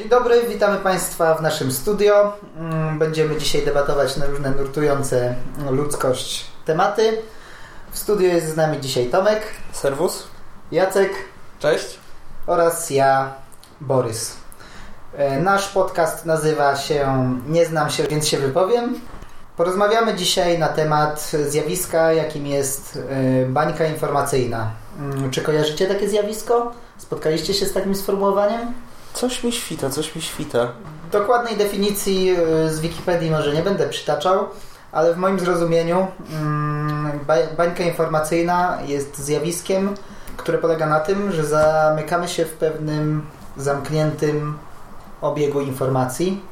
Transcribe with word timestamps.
Dzień 0.00 0.08
dobry, 0.08 0.42
witamy 0.48 0.78
Państwa 0.78 1.34
w 1.34 1.42
naszym 1.42 1.72
studio. 1.72 2.32
Mm, 2.56 2.98
Będziemy 2.98 3.36
dzisiaj 3.36 3.64
debatować 3.64 4.16
na 4.16 4.26
różne 4.26 4.50
nurtujące 4.50 5.34
ludzkość 5.70 6.46
tematy. 6.64 7.22
W 7.90 7.98
studiu 7.98 8.26
jest 8.28 8.48
z 8.48 8.56
nami 8.56 8.80
dzisiaj 8.80 9.06
Tomek, 9.06 9.42
Serwus. 9.72 10.26
Jacek 10.72 11.10
Cześć. 11.58 11.98
oraz 12.46 12.90
ja, 12.90 13.32
Borys. 13.80 14.36
E, 15.16 15.40
Nasz 15.40 15.68
podcast 15.68 16.26
nazywa 16.26 16.76
się 16.76 17.30
Nie 17.48 17.66
znam 17.66 17.90
się, 17.90 18.02
więc 18.04 18.28
się 18.28 18.38
wypowiem. 18.38 19.00
Porozmawiamy 19.56 20.14
dzisiaj 20.14 20.58
na 20.58 20.68
temat 20.68 21.30
zjawiska, 21.48 22.12
jakim 22.12 22.46
jest 22.46 22.98
e, 23.42 23.46
bańka 23.46 23.84
informacyjna. 23.84 24.70
Mm, 24.98 25.30
Czy 25.30 25.40
kojarzycie 25.42 25.86
takie 25.86 26.08
zjawisko? 26.08 26.72
Spotkaliście 26.98 27.54
się 27.54 27.66
z 27.66 27.72
takim 27.72 27.94
sformułowaniem? 27.94 28.74
Coś 29.14 29.44
mi 29.44 29.52
świta, 29.52 29.90
coś 29.90 30.14
mi 30.16 30.22
świta. 30.22 30.68
Dokładnej 31.12 31.56
definicji 31.56 32.30
y, 32.66 32.70
z 32.74 32.80
Wikipedii 32.80 33.30
może 33.30 33.54
nie 33.54 33.62
będę 33.62 33.88
przytaczał, 33.88 34.46
ale 34.92 35.14
w 35.14 35.16
moim 35.16 35.40
zrozumieniu 35.40 36.06
mm, 36.32 37.20
ba- 37.26 37.54
bańka 37.56 37.82
informacyjna 37.84 38.78
jest 38.86 39.18
zjawiskiem, 39.18 39.94
które 40.36 40.58
polega 40.58 40.86
na 40.86 41.00
tym, 41.00 41.32
że 41.32 41.44
zamykamy 41.44 42.28
się 42.28 42.44
w 42.44 42.52
pewnym 42.52 43.26
zamkniętym 43.56 44.58
obiegu 45.20 45.60
informacji, 45.60 46.42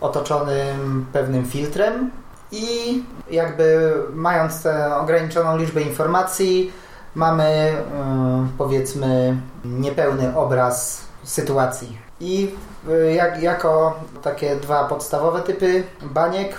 otoczonym 0.00 1.06
pewnym 1.12 1.44
filtrem 1.46 2.10
i 2.52 3.02
jakby 3.30 3.92
mając 4.12 4.62
tę 4.62 4.96
ograniczoną 4.96 5.56
liczbę 5.56 5.80
informacji, 5.82 6.72
mamy 7.14 7.72
y, 7.72 8.58
powiedzmy 8.58 9.36
niepełny 9.64 10.36
obraz 10.36 11.00
sytuacji. 11.24 11.98
I 12.20 12.54
y, 12.88 13.12
jak, 13.14 13.42
jako 13.42 14.00
takie 14.22 14.56
dwa 14.56 14.84
podstawowe 14.84 15.42
typy 15.42 15.84
baniek, 16.02 16.56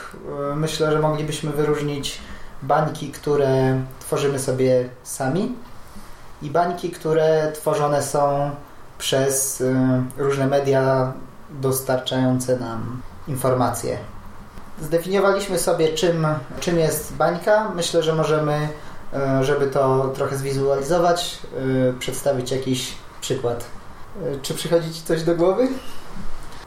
y, 0.52 0.56
myślę, 0.56 0.92
że 0.92 1.00
moglibyśmy 1.00 1.52
wyróżnić 1.52 2.20
bańki, 2.62 3.12
które 3.12 3.82
tworzymy 4.00 4.40
sobie 4.40 4.90
sami 5.04 5.56
i 6.42 6.50
bańki, 6.50 6.90
które 6.90 7.52
tworzone 7.52 8.04
są 8.04 8.52
przez 8.98 9.62
y, 9.62 9.76
różne 10.18 10.48
media 10.48 11.14
dostarczające 11.50 12.60
nam 12.60 13.02
informacje. 13.28 13.98
Zdefiniowaliśmy 14.82 15.60
sobie, 15.60 15.94
czym, 15.94 16.28
czym 16.60 16.80
jest 16.80 17.14
bańka. 17.14 17.72
Myślę, 17.76 18.04
że 18.04 18.16
możemy, 18.16 18.70
żeby 19.42 19.68
to 19.68 20.12
trochę 20.16 20.38
zwizualizować, 20.38 21.40
przedstawić 22.00 22.52
jakiś 22.52 22.96
przykład. 23.22 23.66
Y, 24.24 24.40
Czy 24.42 24.54
przychodzi 24.54 24.94
Ci 24.94 25.02
coś 25.04 25.24
do 25.24 25.36
głowy? 25.36 25.68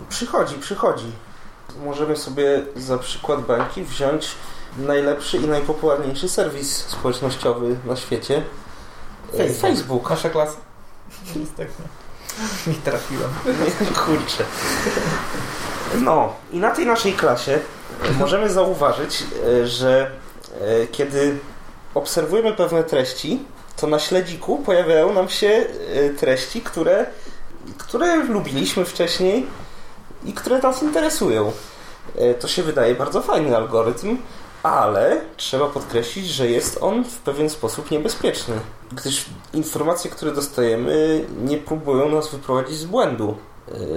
Przychodzi, 0.08 0.54
przychodzi. 0.54 1.12
Możemy 1.84 2.16
sobie 2.16 2.62
za 2.76 2.98
przykład 2.98 3.40
bańki 3.40 3.84
wziąć 3.84 4.28
najlepszy 4.78 5.36
i 5.36 5.48
najpopularniejszy 5.48 6.28
serwis 6.28 6.76
społecznościowy 6.76 7.76
na 7.84 7.96
świecie. 7.96 8.42
E, 9.34 9.36
Facebook. 9.36 9.60
Facebook. 9.60 10.10
Nasza 10.10 10.30
klasa. 10.30 10.56
tak, 11.56 11.68
nie 12.66 12.74
trafiłem. 12.74 13.30
Kurczę. 14.06 14.44
No, 15.94 16.34
i 16.52 16.58
na 16.58 16.70
tej 16.70 16.86
naszej 16.86 17.12
klasie 17.12 17.58
możemy 18.18 18.50
zauważyć, 18.50 19.24
e, 19.46 19.66
że 19.66 20.10
e, 20.60 20.86
kiedy 20.86 21.38
obserwujemy 21.94 22.52
pewne 22.52 22.84
treści, 22.84 23.42
to 23.76 23.86
na 23.86 23.98
śledziku 23.98 24.58
pojawiają 24.58 25.12
nam 25.12 25.28
się 25.28 25.48
e, 25.48 26.10
treści, 26.10 26.60
które, 26.60 27.06
które 27.88 28.24
lubiliśmy 28.24 28.84
wcześniej 28.84 29.46
i 30.24 30.32
które 30.32 30.58
nas 30.58 30.82
interesują. 30.82 31.52
E, 32.16 32.34
To 32.34 32.48
się 32.48 32.62
wydaje 32.62 32.94
bardzo 32.94 33.22
fajny 33.22 33.56
algorytm, 33.56 34.18
ale 34.62 35.20
trzeba 35.36 35.66
podkreślić, 35.66 36.26
że 36.28 36.46
jest 36.50 36.78
on 36.80 37.04
w 37.04 37.18
pewien 37.18 37.50
sposób 37.50 37.90
niebezpieczny, 37.90 38.54
gdyż 38.92 39.24
informacje, 39.54 40.10
które 40.10 40.32
dostajemy, 40.32 41.24
nie 41.44 41.58
próbują 41.58 42.08
nas 42.08 42.30
wyprowadzić 42.30 42.76
z 42.78 42.84
błędu. 42.84 43.36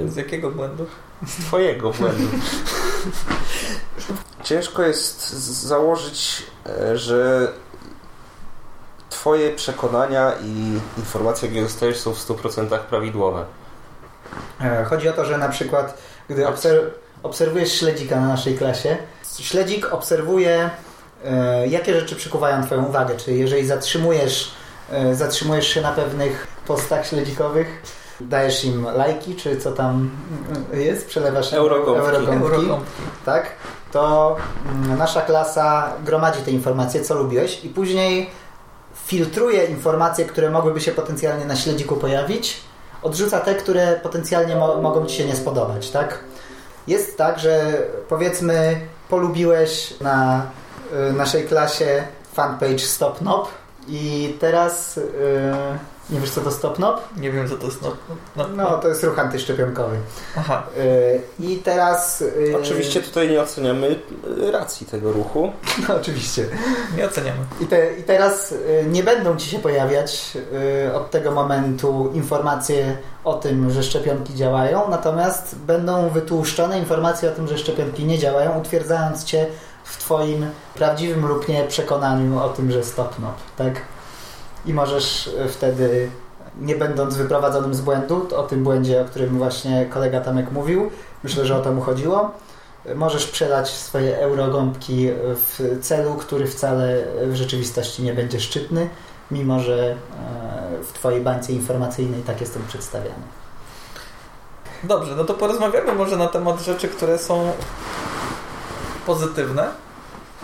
E, 0.05 0.11
Z 0.11 0.15
jakiego 0.15 0.51
błędu? 0.51 0.85
z 1.27 1.45
twojego 1.45 1.91
błędu. 1.91 2.27
Ciężko 4.43 4.83
jest 4.83 5.29
założyć, 5.67 6.43
e, 6.65 6.97
że 6.97 7.51
twoje 9.09 9.55
przekonania 9.55 10.31
i 10.43 10.79
informacje, 10.97 11.47
jakie 11.49 11.61
dostajesz, 11.61 11.99
są 11.99 12.13
w 12.13 12.19
100% 12.19 12.79
prawidłowe. 12.79 13.45
E, 14.61 14.83
Chodzi 14.83 15.09
o 15.09 15.13
to, 15.13 15.25
że 15.25 15.37
na 15.37 15.49
przykład, 15.49 15.97
gdy 16.29 16.45
obser- 16.45 16.85
obserwujesz 17.23 17.71
śledzika 17.73 18.19
na 18.19 18.27
naszej 18.27 18.57
klasie, 18.57 18.97
śledzik 19.39 19.93
obserwuje, 19.93 20.69
e, 21.25 21.67
jakie 21.67 21.99
rzeczy 21.99 22.15
przykuwają 22.15 22.63
Twoją 22.63 22.85
uwagę. 22.85 23.15
Czyli 23.17 23.39
jeżeli 23.39 23.65
zatrzymujesz, 23.67 24.51
e, 24.91 25.15
zatrzymujesz 25.15 25.67
się 25.67 25.81
na 25.81 25.91
pewnych 25.91 26.47
postach 26.67 27.07
śledzikowych, 27.07 27.81
dajesz 28.21 28.65
im 28.65 28.85
lajki, 28.95 29.35
czy 29.35 29.57
co 29.57 29.71
tam 29.71 30.09
jest, 30.73 31.07
przelewasz 31.07 31.51
im 31.51 31.57
Eurogąbki. 31.57 32.05
eurogąbki, 32.07 32.45
Eurogąbki. 32.45 32.91
tak? 33.25 33.45
To 33.91 34.35
mm, 34.85 34.97
nasza 34.97 35.21
klasa 35.21 35.93
gromadzi 36.05 36.39
te 36.41 36.51
informacje, 36.51 37.01
co 37.01 37.15
lubiłeś 37.15 37.65
i 37.65 37.69
później 37.69 38.29
filtruje 39.05 39.65
informacje, 39.65 40.25
które 40.25 40.49
mogłyby 40.49 40.81
się 40.81 40.91
potencjalnie 40.91 41.45
na 41.45 41.55
śledziku 41.55 41.95
pojawić, 41.95 42.61
odrzuca 43.03 43.39
te, 43.39 43.55
które 43.55 43.99
potencjalnie 44.03 44.55
mo- 44.55 44.81
mogą 44.81 45.05
Ci 45.05 45.15
się 45.17 45.25
nie 45.25 45.35
spodobać, 45.35 45.89
tak? 45.89 46.19
Jest 46.87 47.17
tak, 47.17 47.39
że 47.39 47.77
powiedzmy 48.09 48.79
polubiłeś 49.09 49.93
na 50.01 50.45
y, 51.09 51.13
naszej 51.13 51.43
klasie 51.43 52.03
fanpage 52.33 52.79
StopNob 52.79 53.47
i 53.87 54.35
teraz 54.39 54.97
y, 54.97 55.03
nie 56.09 56.19
wiesz 56.19 56.29
co 56.29 56.41
to 56.41 56.51
StopNob? 56.51 57.09
Nie 57.17 57.31
wiem, 57.31 57.49
co 57.49 57.57
to 57.57 57.65
jest. 57.65 57.81
No, 57.81 57.91
no, 58.35 58.47
No 58.55 58.77
to 58.77 58.87
jest 58.87 59.03
ruch 59.03 59.19
antyszczepionkowy. 59.19 59.95
Aha. 60.37 60.63
Y, 60.77 61.21
I 61.39 61.57
teraz... 61.57 62.21
y, 62.21 62.55
Oczywiście 62.61 63.01
tutaj 63.01 63.29
nie 63.29 63.41
oceniamy 63.41 63.99
e, 64.47 64.51
racji 64.51 64.85
tego 64.87 65.11
ruchu. 65.11 65.51
No 65.87 65.95
oczywiście. 65.95 66.45
Nie 66.97 67.05
oceniamy. 67.05 67.39
I, 67.61 67.65
te, 67.65 67.93
I 67.93 68.03
teraz 68.03 68.51
y, 68.51 68.85
nie 68.89 69.03
będą 69.03 69.37
Ci 69.37 69.49
się 69.49 69.59
pojawiać 69.59 70.37
y, 70.87 70.93
od 70.93 71.11
tego 71.11 71.31
momentu 71.31 72.11
informacje 72.13 72.97
o 73.23 73.33
tym, 73.33 73.71
że 73.71 73.83
szczepionki 73.83 74.35
działają, 74.35 74.89
natomiast 74.89 75.55
będą 75.55 76.09
wytłuszczone 76.09 76.79
informacje 76.79 77.29
o 77.29 77.31
tym, 77.31 77.47
że 77.47 77.57
szczepionki 77.57 78.05
nie 78.05 78.17
działają, 78.19 78.59
utwierdzając 78.59 79.23
Cię 79.23 79.47
w 79.83 79.97
Twoim 79.97 80.45
prawdziwym 80.75 81.25
lub 81.27 81.47
nie 81.47 81.63
przekonaniu 81.63 82.39
o 82.39 82.49
tym, 82.49 82.71
że 82.71 82.83
stop 82.83 83.19
nop, 83.19 83.35
tak? 83.57 83.81
I 84.65 84.73
możesz 84.73 85.27
y, 85.27 85.49
wtedy, 85.49 86.09
nie 86.61 86.75
będąc 86.75 87.15
wyprowadzonym 87.15 87.73
z 87.73 87.81
błędu, 87.81 88.27
o 88.35 88.43
tym 88.43 88.63
błędzie, 88.63 89.01
o 89.01 89.05
którym 89.05 89.37
właśnie 89.37 89.85
kolega 89.85 90.21
Tamek 90.21 90.51
mówił, 90.51 90.91
myślę, 91.23 91.45
że 91.45 91.57
o 91.57 91.61
to 91.61 91.71
mu 91.71 91.81
chodziło, 91.81 92.31
możesz 92.95 93.27
przelać 93.27 93.69
swoje 93.69 94.17
eurogąbki 94.17 95.09
w 95.35 95.79
celu, 95.81 96.13
który 96.13 96.47
wcale 96.47 97.03
w 97.27 97.35
rzeczywistości 97.35 98.03
nie 98.03 98.13
będzie 98.13 98.39
szczytny, 98.39 98.89
mimo 99.31 99.59
że 99.59 99.91
e, 99.91 99.95
w 100.83 100.93
Twojej 100.93 101.21
bańce 101.21 101.53
informacyjnej 101.53 102.21
tak 102.21 102.41
jestem 102.41 102.63
przedstawiany. 102.67 103.23
Dobrze, 104.83 105.15
no 105.15 105.23
to 105.23 105.33
porozmawiamy 105.33 105.93
może 105.93 106.17
na 106.17 106.27
temat 106.27 106.61
rzeczy, 106.61 106.87
które 106.87 107.17
są 107.17 107.51
pozytywne 109.05 109.69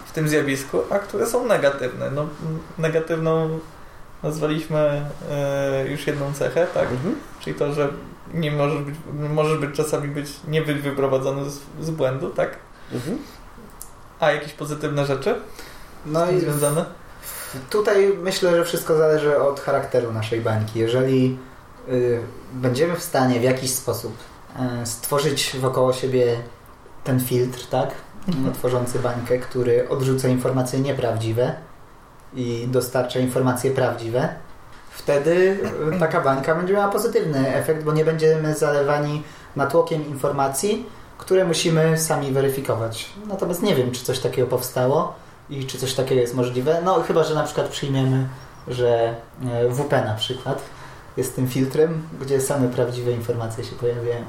w 0.06 0.12
tym 0.12 0.28
zjawisku, 0.28 0.80
a 0.90 1.00
które 1.00 1.28
są 1.28 1.46
negatywne. 1.46 2.12
No, 2.12 2.26
negatywną 2.78 3.60
nazwaliśmy 4.24 5.06
e, 5.32 5.88
już 5.88 6.08
jedną 6.08 6.34
cechę, 6.34 6.68
tak? 6.74 6.92
Mhm. 6.92 7.16
Czyli 7.40 7.56
to, 7.56 7.74
że 7.74 7.90
nie 8.34 8.52
możesz 8.52 8.82
być, 8.82 8.96
możesz 9.34 9.58
być 9.58 9.76
czasami 9.76 10.08
być 10.08 10.30
nie 10.48 10.62
być 10.62 10.78
wyprowadzony 10.78 11.50
z, 11.50 11.60
z 11.82 11.90
błędu, 11.90 12.30
tak? 12.30 12.56
Mhm. 12.94 13.18
A 14.20 14.32
jakieś 14.32 14.54
pozytywne 14.54 15.06
rzeczy 15.06 15.36
No 16.06 16.32
i 16.32 16.40
związane? 16.40 16.86
tutaj 17.70 18.18
myślę, 18.22 18.56
że 18.56 18.66
wszystko 18.66 18.98
zależy 18.98 19.42
od 19.42 19.60
charakteru 19.60 20.14
naszej 20.14 20.42
bańki. 20.42 20.80
Jeżeli 20.80 21.38
y, 21.90 22.20
będziemy 22.54 22.96
w 22.96 23.04
stanie 23.04 23.40
w 23.40 23.44
jakiś 23.44 23.72
sposób 23.72 24.18
y, 24.82 24.86
stworzyć 24.86 25.56
wokoło 25.60 25.94
siebie 25.94 26.38
ten 27.04 27.20
filtr, 27.20 27.66
tak? 27.70 27.92
Mhm. 28.28 28.54
Tworzący 28.54 29.00
bańkę, 29.00 29.38
który 29.38 29.90
odrzuca 29.90 30.28
informacje 30.28 30.80
nieprawdziwe 30.80 31.56
i 32.34 32.68
dostarcza 32.72 33.20
informacje 33.20 33.72
prawdziwe, 33.72 34.30
wtedy 34.92 35.60
y, 35.96 36.00
taka 36.00 36.22
bańka 36.22 36.56
będzie 36.56 36.74
miała 36.74 36.88
pozytywny 36.88 37.56
efekt, 37.56 37.84
bo 37.84 37.94
nie 37.94 38.06
będziemy 38.06 38.56
zalewani 38.56 39.24
natłokiem 39.56 40.08
informacji, 40.08 40.86
które 41.18 41.46
musimy 41.46 41.98
sami 41.98 42.32
weryfikować. 42.32 43.10
Natomiast 43.28 43.64
nie 43.64 43.76
wiem, 43.76 43.92
czy 43.92 44.06
coś 44.06 44.20
takiego 44.20 44.48
powstało 44.48 45.14
i 45.50 45.66
czy 45.66 45.78
coś 45.78 45.94
takiego 45.94 46.22
jest 46.22 46.36
możliwe. 46.36 46.82
No 46.86 47.02
chyba, 47.02 47.24
że 47.24 47.36
na 47.36 47.44
przykład 47.44 47.68
przyjmiemy, 47.68 48.28
że 48.68 49.16
e, 49.46 49.70
WP 49.70 49.92
na 49.92 50.14
przykład 50.14 50.62
jest 51.18 51.36
tym 51.36 51.48
filtrem, 51.48 52.08
gdzie 52.22 52.42
same 52.42 52.68
prawdziwe 52.68 53.12
informacje 53.12 53.64
się 53.64 53.76
pojawiają. 53.76 54.24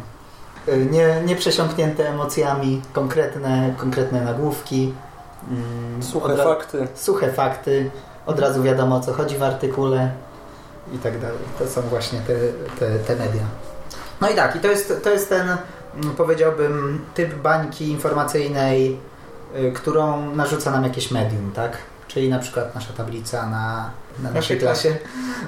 y, 0.69 0.87
nie, 0.91 1.23
nie 1.27 1.37
przesiąknięte 1.37 2.09
emocjami, 2.09 2.83
konkretne, 2.93 3.75
konkretne 3.77 4.25
nagłówki. 4.25 4.93
Mm, 5.51 6.03
Suche 6.03 6.37
ra- 6.37 6.45
fakty. 6.45 6.89
Suche 6.95 7.33
fakty, 7.33 7.91
od 8.27 8.39
razu 8.41 8.63
wiadomo 8.63 8.97
o 8.97 9.01
co 9.01 9.13
chodzi 9.13 9.39
w 9.39 9.43
artykule 9.43 10.11
i 10.95 10.99
tak 10.99 11.19
dalej. 11.21 11.39
To 11.59 11.67
są 11.69 11.81
właśnie 11.83 12.21
te, 12.21 12.35
te, 12.79 12.99
te 12.99 13.17
media. 13.17 13.43
No 14.21 14.29
i 14.31 14.35
tak, 14.35 14.57
i 14.57 14.61
to 14.61 14.69
jest, 14.69 15.01
to 15.05 15.11
jest 15.11 15.29
ten, 15.29 15.49
mm, 15.95 16.17
powiedziałbym, 16.17 17.05
typ 17.15 17.35
bańki 17.35 17.89
informacyjnej, 17.91 18.99
y, 19.57 19.73
którą 19.73 20.35
narzuca 20.35 20.71
nam 20.71 20.85
jakieś 20.85 21.11
medium, 21.11 21.53
tak? 21.55 21.77
Czyli 22.09 22.29
na 22.29 22.39
przykład 22.39 22.75
nasza 22.75 22.93
tablica 22.93 23.47
na, 23.47 23.91
na 24.23 24.31
naszej 24.31 24.59
klasie. 24.59 24.97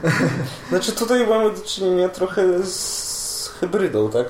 Znaczy 0.71 0.93
tutaj 0.93 1.27
mamy 1.27 1.51
do 1.51 1.61
czynienia 1.61 2.09
trochę 2.09 2.63
z 2.63 3.53
hybrydą, 3.61 4.11
tak? 4.11 4.27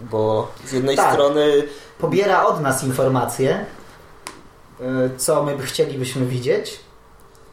Bo 0.00 0.50
z 0.66 0.72
jednej 0.72 0.96
Tak. 0.96 1.12
strony 1.12 1.62
Pobiera 1.98 2.44
od 2.44 2.60
nas 2.60 2.84
informacje, 2.84 3.66
co 5.16 5.42
my 5.42 5.56
by 5.56 5.62
chcielibyśmy 5.62 6.26
widzieć 6.26 6.80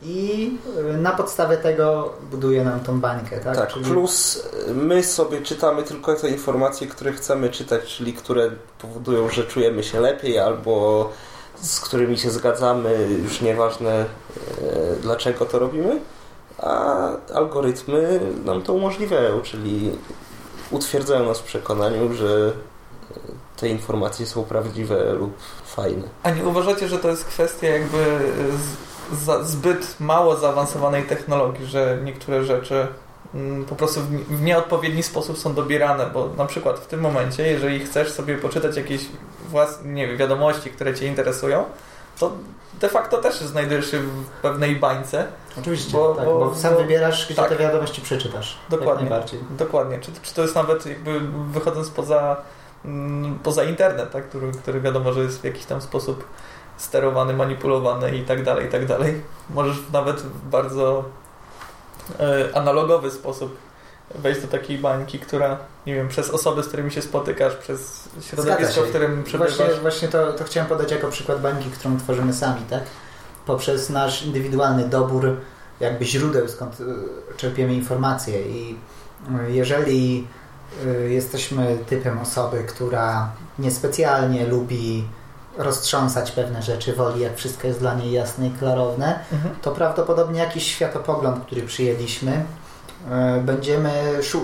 i 0.02 0.52
y, 0.94 0.98
na 0.98 1.12
podstawie 1.12 1.58
tego 1.58 2.14
buduje 2.32 2.64
nam 2.64 2.80
tą 2.80 3.00
bańkę, 3.00 3.40
tak? 3.40 3.56
tak, 3.56 3.74
Czyli- 3.74 3.86
plus 3.86 4.48
my 4.74 5.04
sobie 5.04 5.42
czytamy 5.42 5.84
tylko 5.84 6.16
te 6.16 6.30
informacje, 6.30 6.88
które 6.88 7.14
chcemy 7.14 7.50
czytać, 7.50 7.86
czyli 7.86 8.14
które 8.14 8.52
powodują, 8.80 9.30
że 9.30 9.44
czujemy 9.44 9.84
się 9.84 10.00
lepiej 10.00 10.40
albo 10.40 11.10
z 11.62 11.80
którymi 11.80 12.18
się 12.18 12.32
zgadzamy, 12.32 13.08
już 13.24 13.42
nieważne 13.42 13.92
e, 13.92 14.06
dlaczego 15.02 15.46
to 15.46 15.60
robimy, 15.60 16.00
a 16.58 17.10
algorytmy 17.34 18.20
nam 18.46 18.62
to 18.62 18.74
umożliwiają, 18.74 19.42
czyli 19.42 19.92
utwierdzają 20.72 21.26
nas 21.26 21.40
w 21.40 21.44
przekonaniu, 21.44 22.14
że 22.14 22.54
e, 23.12 23.20
te 23.60 23.70
informacje 23.70 24.26
są 24.26 24.44
prawdziwe 24.44 25.14
lub 25.14 25.34
fajne. 25.78 26.04
A 26.24 26.30
nie 26.32 26.44
uważacie, 26.46 26.88
że 26.88 26.98
to 27.00 27.10
jest 27.10 27.26
kwestia 27.26 27.68
jakby 27.68 28.20
z, 29.14 29.48
zbyt 29.48 30.00
mało 30.00 30.36
zaawansowanej 30.38 31.04
technologii, 31.04 31.66
że 31.66 31.98
niektóre 32.04 32.44
rzeczy 32.44 32.88
mm, 33.36 33.66
po 33.66 33.76
prostu 33.76 34.02
w, 34.02 34.06
w 34.10 34.42
nieodpowiedni 34.42 35.04
sposób 35.04 35.38
są 35.38 35.54
dobierane, 35.54 36.06
bo 36.14 36.30
na 36.38 36.46
przykład 36.46 36.80
w 36.80 36.88
tym 36.88 37.00
momencie, 37.00 37.48
jeżeli 37.48 37.80
chcesz 37.80 38.12
sobie 38.12 38.38
poczytać 38.38 38.78
jakieś 38.78 39.06
własne 39.50 39.94
nie 39.94 40.08
wiem, 40.08 40.18
wiadomości, 40.18 40.70
które 40.70 40.96
Cię 40.96 41.08
interesują, 41.08 41.64
to 42.20 42.32
de 42.82 42.90
facto 42.90 43.18
też 43.18 43.40
znajdujesz 43.40 43.92
się 43.92 44.00
w 44.00 44.26
pewnej 44.42 44.76
bańce. 44.76 45.28
Oczywiście, 45.60 45.92
Bo- 45.92 46.16
tak, 46.16 46.26
bo- 46.26 46.40
bo, 46.40 46.56
sam 46.56 46.74
bo- 46.74 46.80
wybierasz, 46.80 47.26
gdzie 47.26 47.36
tak. 47.36 47.50
te 47.50 47.56
wiadomości 47.56 48.02
przeczytasz. 48.02 48.58
Dokładnie. 48.70 49.10
Dokładnie. 49.50 50.00
Czy, 50.00 50.12
czy 50.22 50.34
to 50.36 50.42
jest 50.42 50.56
nawet 50.56 50.86
jakby 50.86 51.20
wychodząc 51.52 51.90
poza, 51.90 52.38
poza 53.44 53.64
internet, 53.64 54.12
tak? 54.12 54.30
który, 54.30 54.52
który 54.52 54.82
wiadomo, 54.82 55.14
że 55.14 55.22
jest 55.22 55.42
w 55.42 55.44
jakiś 55.44 55.66
tam 55.66 55.82
sposób 55.82 56.26
sterowany, 56.78 57.34
manipulowany 57.34 58.18
i 58.18 58.24
tak 58.24 58.44
dalej, 58.44 58.66
i 58.66 58.70
tak 58.70 58.86
dalej. 58.86 59.22
Możesz 59.50 59.78
nawet 59.94 60.22
w 60.22 60.50
bardzo 60.50 61.06
e, 62.20 62.58
analogowy 62.58 63.12
sposób 63.12 63.58
wejść 64.16 64.42
do 64.42 64.48
takiej 64.48 64.78
bańki, 64.78 65.20
która, 65.20 65.58
nie 65.86 65.96
wiem, 65.96 66.08
przez 66.08 66.30
osoby, 66.30 66.64
z 66.64 66.68
którymi 66.68 66.92
się 66.92 67.02
spotykasz, 67.02 67.56
przez 67.56 68.10
środowisko, 68.22 68.82
w 68.82 68.90
którym 68.90 69.24
przebywasz. 69.24 69.58
Właśnie, 69.58 69.76
właśnie 69.76 70.08
to, 70.08 70.34
to 70.34 70.44
chciałem 70.44 70.70
podać 70.70 70.92
jako 70.92 71.08
przykład 71.08 71.42
bańki, 71.42 71.70
którą 71.70 71.98
tworzymy 72.00 72.34
sami, 72.34 72.62
tak? 72.70 72.84
Poprzez 73.46 73.90
nasz 73.90 74.24
indywidualny 74.24 74.90
dobór 74.90 75.38
jakby 75.80 76.06
źródeł, 76.06 76.48
skąd 76.48 76.80
y, 76.80 76.86
czerpiemy 77.38 77.74
informacje 77.74 78.42
i 78.42 78.76
y, 79.48 79.52
jeżeli 79.52 80.28
jesteśmy 81.08 81.78
typem 81.90 82.20
osoby, 82.20 82.64
która 82.68 83.30
niespecjalnie 83.60 84.48
lubi 84.48 85.08
roztrząsać 85.58 86.32
pewne 86.32 86.62
rzeczy, 86.64 86.94
woli 86.94 87.22
jak 87.22 87.36
wszystko 87.38 87.68
jest 87.68 87.80
dla 87.80 87.94
niej 87.94 88.12
jasne 88.12 88.48
i 88.48 88.52
klarowne, 88.52 89.20
Mhm. 89.32 89.56
to 89.62 89.72
prawdopodobnie 89.72 90.40
jakiś 90.40 90.68
światopogląd, 90.68 91.46
który 91.46 91.62
przyjęliśmy, 91.62 92.46
e, 93.12 93.42
będziemy, 93.42 93.92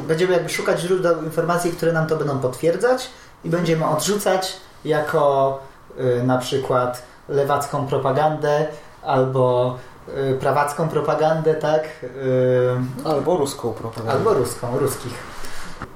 będziemy 0.08 0.34
jakby 0.34 0.50
szukać 0.50 0.80
źródeł 0.80 1.24
informacji, 1.24 1.72
które 1.72 1.92
nam 1.94 2.08
to 2.08 2.16
będą 2.18 2.40
potwierdzać 2.40 3.10
i 3.44 3.50
będziemy 3.50 3.86
odrzucać 3.88 4.54
jako 4.86 5.60
e, 6.20 6.24
na 6.24 6.38
przykład 6.38 7.04
lewacką 7.30 7.88
propagandę 7.88 8.66
albo 9.04 9.78
prawacką 10.40 10.90
propagandę, 10.90 11.54
tak? 11.56 11.84
Albo 13.06 13.38
ruską 13.38 13.74
propagandę. 13.74 14.12
Albo 14.12 14.34
ruską, 14.34 14.80
ruskich 14.80 15.14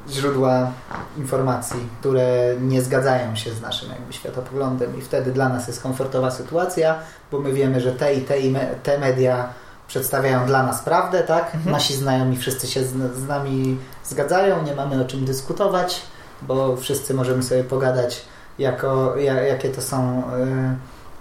źródła 0.09 0.71
informacji, 1.18 1.80
które 2.00 2.56
nie 2.62 2.81
zgadzają 2.81 3.36
się 3.36 3.51
z 3.51 3.62
naszym 3.62 3.89
jakby 3.89 4.13
światopoglądem 4.13 4.98
i 4.98 5.01
wtedy 5.01 5.31
dla 5.31 5.50
nas 5.50 5.68
jest 5.68 5.81
komfortowa 5.81 6.31
sytuacja, 6.31 6.95
bo 7.31 7.39
my 7.39 7.54
wiemy, 7.54 7.81
że 7.81 7.92
te 7.92 8.13
i 8.13 8.21
te, 8.21 8.39
i 8.39 8.51
me, 8.51 8.68
te 8.83 8.98
media 8.98 9.50
przedstawiają 9.88 10.45
dla 10.45 10.63
nas 10.63 10.81
prawdę, 10.81 11.24
tak? 11.24 11.56
Mhm. 11.56 11.71
Nasi 11.71 11.94
znajomi 11.94 12.38
wszyscy 12.38 12.68
się 12.68 12.83
z, 12.83 12.94
z 13.15 13.27
nami 13.27 13.77
zgadzają, 14.06 14.63
nie 14.63 14.75
mamy 14.75 15.01
o 15.01 15.06
czym 15.06 15.25
dyskutować, 15.25 16.01
bo 16.42 16.77
wszyscy 16.77 17.13
możemy 17.13 17.44
sobie 17.44 17.63
pogadać 17.63 18.25
jako, 18.59 19.18
ja, 19.18 19.33
jakie 19.33 19.69
to 19.69 19.81
są 19.81 20.24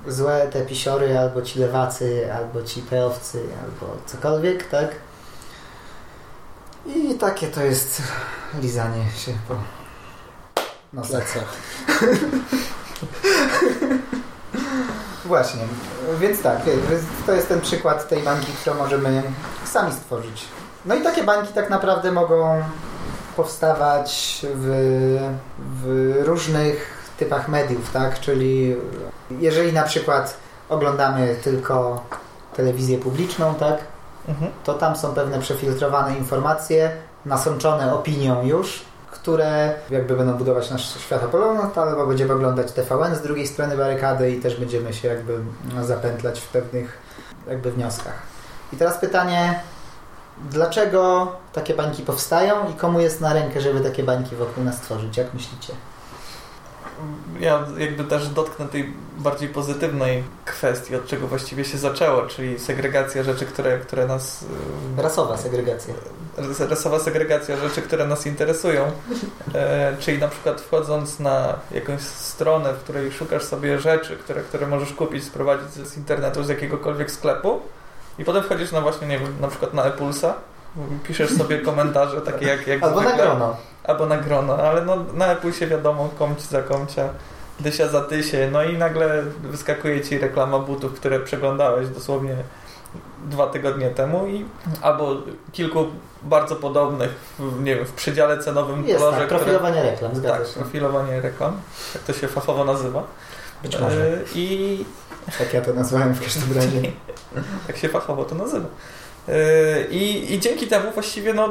y, 0.07 0.13
złe 0.13 0.49
te 0.53 0.63
pisiory, 0.63 1.19
albo 1.19 1.43
ci 1.43 1.59
lewacy, 1.59 2.33
albo 2.35 2.63
ci 2.63 2.83
peowcy, 2.83 3.39
albo 3.65 3.97
cokolwiek, 4.07 4.69
tak? 4.69 4.89
I 6.87 7.15
takie 7.15 7.47
to 7.47 7.63
jest 7.63 8.03
lizanie 8.61 9.05
się 9.17 9.33
po 9.49 9.55
nosach. 10.93 11.11
Plecach. 11.33 11.57
Właśnie, 15.25 15.61
więc 16.21 16.43
tak, 16.43 16.59
to 17.27 17.33
jest 17.33 17.49
ten 17.49 17.61
przykład 17.61 18.09
tej 18.09 18.23
bańki, 18.23 18.53
którą 18.53 18.77
możemy 18.77 19.23
sami 19.65 19.93
stworzyć. 19.93 20.45
No 20.85 20.95
i 20.95 21.03
takie 21.03 21.25
bańki 21.25 21.53
tak 21.53 21.71
naprawdę 21.71 22.13
mogą 22.13 22.63
powstawać 23.37 24.41
w, 24.55 24.69
w 25.59 26.15
różnych 26.27 26.97
typach 27.19 27.49
mediów, 27.49 27.93
tak? 27.93 28.21
Czyli 28.21 28.77
jeżeli 29.31 29.73
na 29.73 29.83
przykład 29.83 30.37
oglądamy 30.69 31.37
tylko 31.45 32.05
telewizję 32.57 32.99
publiczną, 32.99 33.55
tak? 33.55 33.79
Mhm. 34.29 34.53
to 34.65 34.75
tam 34.75 34.97
są 34.97 35.15
pewne 35.15 35.39
przefiltrowane 35.39 36.17
informacje, 36.17 36.91
nasączone 37.27 37.95
opinią 37.95 38.47
już, 38.47 38.85
które 39.11 39.75
jakby 39.91 40.17
będą 40.17 40.33
budować 40.35 40.71
nasz 40.71 41.01
światopogląd, 41.01 41.79
albo 41.79 42.07
będziemy 42.07 42.33
oglądać 42.33 42.73
TVN 42.73 43.15
z 43.15 43.23
drugiej 43.23 43.47
strony 43.47 43.77
barykady 43.77 44.31
i 44.31 44.41
też 44.41 44.57
będziemy 44.57 44.95
się 44.95 45.09
jakby 45.09 45.39
zapętlać 45.83 46.41
w 46.41 46.49
pewnych 46.49 46.99
jakby 47.49 47.73
wnioskach. 47.73 48.23
I 48.73 48.77
teraz 48.77 48.99
pytanie, 48.99 49.61
dlaczego 50.51 51.33
takie 51.53 51.75
bańki 51.75 52.03
powstają 52.03 52.71
i 52.71 52.75
komu 52.75 53.01
jest 53.01 53.21
na 53.21 53.33
rękę, 53.33 53.61
żeby 53.61 53.81
takie 53.81 54.03
bańki 54.03 54.37
wokół 54.37 54.65
nas 54.65 54.81
tworzyć? 54.81 55.17
Jak 55.17 55.35
myślicie? 55.35 55.73
Ja 57.41 57.67
jakby 57.79 58.05
też 58.05 58.29
dotknę 58.29 58.67
tej 58.69 58.93
bardziej 59.19 59.49
pozytywnej 59.49 60.25
kwestii, 60.45 60.97
od 60.97 61.07
czego 61.07 61.27
właściwie 61.27 61.65
się 61.65 61.79
zaczęło, 61.79 62.23
czyli 62.27 62.59
segregacja 62.59 63.23
rzeczy, 63.23 63.47
które, 63.47 63.79
które 63.79 64.07
nas... 64.07 64.43
y, 64.99 65.03
Rasowa 65.03 65.37
segregacja. 65.37 65.95
ras- 66.37 66.69
rasowa 66.71 66.99
segregacja 66.99 67.57
rzeczy, 67.57 67.83
które 67.83 68.07
nas 68.07 68.27
interesują. 68.27 68.91
E, 69.55 69.97
czyli 70.01 70.19
na 70.19 70.29
przykład 70.29 70.61
wchodząc 70.61 71.21
na 71.21 71.55
jakąś 71.71 72.01
stronę, 72.01 72.73
w 72.73 72.79
której 72.79 73.13
szukasz 73.13 73.43
sobie 73.45 73.79
rzeczy, 73.79 74.17
które, 74.17 74.43
które 74.43 74.67
możesz 74.67 74.93
kupić, 74.93 75.25
sprowadzić 75.25 75.71
z 75.71 75.89
z 75.89 75.97
internetu, 75.97 76.45
z 76.45 76.49
jakiegokolwiek 76.49 77.11
sklepu 77.11 77.61
i 78.19 78.25
potem 78.25 78.43
wchodzisz 78.43 78.73
na 78.73 78.81
właśnie, 78.81 79.07
nie 79.07 79.19
wiem, 79.19 79.37
na 79.41 79.49
przykład 79.49 79.75
na 79.75 79.85
Epulsa, 79.85 80.35
piszesz 81.05 81.31
sobie 81.31 81.59
komentarze 81.59 82.21
takie 82.21 82.47
jak, 82.47 82.67
jak 82.67 82.83
Albo 82.83 83.01
na 83.01 83.07
zwykle. 83.09 83.25
grono. 83.25 83.57
Albo 83.85 84.07
na 84.07 84.17
grono, 84.17 84.57
ale 84.57 84.85
no, 84.85 84.97
na 85.15 85.27
Epulsie 85.27 85.67
wiadomo, 85.67 86.09
komć 86.19 86.41
za 86.41 86.63
komcia, 86.63 87.09
dysia 87.61 87.89
za 87.89 88.01
tysie, 88.01 88.49
no 88.53 88.65
i 88.65 88.79
nagle 88.79 89.23
wyskakuje 89.43 90.01
ci 90.01 90.19
reklama 90.19 90.59
butów, 90.59 90.95
które 90.95 91.21
przeglądałeś 91.21 91.89
dosłownie 91.89 92.37
dwa 93.25 93.47
tygodnie 93.47 93.91
temu 93.91 94.27
i 94.27 94.45
albo 94.83 95.17
kilku 95.53 95.87
bardzo 96.23 96.57
podobnych, 96.57 97.11
w, 97.39 97.63
nie 97.63 97.77
wiem, 97.77 97.85
w 97.87 97.93
przedziale 97.93 98.39
cenowym 98.39 98.87
Jest 98.87 98.99
kolorze, 99.01 99.19
tak, 99.19 99.29
profilowanie 99.29 99.83
reklam, 99.83 100.11
które, 100.11 100.15
zgadza 100.15 100.39
tak, 100.39 100.47
się. 100.47 100.61
profilowanie 100.61 101.21
reklam, 101.21 101.61
jak 101.95 102.03
to 102.03 102.13
się 102.13 102.29
fachowo 102.29 102.65
nazywa. 102.65 103.03
Być 103.63 103.81
może. 103.81 104.07
E, 104.07 104.19
I 104.35 104.85
Tak 105.39 105.55
ja 105.55 105.61
to 105.61 105.73
nazwałem 105.73 106.15
w 106.15 106.25
każdym 106.25 106.57
razie. 106.57 106.83
tak 107.67 107.77
się 107.77 107.89
fachowo 107.89 108.25
to 108.25 108.35
nazywa. 108.35 108.67
Yy, 109.29 109.35
I, 109.91 110.35
I 110.35 110.41
dzięki 110.41 110.67
temu 110.67 110.93
właściwie 110.93 111.35
no, 111.35 111.49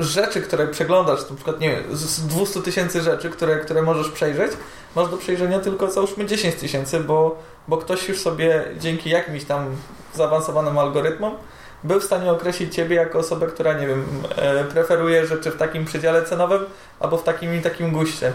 rzeczy, 0.00 0.40
które 0.42 0.66
przeglądasz, 0.66 1.30
na 1.30 1.36
przykład 1.36 1.60
nie 1.60 1.70
wiem, 1.70 1.96
z 1.96 2.00
z 2.00 2.26
200 2.26 2.62
tysięcy 2.62 3.00
rzeczy, 3.00 3.30
które, 3.30 3.56
które 3.56 3.82
możesz 3.82 4.08
przejrzeć, 4.08 4.52
masz 4.96 5.08
do 5.08 5.16
przejrzenia 5.16 5.58
tylko 5.58 5.90
załóżmy 5.90 6.26
10 6.26 6.54
tysięcy, 6.54 7.00
bo, 7.00 7.38
bo 7.68 7.76
ktoś 7.76 8.08
już 8.08 8.20
sobie 8.20 8.64
dzięki 8.78 9.10
jakimś 9.10 9.44
tam 9.44 9.66
zaawansowanym 10.14 10.78
algorytmom 10.78 11.34
był 11.84 12.00
w 12.00 12.04
stanie 12.04 12.32
określić 12.32 12.74
ciebie 12.74 12.96
jako 12.96 13.18
osobę, 13.18 13.46
która, 13.46 13.72
nie 13.72 13.86
wiem, 13.86 14.04
e, 14.36 14.64
preferuje 14.64 15.26
rzeczy 15.26 15.50
w 15.50 15.56
takim 15.56 15.84
przedziale 15.84 16.24
cenowym 16.24 16.64
albo 17.00 17.16
w 17.16 17.22
takim 17.22 17.54
i 17.54 17.60
takim 17.60 17.92
guście. 17.92 18.32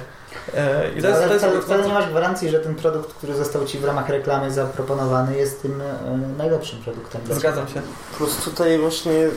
E, 0.54 0.92
I 0.96 1.02
to 1.02 1.08
jest, 1.08 1.20
Ale 1.20 1.28
to 1.28 1.34
jest 1.34 1.46
wcale, 1.46 1.62
wcale 1.62 1.88
nie 1.88 1.94
masz 1.94 2.10
gwarancji, 2.10 2.50
że 2.50 2.60
ten 2.60 2.76
produkt, 2.76 3.14
który 3.14 3.36
został 3.36 3.66
Ci 3.66 3.80
w 3.80 3.86
ramach 3.86 4.10
reklamy 4.10 4.52
zaproponowany 4.52 5.38
jest 5.38 5.62
tym 5.62 5.82
e, 5.82 6.18
najlepszym 6.38 6.80
produktem. 6.84 7.22
Zgadzam 7.30 7.68
się. 7.68 7.82
Plus 8.18 8.38
tutaj 8.38 8.80
właśnie 8.80 9.28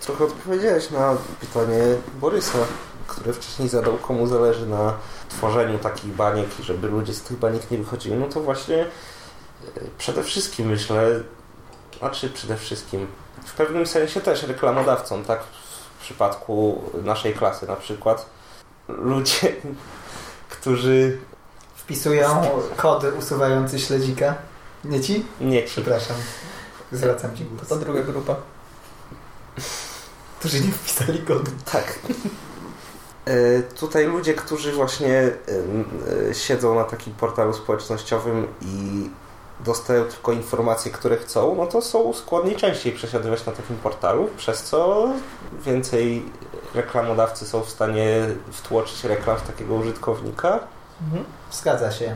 trochę 0.00 0.24
odpowiedziałeś 0.24 0.90
na 0.90 1.16
pytanie 1.40 1.82
Borysa, 2.20 2.58
które 3.06 3.32
wcześniej 3.32 3.68
zadał, 3.68 3.96
komu 3.96 4.26
zależy 4.26 4.66
na 4.66 4.94
tworzeniu 5.28 5.78
takich 5.78 6.12
baniek 6.12 6.60
i 6.60 6.62
żeby 6.62 6.88
ludzie 6.88 7.14
z 7.14 7.22
tych 7.22 7.38
baniek 7.38 7.70
nie 7.70 7.78
wychodzili. 7.78 8.16
No 8.16 8.26
to 8.26 8.40
właśnie 8.40 8.86
przede 9.98 10.22
wszystkim 10.22 10.68
myślę, 10.68 11.20
znaczy 11.98 12.30
przede 12.30 12.56
wszystkim 12.56 13.06
w 13.44 13.52
pewnym 13.52 13.86
sensie 13.86 14.20
też 14.20 14.42
reklamodawcą, 14.42 15.24
tak? 15.24 15.40
W 15.98 16.02
przypadku 16.02 16.82
naszej 17.02 17.34
klasy 17.34 17.66
na 17.66 17.76
przykład. 17.76 18.26
Ludzie, 18.88 19.52
którzy 20.64 21.18
wpisują 21.76 22.42
kody 22.76 23.12
usuwający 23.12 23.78
śledzika. 23.78 24.34
Nie 24.84 25.00
ci? 25.00 25.26
Nie 25.40 25.62
ci. 25.62 25.68
Przepraszam. 25.68 26.16
Zwracam 26.92 27.36
ci 27.36 27.44
głos. 27.44 27.68
To 27.68 27.76
druga 27.76 28.02
grupa. 28.02 28.36
Którzy 30.38 30.60
nie 30.60 30.72
wpisali 30.72 31.18
kodu. 31.18 31.50
Tak. 31.72 31.98
E, 33.24 33.62
tutaj 33.62 34.06
ludzie, 34.06 34.34
którzy 34.34 34.72
właśnie 34.72 35.16
e, 35.16 35.30
e, 36.30 36.34
siedzą 36.34 36.74
na 36.74 36.84
takim 36.84 37.14
portalu 37.14 37.52
społecznościowym 37.52 38.46
i 38.62 39.10
dostają 39.64 40.04
tylko 40.04 40.32
informacje, 40.32 40.92
które 40.92 41.16
chcą, 41.16 41.54
no 41.54 41.66
to 41.66 41.82
są 41.82 42.12
skłonni 42.12 42.56
częściej 42.56 42.92
przesiadywać 42.92 43.46
na 43.46 43.52
takim 43.52 43.76
portalu, 43.76 44.28
przez 44.36 44.62
co 44.62 45.08
więcej 45.66 46.22
reklamodawcy 46.74 47.46
są 47.46 47.60
w 47.60 47.70
stanie 47.70 48.26
wtłoczyć 48.52 49.04
reklam 49.04 49.36
w 49.36 49.42
takiego 49.42 49.74
użytkownika. 49.74 50.60
Mhm. 51.02 51.24
Zgadza 51.52 51.92
się. 51.92 52.14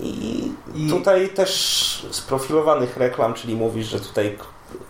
I, 0.00 0.52
I 0.74 0.88
tutaj 0.90 1.28
też 1.28 2.08
sprofilowanych 2.10 2.96
reklam, 2.96 3.34
czyli 3.34 3.56
mówisz, 3.56 3.86
że 3.86 4.00
tutaj 4.00 4.38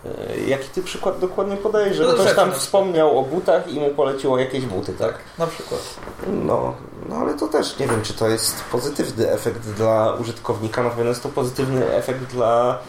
E, 0.05 0.39
jaki 0.47 0.69
ty 0.69 0.83
przykład 0.83 1.19
dokładnie 1.19 1.57
podajesz? 1.57 1.97
Że 1.97 2.03
no 2.03 2.13
ktoś 2.13 2.35
tam 2.35 2.51
wspomniał 2.51 3.19
o 3.19 3.23
butach 3.23 3.73
i 3.73 3.79
mu 3.79 3.89
poleciło 3.89 4.39
jakieś 4.39 4.65
buty, 4.65 4.93
tak? 4.93 5.17
Na 5.37 5.47
przykład. 5.47 5.81
No, 6.27 6.73
no 7.09 7.15
ale 7.15 7.33
to 7.33 7.47
też 7.47 7.79
nie 7.79 7.87
wiem, 7.87 8.01
czy 8.01 8.13
to 8.13 8.27
jest 8.27 8.63
pozytywny 8.71 9.31
efekt 9.31 9.59
dla 9.59 10.13
użytkownika, 10.13 10.83
na 10.83 10.89
pewno 10.89 11.09
jest 11.09 11.23
to 11.23 11.29
pozytywny 11.29 11.93
efekt 11.93 12.23
dla 12.23 12.79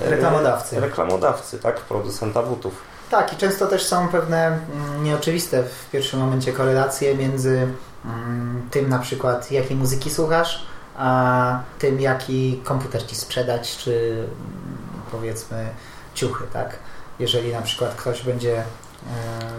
e, 0.00 0.10
reklamodawcy. 0.10 0.80
Reklamodawcy, 0.80 1.58
tak? 1.58 1.80
Producenta 1.80 2.42
butów. 2.42 2.74
Tak, 3.10 3.32
i 3.32 3.36
często 3.36 3.66
też 3.66 3.82
są 3.86 4.08
pewne 4.08 4.46
mm, 4.46 5.04
nieoczywiste 5.04 5.62
w 5.62 5.90
pierwszym 5.90 6.20
momencie 6.20 6.52
korelacje 6.52 7.14
między 7.14 7.68
mm, 8.04 8.68
tym 8.70 8.88
na 8.88 8.98
przykład, 8.98 9.50
jakiej 9.50 9.76
muzyki 9.76 10.10
słuchasz, 10.10 10.66
a 10.96 11.60
tym, 11.78 12.00
jaki 12.00 12.60
komputer 12.64 13.06
ci 13.06 13.16
sprzedać, 13.16 13.76
czy 13.76 14.12
mm, 14.12 14.32
powiedzmy 15.12 15.68
ciuchy, 16.14 16.44
tak? 16.52 16.76
Jeżeli 17.18 17.52
na 17.52 17.62
przykład 17.62 17.94
ktoś 17.94 18.22
będzie 18.22 18.62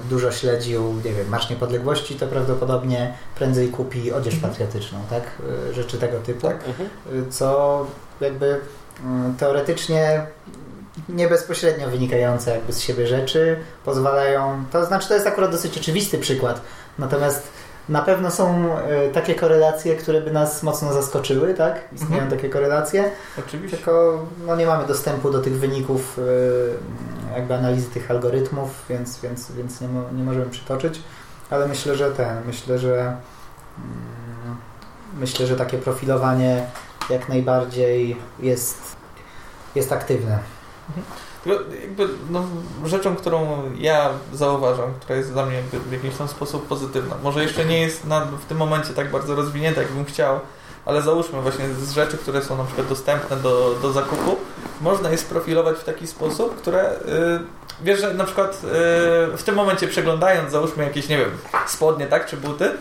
dużo 0.10 0.32
śledził, 0.32 0.94
nie 1.06 1.14
wiem, 1.14 1.30
Marsz 1.30 1.50
Niepodległości, 1.50 2.16
to 2.16 2.28
prawdopodobnie 2.28 3.14
prędzej 3.36 3.70
kupi 3.70 4.12
odzież 4.12 4.34
mhm. 4.34 4.52
patriotyczną, 4.52 5.00
tak? 5.10 5.24
E, 5.70 5.74
rzeczy 5.74 5.98
tego 5.98 6.20
typu, 6.20 6.48
tak. 6.48 6.68
Mhm. 6.68 6.90
E, 7.28 7.32
co 7.32 7.86
jakby 8.22 8.60
teoretycznie 9.40 10.26
nie 11.10 11.28
bezpośrednio 11.28 11.90
wynikające 11.90 12.52
jakby 12.52 12.74
z 12.74 12.82
siebie 12.82 13.08
rzeczy 13.08 13.60
pozwalają, 13.86 14.64
to 14.72 14.86
znaczy 14.86 15.08
to 15.08 15.14
jest 15.14 15.28
akurat 15.28 15.52
dosyć 15.52 15.78
oczywisty 15.78 16.18
przykład, 16.18 16.62
natomiast 17.00 17.48
na 17.90 18.02
pewno 18.02 18.32
są 18.32 18.70
takie 19.14 19.36
korelacje, 19.36 19.96
które 19.96 20.22
by 20.22 20.32
nas 20.32 20.64
mocno 20.64 20.94
zaskoczyły, 20.94 21.54
tak? 21.54 21.80
Istnieją 21.94 22.24
mhm. 22.24 22.32
takie 22.32 22.50
korelacje. 22.50 23.12
Oczywiście. 23.40 23.78
Tylko 23.78 24.26
no, 24.48 24.56
nie 24.56 24.66
mamy 24.66 24.88
dostępu 24.88 25.32
do 25.32 25.42
tych 25.42 25.60
wyników 25.60 26.20
jakby 27.38 27.56
analizy 27.56 27.90
tych 27.90 28.12
algorytmów, 28.12 28.86
więc, 28.90 29.20
więc, 29.20 29.52
więc 29.52 29.82
nie, 29.82 29.88
nie 29.88 30.24
możemy 30.24 30.46
przytoczyć. 30.46 31.02
Ale 31.50 31.68
myślę, 31.68 31.96
że 31.96 32.12
ten, 32.12 32.46
myślę, 32.46 32.80
że 32.80 32.98
mm, 32.98 34.58
myślę, 35.20 35.48
że 35.48 35.56
takie 35.56 35.78
profilowanie 35.78 36.66
jak 37.10 37.30
najbardziej 37.30 38.18
jest, 38.40 38.96
jest 39.76 39.92
aktywne. 39.92 40.40
Mhm. 40.90 41.06
Jakby, 41.82 42.10
no, 42.30 42.44
rzeczą, 42.86 43.16
którą 43.16 43.64
ja 43.78 44.10
zauważam, 44.34 44.94
która 45.00 45.18
jest 45.18 45.32
dla 45.32 45.46
mnie 45.46 45.62
w 45.90 45.92
jakiś 45.92 46.16
tam 46.16 46.28
sposób 46.28 46.68
pozytywna. 46.68 47.16
Może 47.24 47.44
jeszcze 47.44 47.66
nie 47.66 47.82
jest 47.82 48.06
na, 48.06 48.26
w 48.26 48.46
tym 48.46 48.58
momencie 48.58 48.94
tak 48.94 49.12
bardzo 49.12 49.36
rozwinięta, 49.36 49.82
jakbym 49.82 50.06
chciał, 50.06 50.40
ale 50.88 51.02
załóżmy 51.02 51.42
właśnie 51.42 51.66
z 51.70 51.92
rzeczy, 51.92 52.18
które 52.18 52.42
są 52.42 52.58
na 52.58 52.64
przykład 52.64 52.88
dostępne 52.88 53.38
do, 53.38 53.76
do 53.82 53.92
zakupu, 53.92 54.36
można 54.82 55.10
je 55.10 55.18
sprofilować 55.18 55.78
w 55.78 55.84
taki 55.84 56.08
sposób, 56.08 56.56
które 56.56 56.94
yy, 57.06 57.40
wiesz, 57.82 58.00
że 58.00 58.14
na 58.14 58.24
przykład 58.24 58.64
yy, 58.64 59.38
w 59.38 59.44
tym 59.46 59.56
momencie 59.56 59.88
przeglądając, 59.88 60.52
załóżmy 60.52 60.84
jakieś, 60.84 61.10
nie 61.10 61.18
wiem, 61.18 61.30
spodnie, 61.68 62.08
tak, 62.08 62.26
czy 62.26 62.38
buty, 62.38 62.72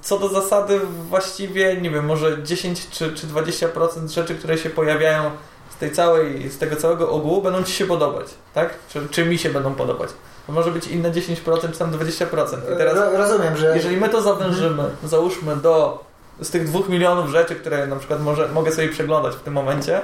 co 0.00 0.18
do 0.18 0.28
zasady 0.28 0.80
właściwie, 1.08 1.80
nie 1.80 1.90
wiem, 1.90 2.04
może 2.04 2.42
10 2.42 2.88
czy, 2.90 3.12
czy 3.12 3.26
20% 3.26 4.08
rzeczy, 4.08 4.34
które 4.34 4.58
się 4.58 4.70
pojawiają 4.70 5.30
z, 5.70 5.76
tej 5.76 5.92
całej, 5.92 6.50
z 6.50 6.58
tego 6.58 6.76
całego 6.76 7.10
ogółu 7.10 7.42
będą 7.42 7.62
Ci 7.62 7.72
się 7.72 7.86
podobać, 7.86 8.26
tak? 8.54 8.74
Czy, 8.88 9.08
czy 9.10 9.24
mi 9.24 9.38
się 9.38 9.50
będą 9.50 9.74
podobać. 9.74 10.10
To 10.46 10.52
może 10.52 10.70
być 10.70 10.86
inne 10.86 11.10
10% 11.10 11.72
czy 11.72 11.78
tam 11.78 11.92
20%. 11.92 12.74
I 12.74 12.76
teraz, 12.76 12.98
Rozumiem, 13.14 13.56
że... 13.56 13.76
Jeżeli 13.76 13.96
my 13.96 14.08
to 14.08 14.22
zawężymy, 14.22 14.82
mhm. 14.82 15.08
załóżmy 15.08 15.56
do 15.56 16.04
z 16.40 16.50
tych 16.50 16.66
dwóch 16.66 16.88
milionów 16.88 17.30
rzeczy, 17.30 17.54
które 17.54 17.86
na 17.86 17.96
przykład 17.96 18.22
może, 18.22 18.48
mogę 18.48 18.72
sobie 18.72 18.88
przeglądać 18.88 19.34
w 19.34 19.40
tym 19.40 19.54
momencie, 19.54 20.00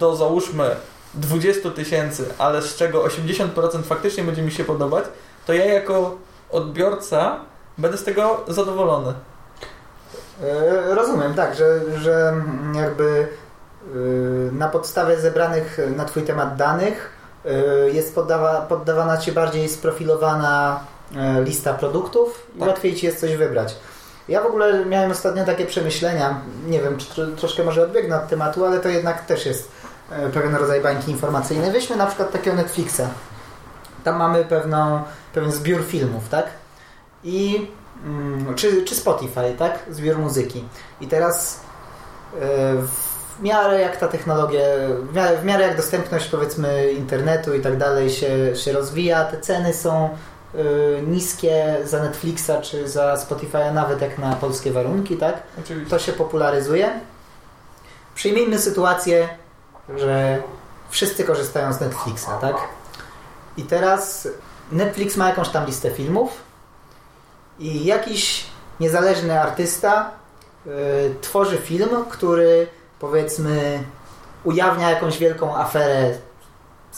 do 0.00 0.16
załóżmy 0.16 0.76
20 1.14 1.70
tysięcy, 1.70 2.24
ale 2.38 2.62
z 2.62 2.76
czego 2.76 3.04
80% 3.04 3.82
faktycznie 3.82 4.24
będzie 4.24 4.42
mi 4.42 4.52
się 4.52 4.64
podobać, 4.64 5.04
to 5.46 5.52
ja 5.52 5.64
jako 5.64 6.16
odbiorca 6.50 7.40
będę 7.78 7.98
z 7.98 8.04
tego 8.04 8.44
zadowolony. 8.48 9.12
E, 10.42 10.94
rozumiem, 10.94 11.34
tak, 11.34 11.54
że, 11.54 11.98
że 11.98 12.34
jakby 12.74 13.28
Y, 13.92 14.50
na 14.52 14.68
podstawie 14.68 15.20
zebranych 15.20 15.78
na 15.96 16.04
Twój 16.04 16.22
temat 16.22 16.56
danych 16.56 17.10
y, 17.46 17.92
jest 17.92 18.14
poddawa, 18.14 18.60
poddawana 18.60 19.16
Ci 19.16 19.32
bardziej 19.32 19.68
sprofilowana 19.68 20.80
lista 21.44 21.74
produktów 21.74 22.46
i 22.56 22.58
tak. 22.58 22.68
łatwiej 22.68 22.94
Ci 22.94 23.06
jest 23.06 23.20
coś 23.20 23.36
wybrać. 23.36 23.76
Ja 24.28 24.42
w 24.42 24.46
ogóle 24.46 24.84
miałem 24.84 25.10
ostatnio 25.10 25.44
takie 25.44 25.66
przemyślenia, 25.66 26.40
nie 26.66 26.80
wiem, 26.80 26.96
czy 26.98 27.26
troszkę 27.36 27.64
może 27.64 27.82
odbiegnę 27.82 28.16
od 28.16 28.28
tematu, 28.28 28.64
ale 28.64 28.80
to 28.80 28.88
jednak 28.88 29.26
też 29.26 29.46
jest 29.46 29.72
pewien 30.34 30.54
rodzaj 30.54 30.80
bańki 30.80 31.10
informacyjnej. 31.10 31.72
Weźmy 31.72 31.96
na 31.96 32.06
przykład 32.06 32.32
takiego 32.32 32.56
Netflixa. 32.56 33.02
Tam 34.04 34.16
mamy 34.16 34.44
pewną, 34.44 35.02
pewien 35.34 35.52
zbiór 35.52 35.84
filmów, 35.84 36.28
tak? 36.28 36.46
I 37.24 37.68
mm, 38.04 38.54
czy, 38.54 38.84
czy 38.84 38.94
Spotify, 38.94 39.54
tak? 39.58 39.78
Zbiór 39.90 40.18
muzyki. 40.18 40.64
I 41.00 41.06
teraz 41.06 41.60
w 42.76 43.14
w 43.38 43.42
miarę 43.42 43.80
jak 43.80 43.96
ta 43.96 44.08
technologia, 44.08 44.60
w 45.10 45.14
miarę, 45.14 45.38
w 45.38 45.44
miarę 45.44 45.66
jak 45.66 45.76
dostępność 45.76 46.28
powiedzmy 46.28 46.92
internetu 46.92 47.54
i 47.54 47.60
tak 47.60 47.78
dalej 47.78 48.10
się, 48.10 48.56
się 48.56 48.72
rozwija, 48.72 49.24
te 49.24 49.40
ceny 49.40 49.74
są 49.74 50.08
niskie 51.06 51.76
za 51.84 52.02
Netflixa 52.02 52.50
czy 52.62 52.88
za 52.88 53.14
Spotify'a, 53.14 53.74
nawet 53.74 54.00
jak 54.00 54.18
na 54.18 54.36
polskie 54.36 54.72
warunki, 54.72 55.16
tak? 55.16 55.42
Oczywiście. 55.60 55.90
To 55.90 55.98
się 55.98 56.12
popularyzuje. 56.12 57.00
Przyjmijmy 58.14 58.58
sytuację, 58.58 59.28
że 59.96 60.42
wszyscy 60.90 61.24
korzystają 61.24 61.72
z 61.72 61.80
Netflixa, 61.80 62.28
tak? 62.40 62.56
I 63.56 63.62
teraz 63.62 64.28
Netflix 64.72 65.16
ma 65.16 65.28
jakąś 65.28 65.48
tam 65.48 65.66
listę 65.66 65.90
filmów 65.90 66.30
i 67.58 67.84
jakiś 67.84 68.46
niezależny 68.80 69.40
artysta 69.40 70.10
y, 70.66 70.70
tworzy 71.20 71.58
film, 71.58 71.88
który 72.10 72.66
powiedzmy 73.00 73.84
ujawnia 74.44 74.90
jakąś 74.90 75.18
wielką 75.18 75.56
aferę 75.56 76.10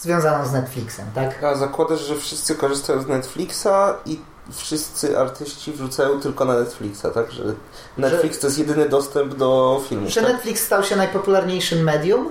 związaną 0.01 0.45
z 0.45 0.51
Netflixem, 0.51 1.05
tak? 1.15 1.43
A 1.43 1.55
zakładasz, 1.55 1.99
że 1.99 2.15
wszyscy 2.15 2.55
korzystają 2.55 3.01
z 3.01 3.07
Netflixa 3.07 3.67
i 4.05 4.19
wszyscy 4.51 5.19
artyści 5.19 5.71
wrzucają 5.71 6.21
tylko 6.21 6.45
na 6.45 6.59
Netflixa, 6.59 7.05
tak? 7.13 7.31
Że 7.31 7.43
Netflix 7.97 8.35
że, 8.35 8.41
to 8.41 8.47
jest 8.47 8.59
jedyny 8.59 8.89
dostęp 8.89 9.35
do 9.35 9.81
filmów. 9.89 10.09
Że 10.09 10.21
tak? 10.21 10.31
Netflix 10.31 10.63
stał 10.63 10.83
się 10.83 10.95
najpopularniejszym 10.95 11.83
medium 11.83 12.29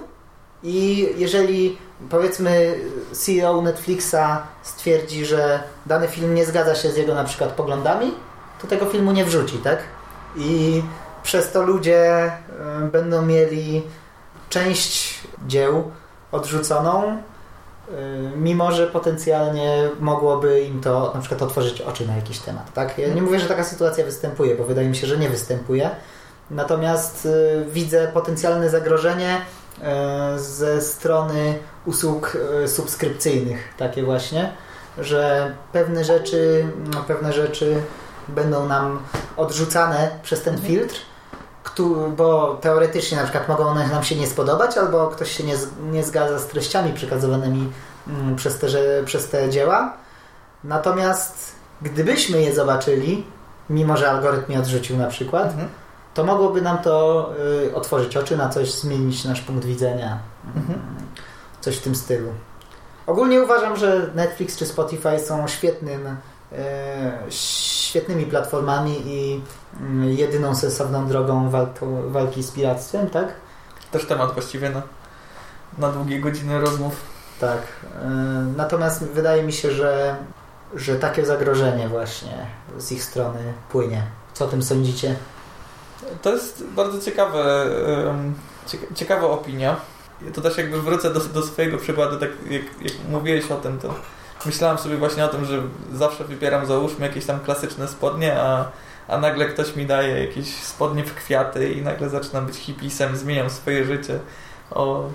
i 0.63 1.09
jeżeli 1.17 1.79
powiedzmy 2.11 2.75
CEO 3.13 3.63
Netflixa 3.63 4.43
stwierdzi, 4.63 5.27
że 5.27 5.63
dany 5.87 6.09
film 6.09 6.35
nie 6.35 6.47
zgadza 6.47 6.75
się 6.75 6.91
z 6.91 6.97
jego 6.97 7.15
na 7.15 7.25
przykład 7.25 7.51
poglądami, 7.51 8.15
to 8.61 8.67
tego 8.67 8.87
filmu 8.87 9.13
nie 9.13 9.25
wrzuci, 9.25 9.59
tak? 9.59 9.79
I 10.37 10.83
przez 11.23 11.53
to 11.53 11.63
ludzie 11.63 12.25
e, 12.25 12.33
będą 12.93 13.23
mieli 13.23 13.83
część 14.49 15.21
dzieł 15.47 15.91
odrzuconą, 16.33 17.23
mimo 18.37 18.73
że 18.73 18.87
potencjalnie 18.87 19.89
mogłoby 20.01 20.61
im 20.61 20.81
to 20.81 21.11
na 21.15 21.21
przykład 21.21 21.43
otworzyć 21.43 21.81
oczy 21.81 22.07
na 22.07 22.17
jakiś 22.17 22.39
temat. 22.39 22.73
Tak? 22.73 22.99
Ja 22.99 23.15
nie 23.15 23.23
mówię, 23.23 23.41
że 23.41 23.49
taka 23.49 23.65
sytuacja 23.65 24.05
występuje, 24.05 24.55
bo 24.55 24.65
wydaje 24.65 24.89
mi 24.89 24.97
się, 24.97 25.07
że 25.07 25.17
nie 25.17 25.29
występuje. 25.29 25.91
Natomiast 26.51 27.29
widzę 27.69 28.09
potencjalne 28.15 28.71
zagrożenie 28.71 29.41
ze 30.37 30.83
strony 30.83 31.59
usług 31.87 32.37
subskrypcyjnych, 32.67 33.75
takie 33.79 34.03
właśnie, 34.03 34.53
że 34.99 35.53
pewne 35.73 36.05
rzeczy, 36.05 36.67
no, 36.95 37.03
pewne 37.03 37.33
rzeczy 37.33 37.83
będą 38.29 38.67
nam 38.67 39.03
odrzucane 39.37 40.11
przez 40.23 40.43
ten 40.43 40.55
mhm. 40.55 40.73
filtr, 40.73 40.97
bo 42.17 42.59
teoretycznie 42.61 43.17
na 43.17 43.23
przykład 43.23 43.49
mogą 43.49 43.65
one 43.65 43.89
nam 43.89 44.05
się 44.05 44.17
nie 44.17 44.27
spodobać, 44.27 44.79
albo 44.79 45.09
ktoś 45.09 45.33
się 45.33 45.45
nie, 45.45 45.55
nie 45.91 46.05
zgadza 46.05 46.39
z 46.39 46.47
treściami 46.47 46.93
przekazywanymi 46.93 47.73
mm, 48.09 48.37
przez 48.37 48.59
te, 48.59 48.67
przez 49.05 49.29
te 49.29 49.51
dzieła. 49.51 49.93
Natomiast 50.65 51.53
gdybyśmy 51.83 52.43
je 52.43 52.55
zobaczyli, 52.55 53.25
mimo 53.71 53.97
że 53.97 54.11
algorytm 54.11 54.53
je 54.53 54.59
odrzucił 54.59 54.99
na 54.99 55.07
przykład, 55.07 55.47
mhm. 55.47 55.69
to 56.15 56.25
mogłoby 56.25 56.63
nam 56.63 56.79
to 56.79 57.31
y, 57.65 57.75
otworzyć 57.75 58.17
oczy 58.17 58.37
na 58.37 58.49
coś, 58.49 58.73
zmienić 58.73 59.25
nasz 59.25 59.41
punkt 59.41 59.65
widzenia. 59.65 60.19
Mhm. 60.57 60.79
Coś 61.61 61.77
w 61.77 61.83
tym 61.83 61.95
stylu. 61.95 62.29
Ogólnie 63.07 63.43
uważam, 63.43 63.77
że 63.77 64.11
Netflix 64.15 64.57
czy 64.57 64.67
Spotify 64.67 65.19
są 65.19 65.49
świetnym 65.49 66.17
E, 66.53 67.19
świetnymi 67.31 68.27
platformami 68.27 69.03
i 69.07 69.33
mm, 69.33 69.43
jedyną 70.09 70.55
sensowną 70.55 71.09
drogą 71.09 71.51
walki 72.09 72.43
z 72.43 72.51
piractwem, 72.51 73.11
tak? 73.11 73.29
Też 73.91 74.07
temat 74.07 74.33
właściwie 74.33 74.71
na, 74.71 74.83
na 75.79 75.93
długie 75.93 76.21
godziny 76.21 76.61
rozmów. 76.61 76.97
Tak. 77.41 77.63
E, 78.03 78.09
natomiast 78.57 79.05
wydaje 79.05 79.43
mi 79.43 79.53
się, 79.53 79.71
że, 79.71 80.17
że 80.75 80.97
takie 80.97 81.27
zagrożenie 81.27 81.89
właśnie 81.89 82.47
z 82.79 82.93
ich 82.93 83.05
strony 83.05 83.53
płynie. 83.71 84.03
Co 84.35 84.45
o 84.45 84.49
tym 84.49 84.63
sądzicie? 84.63 85.17
To 86.23 86.33
jest 86.33 86.65
bardzo 86.65 87.01
ciekawe, 87.01 87.67
ciekawa 88.95 89.27
opinia. 89.27 89.77
To 90.35 90.41
też 90.41 90.59
jakby 90.59 90.83
wrócę 90.83 91.13
do, 91.15 91.21
do 91.21 91.43
swojego 91.43 91.79
przykładu, 91.79 92.17
tak 92.17 92.31
jak, 92.51 92.63
jak 92.63 92.93
mówiłeś 93.11 93.51
o 93.51 93.57
tym, 93.57 93.79
to 93.79 93.95
myślałem 94.47 94.79
sobie 94.79 94.97
właśnie 94.97 95.25
o 95.25 95.29
tym, 95.29 95.45
że 95.45 95.63
zawsze 95.95 96.25
wybieram 96.25 96.67
załóżmy 96.67 97.07
jakieś 97.07 97.27
tam 97.27 97.41
klasyczne 97.41 97.89
spodnie, 97.89 98.41
a, 98.41 98.71
a 99.09 99.19
nagle 99.19 99.47
ktoś 99.47 99.77
mi 99.77 99.87
daje 99.87 100.27
jakieś 100.27 100.57
spodnie 100.57 101.05
w 101.05 101.15
kwiaty 101.15 101.73
i 101.73 101.83
nagle 101.83 102.09
zaczynam 102.09 102.47
być 102.47 102.57
hipisem, 102.57 103.17
zmieniam 103.17 103.51
swoje 103.51 103.85
życie 103.85 104.19
o 104.71 105.09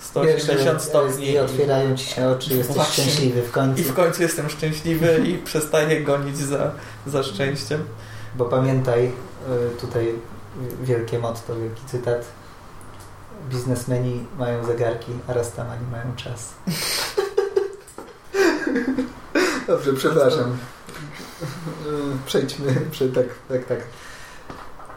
180 0.00 0.82
stopni. 0.82 1.30
I 1.30 1.38
otwierają 1.38 1.96
ci 1.96 2.04
się 2.04 2.28
oczy, 2.28 2.54
jesteś 2.54 2.76
właśnie. 2.76 3.04
szczęśliwy 3.04 3.42
w 3.42 3.50
końcu. 3.50 3.80
I 3.80 3.84
w 3.84 3.94
końcu 3.94 4.22
jestem 4.22 4.50
szczęśliwy 4.50 5.18
i 5.26 5.38
przestaję 5.38 6.00
gonić 6.00 6.38
za, 6.38 6.70
za 7.06 7.22
szczęściem. 7.22 7.84
Bo 8.34 8.44
pamiętaj, 8.44 9.06
y, 9.06 9.12
tutaj 9.80 10.14
wielkie 10.82 11.18
motto, 11.18 11.56
wielki 11.56 11.82
cytat. 11.86 12.24
Biznesmeni 13.50 14.26
mają 14.38 14.64
zegarki, 14.64 15.12
a 15.28 15.32
rastamani 15.32 15.86
mają 15.92 16.16
czas. 16.16 16.54
Dobrze, 19.66 19.92
przepraszam. 19.92 20.58
Przejdźmy, 22.26 22.74
tak, 23.14 23.26
tak, 23.48 23.64
tak. 23.64 23.78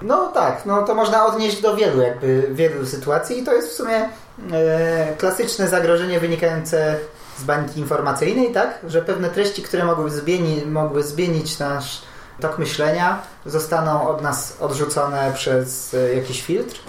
No 0.01 0.27
tak, 0.27 0.65
no 0.65 0.83
to 0.83 0.95
można 0.95 1.25
odnieść 1.25 1.61
do 1.61 1.75
wielu 1.75 2.01
jakby, 2.01 2.49
wielu 2.51 2.85
sytuacji 2.85 3.39
i 3.39 3.43
to 3.43 3.53
jest 3.53 3.69
w 3.69 3.73
sumie 3.73 4.09
e, 4.51 5.15
klasyczne 5.17 5.67
zagrożenie 5.67 6.19
wynikające 6.19 6.97
z 7.37 7.43
bańki 7.43 7.79
informacyjnej, 7.79 8.51
tak? 8.51 8.79
Że 8.87 9.01
pewne 9.01 9.29
treści, 9.29 9.61
które 9.61 9.85
mogły, 9.85 10.09
zmieni, 10.09 10.65
mogły 10.65 11.03
zmienić 11.03 11.59
nasz 11.59 12.01
tok 12.39 12.59
myślenia, 12.59 13.21
zostaną 13.45 14.09
od 14.09 14.21
nas 14.21 14.57
odrzucone 14.59 15.31
przez 15.35 15.93
e, 15.93 16.15
jakiś 16.15 16.41
filtr. 16.41 16.79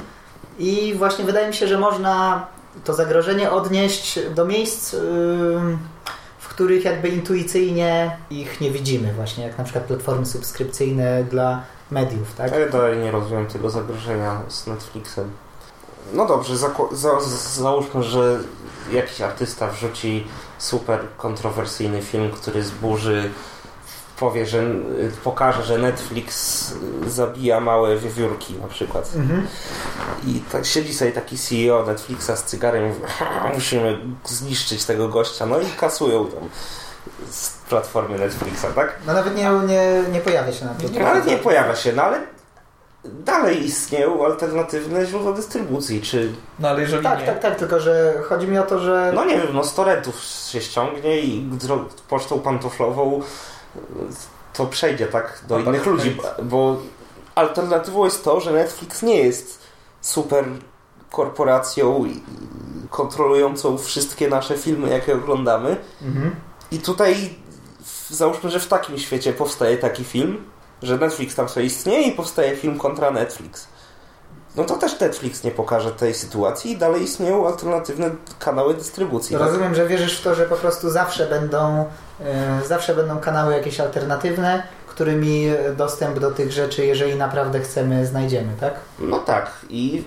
I 0.59 0.95
właśnie 0.99 1.25
wydaje 1.25 1.49
mi 1.49 1.55
się, 1.55 1.69
że 1.69 1.79
można 1.79 2.47
to 2.85 2.95
zagrożenie 2.95 3.51
odnieść 3.51 4.19
do 4.35 4.45
miejsc... 4.45 4.93
Yy, 4.93 4.99
których 6.63 6.85
jakby 6.85 7.09
intuicyjnie 7.09 8.17
ich 8.31 8.61
nie 8.61 8.71
widzimy 8.71 9.13
właśnie, 9.13 9.45
jak 9.45 9.59
na 9.59 9.65
przykład 9.65 9.85
platformy 9.85 10.27
subskrypcyjne 10.27 11.25
dla 11.25 11.63
mediów, 11.91 12.35
tak? 12.35 12.53
Ja 12.53 12.69
dalej 12.69 12.99
nie 12.99 13.11
rozumiem 13.11 13.47
tego 13.47 13.71
zagrożenia 13.71 14.41
z 14.49 14.67
Netflixem. 14.67 15.31
No 16.13 16.27
dobrze, 16.27 16.57
za, 16.57 16.71
za, 16.93 17.21
załóżmy, 17.63 18.03
że 18.03 18.41
jakiś 18.93 19.21
artysta 19.21 19.69
wrzuci 19.69 20.27
super 20.59 21.01
kontrowersyjny 21.17 22.03
film, 22.03 22.31
który 22.31 22.63
zburzy 22.63 23.31
powie, 24.23 24.47
że 24.47 24.63
pokaże, 25.25 25.63
że 25.63 25.79
Netflix 25.79 26.75
zabija 27.07 27.61
małe 27.61 27.97
wiewiórki 27.97 28.55
na 28.55 28.69
przykład. 28.69 29.11
Mhm. 29.17 29.47
I 30.27 30.41
tak 30.53 30.67
siedzi 30.67 30.95
sobie 30.95 31.13
taki 31.13 31.39
CEO 31.39 31.87
Netflixa 31.87 32.31
z 32.37 32.43
cygarem 32.43 32.85
i 32.85 32.89
mówi, 32.89 33.01
musimy 33.55 33.99
zniszczyć 34.25 34.85
tego 34.85 35.09
gościa, 35.09 35.47
no 35.47 35.61
i 35.61 35.67
kasują 35.67 36.27
tam 36.27 36.49
z 37.31 37.51
platformy 37.69 38.19
Netflixa, 38.19 38.67
tak? 38.75 38.99
No 39.07 39.13
nawet 39.13 39.37
nie, 39.37 39.51
nie, 39.67 40.03
nie 40.13 40.21
pojawia 40.21 40.53
się 40.53 40.65
na 40.65 40.75
tym. 40.75 40.91
No, 41.01 41.07
ale 41.07 41.23
nie 41.23 41.37
pojawia 41.37 41.77
się, 41.77 41.93
no 41.93 42.03
ale 42.03 42.21
dalej 43.05 43.65
istnieją 43.65 44.25
alternatywne 44.25 45.07
źródła 45.07 45.33
dystrybucji, 45.33 46.01
czy... 46.01 46.33
No 46.59 46.69
ale 46.69 46.81
jeżeli 46.81 47.03
tak, 47.03 47.21
nie... 47.21 47.27
Tak, 47.27 47.39
tak, 47.39 47.57
tylko 47.57 47.81
że 47.81 48.15
chodzi 48.29 48.49
mi 48.49 48.59
o 48.59 48.63
to, 48.63 48.79
że... 48.79 49.13
No 49.15 49.25
nie 49.25 49.39
wiem, 49.39 49.49
no 49.53 49.65
z 49.65 49.75
torrentów 49.75 50.21
się 50.51 50.61
ściągnie 50.61 51.21
i 51.21 51.51
pocztą 52.09 52.41
pantoflową 52.41 53.23
to 54.53 54.67
przejdzie 54.67 55.07
tak 55.07 55.43
do 55.49 55.59
no 55.59 55.65
innych 55.65 55.81
tak, 55.81 55.93
ludzi, 55.93 56.17
bo 56.43 56.77
alternatywą 57.35 58.05
jest 58.05 58.25
to, 58.25 58.41
że 58.41 58.53
Netflix 58.53 59.03
nie 59.03 59.17
jest 59.17 59.59
super 60.01 60.45
korporacją 61.11 62.05
kontrolującą 62.91 63.79
wszystkie 63.79 64.29
nasze 64.29 64.59
filmy, 64.59 64.89
jakie 64.89 65.15
oglądamy. 65.15 65.77
Mhm. 66.03 66.37
I 66.71 66.79
tutaj 66.79 67.35
załóżmy, 68.09 68.51
że 68.51 68.61
w 68.61 68.69
takim 68.69 68.99
świecie 68.99 69.33
powstaje 69.33 69.79
taki 69.79 70.05
film, 70.05 70.45
że 70.83 70.99
Netflix 70.99 71.35
tam 71.35 71.49
sobie 71.49 71.67
istnieje 71.67 72.03
i 72.09 72.13
powstaje 72.13 72.57
film 72.57 72.79
kontra 72.79 73.11
Netflix. 73.11 73.69
No 74.57 74.65
to 74.65 74.77
też 74.77 75.01
Netflix 75.01 75.45
nie 75.45 75.51
pokaże 75.51 75.91
tej 75.91 76.15
sytuacji 76.15 76.73
i 76.73 76.77
dalej 76.77 77.03
istnieją 77.03 77.47
alternatywne 77.47 78.11
kanały 78.39 78.75
dystrybucji. 78.75 79.37
Tak? 79.37 79.47
Rozumiem, 79.47 79.69
tak? 79.69 79.77
że 79.77 79.87
wierzysz 79.87 80.21
w 80.21 80.23
to, 80.23 80.35
że 80.35 80.45
po 80.45 80.57
prostu 80.57 80.91
zawsze 80.91 81.27
będą 81.27 81.85
E, 82.25 82.61
zawsze 82.67 82.95
będą 82.95 83.19
kanały 83.19 83.53
jakieś 83.53 83.81
alternatywne, 83.81 84.63
którymi 84.87 85.47
dostęp 85.77 86.19
do 86.19 86.31
tych 86.31 86.53
rzeczy, 86.53 86.87
jeżeli 86.87 87.17
naprawdę 87.17 87.61
chcemy, 87.61 88.07
znajdziemy, 88.07 88.53
tak? 88.61 88.75
No 88.99 89.19
tak. 89.19 89.51
I 89.69 90.05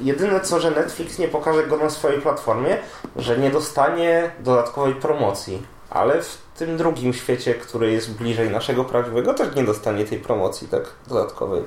jedyne 0.00 0.40
co, 0.40 0.60
że 0.60 0.70
Netflix 0.70 1.18
nie 1.18 1.28
pokaże 1.28 1.66
go 1.66 1.76
na 1.76 1.90
swojej 1.90 2.20
platformie, 2.20 2.78
że 3.16 3.38
nie 3.38 3.50
dostanie 3.50 4.30
dodatkowej 4.40 4.94
promocji. 4.94 5.66
Ale 5.90 6.22
w 6.22 6.38
tym 6.56 6.76
drugim 6.76 7.12
świecie, 7.12 7.54
który 7.54 7.92
jest 7.92 8.12
bliżej 8.12 8.50
naszego 8.50 8.84
prawdziwego, 8.84 9.34
też 9.34 9.56
nie 9.56 9.64
dostanie 9.64 10.04
tej 10.04 10.18
promocji 10.18 10.68
tak 10.68 10.82
dodatkowej. 11.08 11.62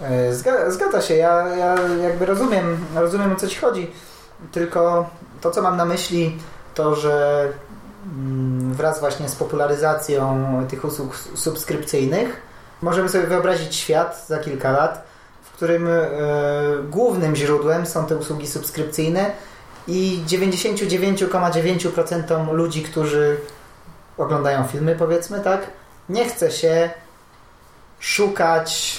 E, 0.00 0.34
zgadza, 0.34 0.70
zgadza 0.70 1.02
się, 1.02 1.14
ja, 1.14 1.48
ja 1.48 1.74
jakby 2.02 2.26
rozumiem, 2.26 2.84
rozumiem 2.94 3.32
o 3.32 3.36
co 3.36 3.48
ci 3.48 3.58
chodzi, 3.58 3.90
tylko 4.52 5.10
to 5.40 5.50
co 5.50 5.62
mam 5.62 5.76
na 5.76 5.84
myśli 5.84 6.38
to, 6.74 6.94
że 6.94 7.48
Mm, 8.06 8.74
wraz 8.74 9.00
właśnie 9.00 9.28
z 9.28 9.36
popularyzacją 9.36 10.46
tych 10.68 10.84
usług 10.84 11.16
subskrypcyjnych 11.16 12.42
możemy 12.82 13.08
sobie 13.08 13.26
wyobrazić 13.26 13.76
świat 13.76 14.24
za 14.26 14.38
kilka 14.38 14.70
lat, 14.70 15.04
w 15.42 15.50
którym 15.50 15.88
e, 15.88 16.08
głównym 16.90 17.36
źródłem 17.36 17.86
są 17.86 18.06
te 18.06 18.16
usługi 18.16 18.46
subskrypcyjne 18.46 19.30
i 19.88 20.22
99,9% 20.26 22.52
ludzi, 22.52 22.82
którzy 22.82 23.36
oglądają 24.18 24.64
filmy, 24.64 24.96
powiedzmy 24.96 25.40
tak, 25.40 25.66
nie 26.08 26.28
chce 26.28 26.50
się 26.50 26.90
szukać 28.00 28.98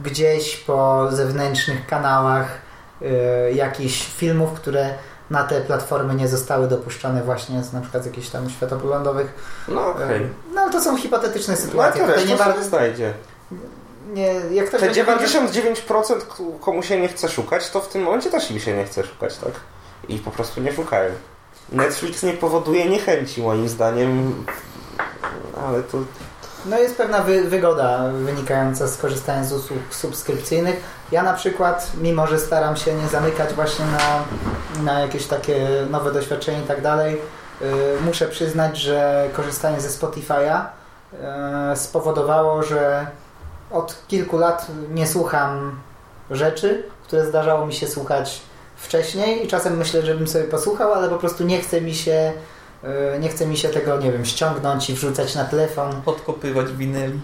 gdzieś 0.00 0.56
po 0.56 1.08
zewnętrznych 1.10 1.86
kanałach 1.86 2.58
y, 3.02 3.52
jakichś 3.52 4.06
filmów, 4.06 4.52
które 4.52 4.94
na 5.30 5.44
te 5.44 5.60
platformy 5.60 6.14
nie 6.14 6.28
zostały 6.28 6.68
dopuszczone 6.68 7.22
właśnie 7.22 7.62
z 7.62 7.72
na 7.72 7.80
przykład 7.80 8.02
z 8.02 8.06
jakichś 8.06 8.28
tam 8.28 8.50
światopoglądowych. 8.50 9.34
No 9.68 9.86
okej. 9.86 10.04
Okay. 10.04 10.28
No 10.54 10.60
ale 10.60 10.72
to 10.72 10.80
są 10.80 10.96
hipotetyczne 10.96 11.56
sytuacje. 11.56 12.06
No 12.06 12.12
to 12.12 12.24
nie 12.24 12.36
bardzo 12.36 12.64
znajdzie. 12.64 13.14
Nie, 14.12 14.34
jak 14.50 14.68
ktoś 14.68 14.80
Te 14.80 14.90
99% 14.90 16.20
komu 16.60 16.82
się 16.82 17.00
nie 17.00 17.08
chce 17.08 17.28
szukać, 17.28 17.70
to 17.70 17.80
w 17.80 17.88
tym 17.88 18.02
momencie 18.02 18.30
też 18.30 18.50
im 18.50 18.60
się 18.60 18.76
nie 18.76 18.84
chce 18.84 19.04
szukać, 19.04 19.36
tak? 19.36 19.52
I 20.08 20.18
po 20.18 20.30
prostu 20.30 20.60
nie 20.60 20.72
szukają. 20.72 21.10
Netflix 21.72 22.22
nie 22.22 22.32
powoduje 22.32 22.88
niechęci 22.88 23.42
moim 23.42 23.68
zdaniem, 23.68 24.44
ale 25.66 25.82
to... 25.82 25.98
No 26.66 26.78
jest 26.78 26.96
pewna 26.96 27.22
wy, 27.22 27.44
wygoda 27.44 28.08
wynikająca 28.08 28.86
z 28.86 28.96
korzystania 28.96 29.44
z 29.44 29.52
usług 29.52 29.78
subskrypcyjnych. 29.90 30.80
Ja 31.12 31.22
na 31.22 31.32
przykład, 31.32 31.92
mimo 32.00 32.26
że 32.26 32.38
staram 32.38 32.76
się 32.76 32.94
nie 32.94 33.08
zamykać 33.08 33.54
właśnie 33.54 33.84
na, 33.84 34.24
na 34.82 35.00
jakieś 35.00 35.26
takie 35.26 35.68
nowe 35.90 36.12
doświadczenia 36.12 36.58
i 36.58 36.66
tak 36.66 36.82
dalej, 36.82 37.20
yy, 37.60 37.66
muszę 38.04 38.28
przyznać, 38.28 38.78
że 38.78 39.28
korzystanie 39.32 39.80
ze 39.80 39.88
Spotify'a 39.88 40.64
yy, 41.12 41.76
spowodowało, 41.76 42.62
że 42.62 43.06
od 43.70 43.96
kilku 44.08 44.38
lat 44.38 44.66
nie 44.90 45.06
słucham 45.06 45.80
rzeczy, 46.30 46.82
które 47.02 47.26
zdarzało 47.26 47.66
mi 47.66 47.74
się 47.74 47.86
słuchać 47.86 48.40
wcześniej 48.76 49.44
i 49.44 49.48
czasem 49.48 49.76
myślę, 49.76 50.02
żebym 50.02 50.28
sobie 50.28 50.44
posłuchał, 50.44 50.92
ale 50.92 51.08
po 51.08 51.16
prostu 51.16 51.44
nie 51.44 51.60
chce 51.60 51.80
mi 51.80 51.94
się 51.94 52.32
nie 53.20 53.28
chce 53.28 53.46
mi 53.46 53.56
się 53.56 53.68
tego, 53.68 53.96
nie 53.96 54.12
wiem, 54.12 54.24
ściągnąć 54.24 54.90
i 54.90 54.94
wrzucać 54.94 55.34
na 55.34 55.44
telefon. 55.44 56.02
Podkopywać 56.04 56.72
winyli. 56.72 57.20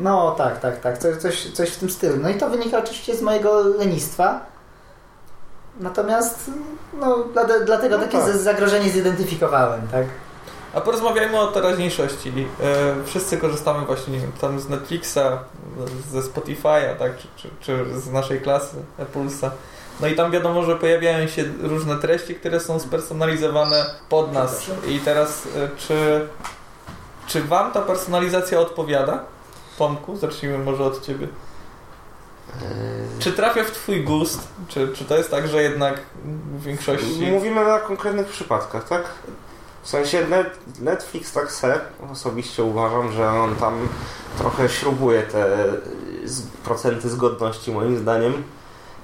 No 0.00 0.30
tak, 0.30 0.60
tak, 0.60 0.80
tak. 0.80 0.98
Coś, 0.98 1.16
coś, 1.16 1.50
coś 1.50 1.70
w 1.70 1.76
tym 1.76 1.90
stylu. 1.90 2.16
No 2.22 2.28
i 2.28 2.34
to 2.34 2.50
wynika 2.50 2.78
oczywiście 2.78 3.16
z 3.16 3.22
mojego 3.22 3.62
lenistwa. 3.62 4.40
Natomiast 5.80 6.50
no, 7.00 7.24
dla, 7.32 7.44
dlatego 7.66 7.98
No 7.98 8.04
takie 8.04 8.18
tak. 8.18 8.36
zagrożenie 8.36 8.90
zidentyfikowałem, 8.90 9.88
tak? 9.92 10.06
A 10.74 10.80
porozmawiajmy 10.80 11.40
o 11.40 11.46
teraźniejszości. 11.46 12.32
E, 12.62 13.04
wszyscy 13.04 13.36
korzystamy 13.36 13.86
właśnie 13.86 14.12
nie 14.12 14.20
wiem, 14.20 14.32
tam 14.40 14.60
z 14.60 14.68
Netflixa, 14.68 15.18
ze 16.12 16.20
Spotify'a, 16.20 16.96
tak, 16.98 17.16
czy, 17.16 17.28
czy, 17.36 17.48
czy 17.60 18.00
z 18.00 18.10
naszej 18.10 18.40
klasy, 18.40 18.76
Pulsa. 19.12 19.50
No 20.00 20.06
i 20.06 20.14
tam 20.16 20.30
wiadomo, 20.30 20.62
że 20.62 20.76
pojawiają 20.76 21.28
się 21.28 21.44
różne 21.60 21.96
treści, 21.96 22.34
które 22.34 22.60
są 22.60 22.80
spersonalizowane 22.80 23.86
pod 24.08 24.32
nas. 24.32 24.70
I 24.88 25.00
teraz 25.00 25.46
e, 25.56 25.68
czy, 25.76 26.28
czy 27.26 27.42
Wam 27.42 27.72
ta 27.72 27.82
personalizacja 27.82 28.60
odpowiada? 28.60 29.24
Tomku, 29.78 30.16
zacznijmy 30.16 30.58
może 30.58 30.84
od 30.84 31.06
Ciebie. 31.06 31.28
Czy 33.18 33.32
trafia 33.32 33.64
w 33.64 33.70
Twój 33.70 34.04
gust? 34.04 34.48
Czy, 34.68 34.88
czy 34.88 35.04
to 35.04 35.16
jest 35.16 35.30
tak, 35.30 35.48
że 35.48 35.62
jednak 35.62 36.00
w 36.24 36.62
większości... 36.62 37.26
Mówimy 37.30 37.64
na 37.64 37.78
konkretnych 37.78 38.26
przypadkach, 38.26 38.88
tak? 38.88 39.04
W 39.82 39.88
sensie 39.88 40.26
net, 40.26 40.58
Netflix 40.80 41.32
tak 41.32 41.52
se, 41.52 41.80
osobiście 42.12 42.64
uważam, 42.64 43.12
że 43.12 43.30
on 43.30 43.56
tam 43.56 43.88
trochę 44.38 44.68
śrubuje 44.68 45.22
te 45.22 45.64
procenty 46.64 47.08
zgodności 47.08 47.72
moim 47.72 47.98
zdaniem, 47.98 48.42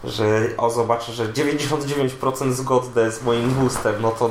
że 0.06 0.48
o 0.56 0.70
zobaczę, 0.70 1.12
że 1.12 1.28
99% 1.28 2.52
zgodne 2.52 3.10
z 3.10 3.22
moim 3.22 3.54
gustem, 3.54 3.94
no 4.00 4.10
to 4.10 4.30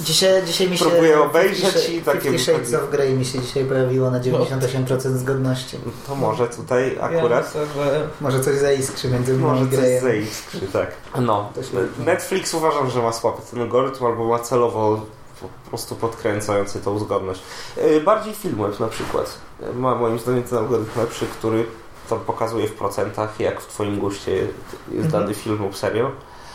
Dzisiaj, 0.00 0.46
dzisiaj 0.46 0.68
mi 0.70 0.78
się... 0.78 0.84
Próbuję 0.84 1.20
obejrzeć 1.20 1.88
i 1.88 2.02
takie 2.02 2.20
Fifty 2.20 2.38
Shades 2.38 2.74
of 2.74 2.90
Grey 2.90 3.14
mi 3.14 3.24
się 3.24 3.38
dzisiaj 3.38 3.64
pojawiło 3.64 4.10
na 4.10 4.20
98% 4.20 4.98
zgodności. 5.16 5.76
to 6.06 6.14
może 6.14 6.48
tutaj 6.48 6.96
Ja 6.96 7.02
akurat 7.02 7.44
myślę, 7.44 7.66
że 7.74 8.08
Może 8.20 8.40
coś 8.40 8.56
zaiskrzy 8.56 9.08
między 9.08 9.34
mną 9.34 9.46
Może 9.54 9.70
coś 9.70 10.02
zaiskrzy, 10.02 10.60
tak. 10.72 10.92
No. 11.20 11.52
Netflix 11.98 12.54
uważam, 12.54 12.90
że 12.90 13.02
ma 13.02 13.12
słaby 13.12 13.38
ten 13.50 13.60
algorytm 13.60 14.06
albo 14.06 14.24
ma 14.24 14.38
celowo 14.38 15.06
po 15.40 15.68
prostu 15.68 15.96
podkręcający 15.96 16.80
tą 16.80 16.98
zgodność. 16.98 17.42
Yy, 17.76 18.00
Bardziej 18.00 18.34
Filmweb 18.34 18.80
na 18.80 18.88
przykład 18.88 19.38
yy, 19.60 19.74
ma 19.74 19.94
moim 19.94 20.18
zdaniem 20.18 20.42
ten 20.42 20.58
algorytm 20.58 21.00
lepszy, 21.00 21.26
który 21.26 21.66
to 22.08 22.16
pokazuje 22.16 22.68
w 22.68 22.74
procentach, 22.74 23.40
jak 23.40 23.60
w 23.60 23.66
Twoim 23.66 23.98
guście 23.98 24.30
jest 24.36 25.04
Mhm. 25.06 25.10
dany 25.10 25.34
film 25.34 25.58
lub 25.62 25.76
serial. 25.76 26.10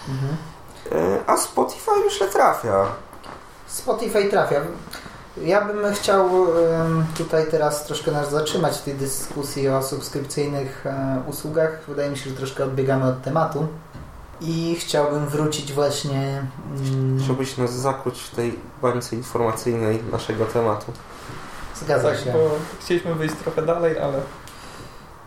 Mhm. 0.10 0.36
Yy, 0.92 1.20
A 1.28 1.38
Spotify 1.38 1.92
myślę 2.06 2.28
trafia. 2.28 2.86
Spotify 3.68 4.30
trafia. 4.30 4.62
Ja 5.44 5.62
bym 5.66 5.94
chciał 5.94 6.30
tutaj 7.18 7.46
teraz 7.52 7.86
troszkę 7.86 8.12
nas 8.12 8.32
zatrzymać 8.32 8.78
w 8.78 8.82
tej 8.82 8.94
dyskusji 8.94 9.70
o 9.70 9.84
subskrypcyjnych 9.84 10.86
e, 10.86 11.22
usługach. 11.28 11.80
Wydaje 11.88 12.10
mi 12.10 12.18
się, 12.18 12.30
że 12.30 12.36
troszkę 12.36 12.64
odbiegamy 12.64 13.06
od 13.06 13.22
tematu. 13.22 13.68
I 14.42 14.78
chciałbym 14.80 15.28
wrócić 15.28 15.74
właśnie. 15.74 16.44
mm, 16.92 17.20
Chciałbyś 17.24 17.58
nas 17.58 17.74
zakłuć 17.74 18.20
w 18.22 18.36
tej 18.36 18.60
bańce 18.82 19.16
informacyjnej 19.16 20.04
naszego 20.12 20.46
tematu. 20.46 20.92
Zgadza 21.76 22.10
tak, 22.10 22.20
się. 22.20 22.32
bo 22.34 22.40
chcieliśmy 22.82 23.16
wyjść 23.16 23.36
trochę 23.36 23.62
dalej, 23.62 24.00
ale 24.00 24.22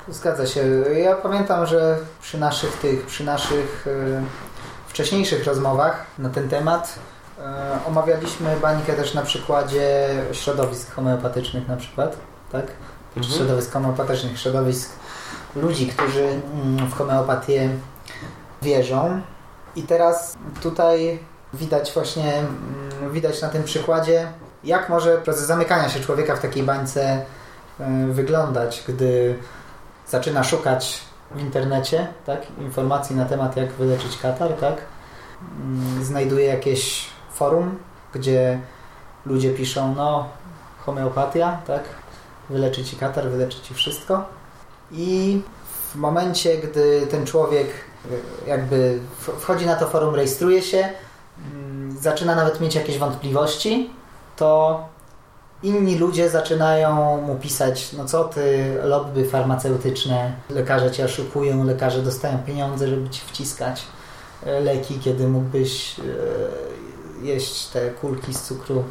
Zgadza 0.09 0.47
się. 0.47 0.61
Ja 0.97 1.15
pamiętam, 1.15 1.67
że 1.67 1.99
przy 2.23 2.38
naszych 2.38 2.73
tych, 2.73 3.07
przy 3.07 3.25
naszych 3.25 3.87
e, 3.87 4.23
wcześniejszych 4.88 5.45
rozmowach 5.45 6.07
na 6.19 6.31
ten 6.31 6.49
temat 6.49 6.99
e, 7.38 7.79
omawialiśmy 7.87 8.57
bańkę 8.62 8.93
też 8.93 9.15
na 9.15 9.23
przykładzie 9.23 10.09
środowisk 10.33 10.93
homeopatycznych 10.93 11.69
na 11.69 11.77
przykład, 11.77 12.17
tak? 12.53 12.67
Mhm. 13.17 13.35
Środowisk 13.35 13.73
homeopatycznych, 13.73 14.41
środowisk 14.41 14.91
ludzi, 15.57 15.87
którzy 15.87 16.25
mm, 16.25 16.91
w 16.91 16.95
homeopatię 16.95 17.69
wierzą. 18.62 19.21
I 19.77 19.83
teraz 19.83 20.37
tutaj 20.62 21.19
widać 21.55 21.93
właśnie, 21.95 22.35
mm, 22.35 23.12
widać 23.12 23.43
na 23.43 23.49
tym 23.49 23.65
przykładzie, 23.65 24.29
jak 24.65 24.88
może 24.88 25.19
proces 25.19 25.47
zamykania 25.47 25.88
się 25.88 26.01
człowieka 26.01 26.37
w 26.37 26.41
takiej 26.41 26.62
bańce 26.62 27.25
e, 27.81 28.07
wyglądać, 28.07 28.85
gdy 28.88 29.38
zaczyna 30.09 30.45
szukać 30.45 31.01
w 31.31 31.41
internecie 31.41 32.07
tak, 32.27 32.47
informacji 32.59 33.17
na 33.17 33.25
temat, 33.25 33.57
jak 33.57 33.73
wyleczyć 33.73 34.19
katar, 34.19 34.53
tak? 34.53 34.77
Mm, 35.61 36.05
Znajduje 36.05 36.47
jakieś 36.47 37.07
forum, 37.35 37.79
gdzie 38.15 38.61
ludzie 39.27 39.51
piszą, 39.55 39.95
no, 39.95 40.29
homeopatia, 40.79 41.61
tak? 41.67 41.83
Wyleczy 42.51 42.85
ci 42.85 42.97
katar, 42.97 43.31
wyleczy 43.31 43.61
ci 43.61 43.75
wszystko. 43.75 44.25
I 44.91 45.43
w 45.93 45.97
momencie, 45.97 46.59
gdy 46.59 47.07
ten 47.11 47.27
człowiek 47.27 47.67
y, 47.67 48.49
jakby 48.49 48.99
wchodzi 49.17 49.67
na 49.67 49.77
to 49.77 49.88
forum, 49.88 50.15
rejestruje 50.15 50.62
się, 50.62 50.88
mm, 51.53 51.97
zaczyna 52.01 52.35
nawet 52.35 52.61
mieć 52.61 52.75
jakieś 52.75 52.99
wątpliwości, 52.99 53.91
to 54.37 54.81
inni 55.62 55.98
ludzie 55.98 56.31
zaczynają 56.31 57.20
mu 57.20 57.37
pisać, 57.37 57.92
no 57.92 58.05
co 58.05 58.25
ty, 58.25 58.77
lobby 58.83 59.25
farmaceutyczne, 59.29 60.33
lekarze 60.51 60.90
cię 60.90 61.05
oszukują, 61.05 61.64
lekarze 61.64 62.03
dostają 62.03 62.38
pieniądze, 62.38 62.88
żeby 62.88 63.09
ci 63.09 63.20
wciskać 63.27 63.83
e, 64.46 64.61
leki, 64.61 64.98
kiedy 64.98 65.29
mógłbyś 65.29 65.96
e, 65.98 66.03
jeść 67.25 67.66
te 67.66 67.90
kulki 67.90 68.35
z 68.35 68.42
cukru 68.42 68.85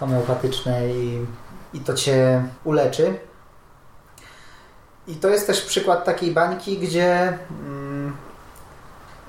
homeopatyczne 0.00 0.88
i, 0.88 1.26
i 1.74 1.80
to 1.80 1.94
cię 1.94 2.42
uleczy. 2.64 3.14
I 5.08 5.14
to 5.14 5.28
jest 5.28 5.46
też 5.46 5.62
przykład 5.62 6.04
takiej 6.04 6.30
bańki, 6.30 6.78
gdzie 6.78 7.38
mm, 7.50 7.81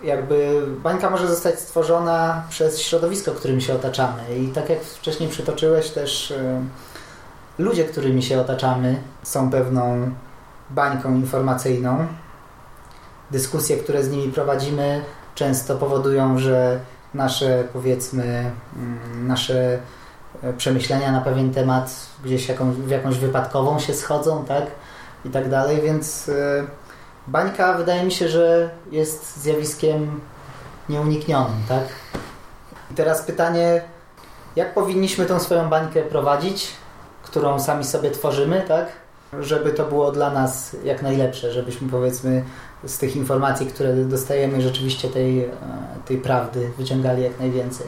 jakby 0.04 0.62
bańka 0.84 1.10
może 1.10 1.28
zostać 1.28 1.60
stworzona 1.60 2.44
przez 2.50 2.82
środowisko, 2.82 3.32
którym 3.32 3.62
się 3.62 3.74
otaczamy. 3.74 4.40
I 4.40 4.48
tak 4.48 4.70
jak 4.70 4.82
wcześniej 4.82 5.30
przytoczyłeś 5.30 5.90
też 5.90 6.32
y, 6.32 6.60
ludzie, 7.58 7.86
którymi 7.86 8.24
się 8.24 8.42
otaczamy 8.42 9.02
są 9.24 9.52
pewną 9.52 10.12
bańką 10.70 11.16
informacyjną. 11.16 12.08
Dyskusje, 13.32 13.78
które 13.78 14.04
z 14.04 14.12
nimi 14.12 14.32
prowadzimy 14.32 15.02
często 15.36 15.76
powodują, 15.76 16.40
że 16.40 16.80
nasze 17.14 17.64
powiedzmy 17.74 18.24
mm, 18.24 19.28
nasze 19.28 19.80
e, 20.44 20.54
przemyślenia 20.54 21.12
na 21.12 21.22
pewien 21.22 21.54
temat 21.54 21.96
gdzieś 22.24 22.50
jakąś, 22.50 22.76
w 22.76 22.90
jakąś 22.90 23.18
wypadkową 23.18 23.80
się 23.80 23.94
schodzą, 23.94 24.46
tak? 24.46 24.66
I 25.26 25.30
tak 25.30 25.50
dalej, 25.50 25.82
więc 25.82 26.30
y, 26.30 26.68
bańka 27.28 27.74
wydaje 27.74 28.04
mi 28.04 28.12
się, 28.12 28.30
że 28.30 28.70
jest 28.92 29.38
zjawiskiem 29.38 30.22
nieuniknionym, 30.90 31.58
tak? 31.70 31.84
I 32.92 32.94
teraz 32.96 33.22
pytanie, 33.22 33.82
jak 34.56 34.74
powinniśmy 34.74 35.26
tą 35.26 35.40
swoją 35.40 35.70
bańkę 35.70 36.02
prowadzić, 36.02 36.68
którą 37.24 37.60
sami 37.60 37.84
sobie 37.84 38.12
tworzymy, 38.12 38.64
tak? 38.68 38.88
Żeby 39.40 39.74
to 39.74 39.86
było 39.86 40.12
dla 40.12 40.32
nas 40.32 40.76
jak 40.84 41.02
najlepsze, 41.02 41.52
żebyśmy 41.52 41.90
powiedzmy 41.90 42.44
z 42.86 42.98
tych 42.98 43.16
informacji, 43.16 43.68
które 43.68 43.96
dostajemy, 43.96 44.62
rzeczywiście 44.62 45.10
tej, 45.10 45.44
e, 45.44 45.50
tej 46.06 46.18
prawdy 46.18 46.72
wyciągali 46.78 47.24
jak 47.24 47.40
najwięcej. 47.40 47.88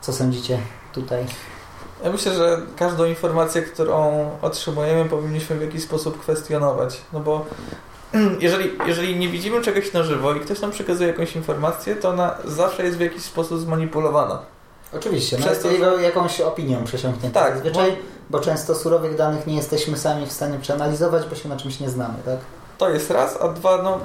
Co 0.00 0.12
sądzicie 0.12 0.58
tutaj? 0.92 1.26
ja 2.04 2.12
myślę, 2.12 2.34
że 2.34 2.62
każdą 2.76 3.04
informację, 3.04 3.62
którą 3.62 4.30
otrzymujemy, 4.42 5.10
powinniśmy 5.10 5.56
w 5.56 5.62
jakiś 5.62 5.82
sposób 5.82 6.20
kwestionować. 6.20 7.00
No 7.12 7.20
bo 7.20 7.46
jeżeli, 8.40 8.70
jeżeli 8.86 9.16
nie 9.16 9.28
widzimy 9.28 9.60
czegoś 9.60 9.92
na 9.92 10.02
żywo 10.02 10.34
i 10.34 10.40
ktoś 10.40 10.60
nam 10.60 10.70
przekazuje 10.70 11.08
jakąś 11.08 11.36
informację, 11.36 11.96
to 11.96 12.08
ona 12.08 12.34
zawsze 12.44 12.84
jest 12.84 12.96
w 12.96 13.00
jakiś 13.00 13.22
sposób 13.22 13.60
zmanipulowana. 13.60 14.38
Oczywiście, 14.96 15.36
no 15.36 15.46
Przez 15.46 15.52
jest 15.52 15.62
to, 15.62 15.68
że- 15.68 15.74
jego 15.74 16.00
jakąś 16.00 16.40
opinią 16.40 16.84
przesiąknięta 16.84 17.40
Tak, 17.40 17.54
zazwyczaj, 17.54 17.96
bo 18.30 18.40
często 18.40 18.74
surowych 18.74 19.16
danych 19.16 19.46
nie 19.46 19.56
jesteśmy 19.56 19.98
sami 19.98 20.26
w 20.26 20.32
stanie 20.32 20.58
przeanalizować, 20.58 21.26
bo 21.30 21.36
się 21.36 21.48
na 21.48 21.56
czymś 21.56 21.80
nie 21.80 21.90
znamy, 21.90 22.14
tak? 22.24 22.38
To 22.78 22.90
jest 22.90 23.10
raz, 23.10 23.38
a 23.40 23.48
dwa, 23.48 23.82
no 23.82 23.98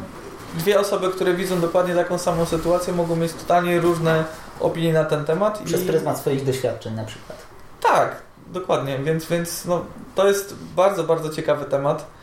dwie 0.54 0.80
osoby, 0.80 1.10
które 1.10 1.34
widzą 1.34 1.62
dokładnie 1.62 1.96
taką 1.96 2.18
samą 2.18 2.46
sytuację, 2.46 2.94
mogą 2.94 3.16
mieć 3.16 3.34
totalnie 3.34 3.80
różne 3.80 4.26
opinie 4.60 4.94
na 4.94 5.04
ten 5.06 5.26
temat. 5.26 5.62
Przez 5.66 5.84
i... 5.84 5.86
pryzmat 5.86 6.20
swoich 6.20 6.46
doświadczeń 6.46 6.94
na 6.94 7.04
przykład. 7.04 7.38
Tak, 7.82 8.16
dokładnie, 8.48 9.00
więc, 9.00 9.26
więc 9.26 9.66
no, 9.66 9.86
to 10.16 10.28
jest 10.28 10.56
bardzo, 10.76 11.04
bardzo 11.04 11.30
ciekawy 11.30 11.66
temat. 11.66 12.17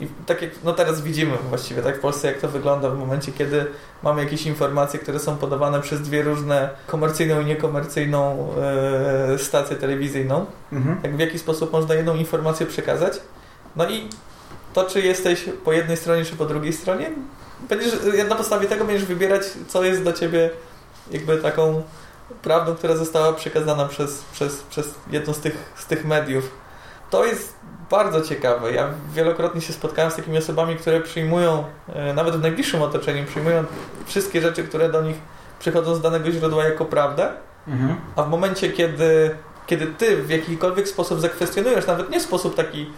I 0.00 0.06
tak 0.26 0.42
jak 0.42 0.50
no 0.64 0.72
teraz 0.72 1.00
widzimy 1.00 1.36
właściwie 1.48 1.82
tak 1.82 1.96
w 1.96 2.00
Polsce, 2.00 2.28
jak 2.28 2.38
to 2.38 2.48
wygląda 2.48 2.90
w 2.90 2.98
momencie, 2.98 3.32
kiedy 3.32 3.66
mamy 4.02 4.24
jakieś 4.24 4.46
informacje, 4.46 5.00
które 5.00 5.18
są 5.18 5.36
podawane 5.36 5.80
przez 5.80 6.00
dwie 6.00 6.22
różne 6.22 6.70
komercyjną 6.86 7.40
i 7.40 7.44
niekomercyjną 7.44 8.48
e, 9.32 9.38
stację 9.38 9.76
telewizyjną. 9.76 10.46
Mhm. 10.72 11.00
Jak 11.02 11.16
w 11.16 11.18
jaki 11.18 11.38
sposób 11.38 11.72
można 11.72 11.94
jedną 11.94 12.14
informację 12.14 12.66
przekazać. 12.66 13.20
No 13.76 13.88
i 13.88 14.08
to, 14.72 14.84
czy 14.84 15.00
jesteś 15.00 15.44
po 15.64 15.72
jednej 15.72 15.96
stronie, 15.96 16.24
czy 16.24 16.36
po 16.36 16.46
drugiej 16.46 16.72
stronie, 16.72 17.10
będziesz, 17.68 17.92
na 18.28 18.34
podstawie 18.34 18.68
tego 18.68 18.84
będziesz 18.84 19.04
wybierać, 19.04 19.42
co 19.68 19.84
jest 19.84 20.02
dla 20.02 20.12
ciebie 20.12 20.50
jakby 21.10 21.38
taką 21.38 21.82
prawdą, 22.42 22.74
która 22.74 22.96
została 22.96 23.32
przekazana 23.32 23.86
przez, 23.88 24.24
przez, 24.32 24.62
przez 24.62 24.94
jedno 25.10 25.34
z 25.34 25.38
tych, 25.38 25.72
z 25.76 25.86
tych 25.86 26.04
mediów. 26.04 26.65
To 27.16 27.24
jest 27.24 27.54
bardzo 27.90 28.20
ciekawe. 28.20 28.72
Ja 28.72 28.88
wielokrotnie 29.12 29.60
się 29.60 29.72
spotkałem 29.72 30.10
z 30.10 30.16
takimi 30.16 30.38
osobami, 30.38 30.76
które 30.76 31.00
przyjmują, 31.00 31.64
e, 31.88 32.14
nawet 32.14 32.36
w 32.36 32.42
najbliższym 32.42 32.82
otoczeniu, 32.82 33.24
przyjmują 33.26 33.64
wszystkie 34.06 34.40
rzeczy, 34.40 34.64
które 34.64 34.88
do 34.88 35.02
nich 35.02 35.16
przychodzą 35.58 35.94
z 35.94 36.00
danego 36.00 36.30
źródła 36.30 36.64
jako 36.64 36.84
prawdę, 36.84 37.32
Mhm. 37.68 37.96
a 38.16 38.22
w 38.22 38.28
momencie, 38.28 38.70
kiedy, 38.72 39.36
kiedy 39.66 39.86
ty 39.86 40.22
w 40.22 40.30
jakikolwiek 40.30 40.88
sposób 40.88 41.20
zakwestionujesz, 41.20 41.86
nawet 41.86 42.10
nie 42.10 42.20
w 42.20 42.22
sposób 42.22 42.54
taki 42.54 42.90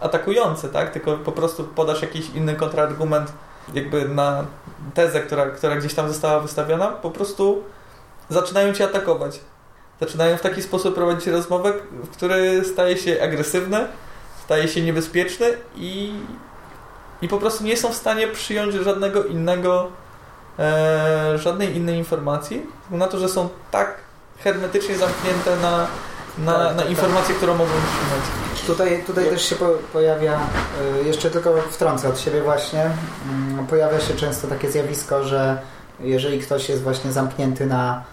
atakujący, 0.00 0.68
tak? 0.68 0.90
tylko 0.90 1.16
po 1.16 1.32
prostu 1.32 1.64
podasz 1.64 2.02
jakiś 2.02 2.30
inny 2.30 2.54
kontrargument 2.54 3.32
jakby 3.74 4.08
na 4.08 4.44
tezę, 4.94 5.20
która, 5.20 5.46
która 5.46 5.76
gdzieś 5.76 5.94
tam 5.94 6.08
została 6.08 6.40
wystawiona, 6.40 6.86
po 6.86 7.10
prostu 7.10 7.62
zaczynają 8.28 8.72
cię 8.74 8.84
atakować. 8.84 9.40
Zaczynają 10.00 10.36
w 10.36 10.40
taki 10.40 10.62
sposób 10.62 10.94
prowadzić 10.94 11.26
rozmowę, 11.26 11.72
w 12.02 12.08
który 12.08 12.64
staje 12.64 12.96
się 12.96 13.22
agresywny, 13.22 13.86
staje 14.44 14.68
się 14.68 14.82
niebezpieczny 14.82 15.46
i, 15.76 16.12
i 17.22 17.28
po 17.28 17.38
prostu 17.38 17.64
nie 17.64 17.76
są 17.76 17.92
w 17.92 17.96
stanie 17.96 18.28
przyjąć 18.28 18.74
żadnego 18.74 19.24
innego, 19.24 19.88
e, 20.58 21.38
żadnej 21.38 21.76
innej 21.76 21.98
informacji, 21.98 22.66
na 22.90 23.06
to, 23.06 23.18
że 23.18 23.28
są 23.28 23.48
tak 23.70 23.94
hermetycznie 24.38 24.96
zamknięte 24.96 25.56
na, 25.56 25.86
na, 26.38 26.52
Tak, 26.52 26.62
na 26.62 26.68
tak, 26.68 26.76
tak. 26.76 26.90
informację, 26.90 27.34
którą 27.34 27.52
mogą 27.54 27.70
przyjąć. 27.70 28.66
Tutaj, 28.66 29.04
tutaj 29.06 29.30
też 29.30 29.48
się 29.48 29.56
po, 29.56 29.68
pojawia, 29.92 30.40
y, 31.02 31.06
jeszcze 31.06 31.30
tylko 31.30 31.62
wtrącę 31.70 32.08
od 32.08 32.20
siebie 32.20 32.42
właśnie, 32.42 32.90
mm, 33.30 33.66
pojawia 33.66 34.00
się 34.00 34.14
często 34.14 34.48
takie 34.48 34.70
zjawisko, 34.70 35.24
że 35.24 35.58
jeżeli 36.00 36.40
ktoś 36.40 36.68
jest 36.68 36.82
właśnie 36.82 37.12
zamknięty 37.12 37.66
na 37.66 38.04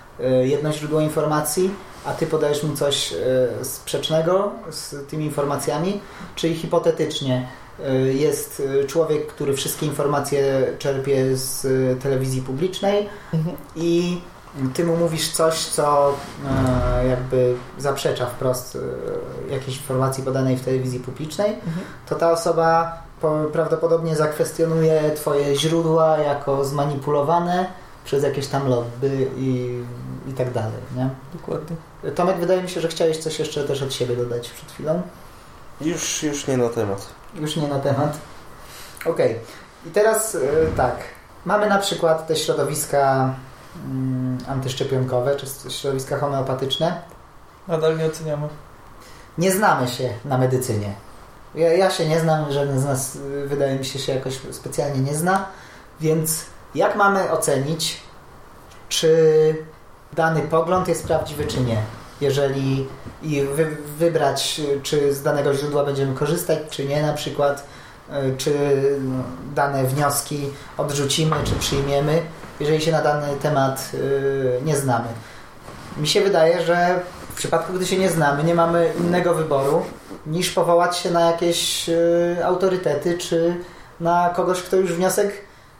jedno 0.43 0.73
źródło 0.73 1.01
informacji, 1.01 1.71
a 2.05 2.13
ty 2.13 2.27
podajesz 2.27 2.63
mu 2.63 2.75
coś 2.75 3.13
y, 3.13 3.65
sprzecznego 3.65 4.51
z 4.69 5.07
tymi 5.09 5.25
informacjami, 5.25 6.01
czyli 6.35 6.55
hipotetycznie 6.55 7.47
y, 7.79 8.13
jest 8.13 8.59
y, 8.59 8.85
człowiek, 8.87 9.27
który 9.27 9.53
wszystkie 9.53 9.85
informacje 9.85 10.67
czerpie 10.79 11.37
z 11.37 11.65
y, 11.65 11.97
telewizji 12.03 12.41
publicznej, 12.41 13.09
i 13.75 14.21
ty 14.73 14.83
mu 14.85 14.97
mówisz 14.97 15.31
coś, 15.31 15.65
co 15.65 16.13
e, 16.99 17.07
jakby 17.07 17.55
zaprzecza 17.77 18.25
wprost 18.25 18.77
e, 19.49 19.53
jakiejś 19.53 19.77
informacji 19.77 20.23
podanej 20.23 20.57
w 20.57 20.65
telewizji 20.65 20.99
publicznej, 20.99 21.49
Mhm. 21.51 21.85
to 22.09 22.15
ta 22.15 22.31
osoba 22.31 22.97
po, 23.21 23.43
prawdopodobnie 23.53 24.15
zakwestionuje 24.15 25.11
twoje 25.15 25.55
źródła 25.55 26.17
jako 26.17 26.65
zmanipulowane 26.65 27.65
przez 28.05 28.23
jakieś 28.23 28.47
tam 28.47 28.67
lobby 28.67 29.27
i, 29.37 29.81
i 30.27 30.33
tak 30.33 30.51
dalej, 30.51 30.79
nie? 30.95 31.09
Dokładnie. 31.33 31.75
Tomek, 32.15 32.37
wydaje 32.37 32.63
mi 32.63 32.69
się, 32.69 32.81
że 32.81 32.87
chciałeś 32.87 33.17
coś 33.17 33.39
jeszcze 33.39 33.63
też 33.63 33.81
od 33.81 33.93
siebie 33.93 34.15
dodać 34.15 34.49
przed 34.49 34.71
chwilą. 34.71 35.01
Już, 35.81 36.23
już 36.23 36.47
nie 36.47 36.57
na 36.57 36.69
temat. 36.69 37.07
Już 37.35 37.55
nie 37.55 37.67
na 37.67 37.79
temat. 37.79 38.17
Okej. 39.05 39.39
I 39.85 39.89
teraz 39.89 40.35
e, 40.35 40.39
tak. 40.77 40.95
Mamy 41.45 41.69
na 41.69 41.77
przykład 41.77 42.27
te 42.27 42.35
środowiska 42.35 43.33
mm, 43.85 44.37
antyszczepionkowe, 44.47 45.35
czy 45.35 45.71
środowiska 45.71 46.17
homeopatyczne. 46.17 47.01
Nadal 47.67 47.97
nie 47.97 48.05
oceniamy. 48.05 48.47
Nie 49.37 49.51
znamy 49.51 49.87
się 49.87 50.09
na 50.25 50.37
medycynie. 50.37 50.93
Ja, 51.55 51.73
ja 51.73 51.91
się 51.91 52.07
nie 52.07 52.19
znam, 52.19 52.51
żaden 52.51 52.79
z 52.79 52.85
nas 52.85 53.15
y, 53.15 53.47
wydaje 53.47 53.79
mi 53.79 53.85
się 53.85 53.99
się 53.99 54.13
jakoś 54.13 54.39
specjalnie 54.51 54.99
nie 54.99 55.15
zna, 55.15 55.45
więc 56.01 56.45
jak 56.75 56.95
mamy 56.95 57.31
ocenić, 57.31 58.01
czy 58.89 59.15
dany 60.13 60.41
pogląd 60.41 60.87
jest 60.87 61.07
prawdziwy, 61.07 61.45
czy 61.45 61.61
nie? 61.61 61.77
Jeżeli 62.21 62.87
i 63.23 63.41
wy, 63.41 63.77
wybrać, 63.97 64.61
czy 64.83 65.13
z 65.13 65.23
danego 65.23 65.53
źródła 65.53 65.85
będziemy 65.85 66.15
korzystać, 66.15 66.59
czy 66.69 66.85
nie, 66.85 67.01
na 67.01 67.13
przykład, 67.13 67.63
y, 68.09 68.37
czy 68.37 68.53
no, 69.01 69.23
dane 69.55 69.83
wnioski 69.83 70.49
odrzucimy, 70.77 71.35
czy 71.43 71.55
przyjmiemy, 71.55 72.21
jeżeli 72.59 72.81
się 72.81 72.91
na 72.91 73.01
dany 73.01 73.27
temat 73.41 73.91
y, 73.93 74.61
nie 74.65 74.77
znamy. 74.77 75.07
Mi 75.97 76.07
się 76.07 76.21
wydaje, 76.21 76.65
że 76.65 76.99
w 77.31 77.35
przypadku, 77.35 77.73
gdy 77.73 77.85
się 77.85 77.97
nie 77.97 78.09
znamy, 78.09 78.43
nie 78.43 78.55
mamy 78.55 78.93
innego 78.99 79.33
wyboru 79.33 79.85
niż 80.25 80.49
powołać 80.49 80.97
się 80.97 81.11
na 81.11 81.31
jakieś 81.31 81.89
y, 81.89 82.37
autorytety, 82.45 83.17
czy 83.17 83.55
na 83.99 84.29
kogoś, 84.35 84.61
kto 84.61 84.75
już 84.75 84.93
wniosek 84.93 85.33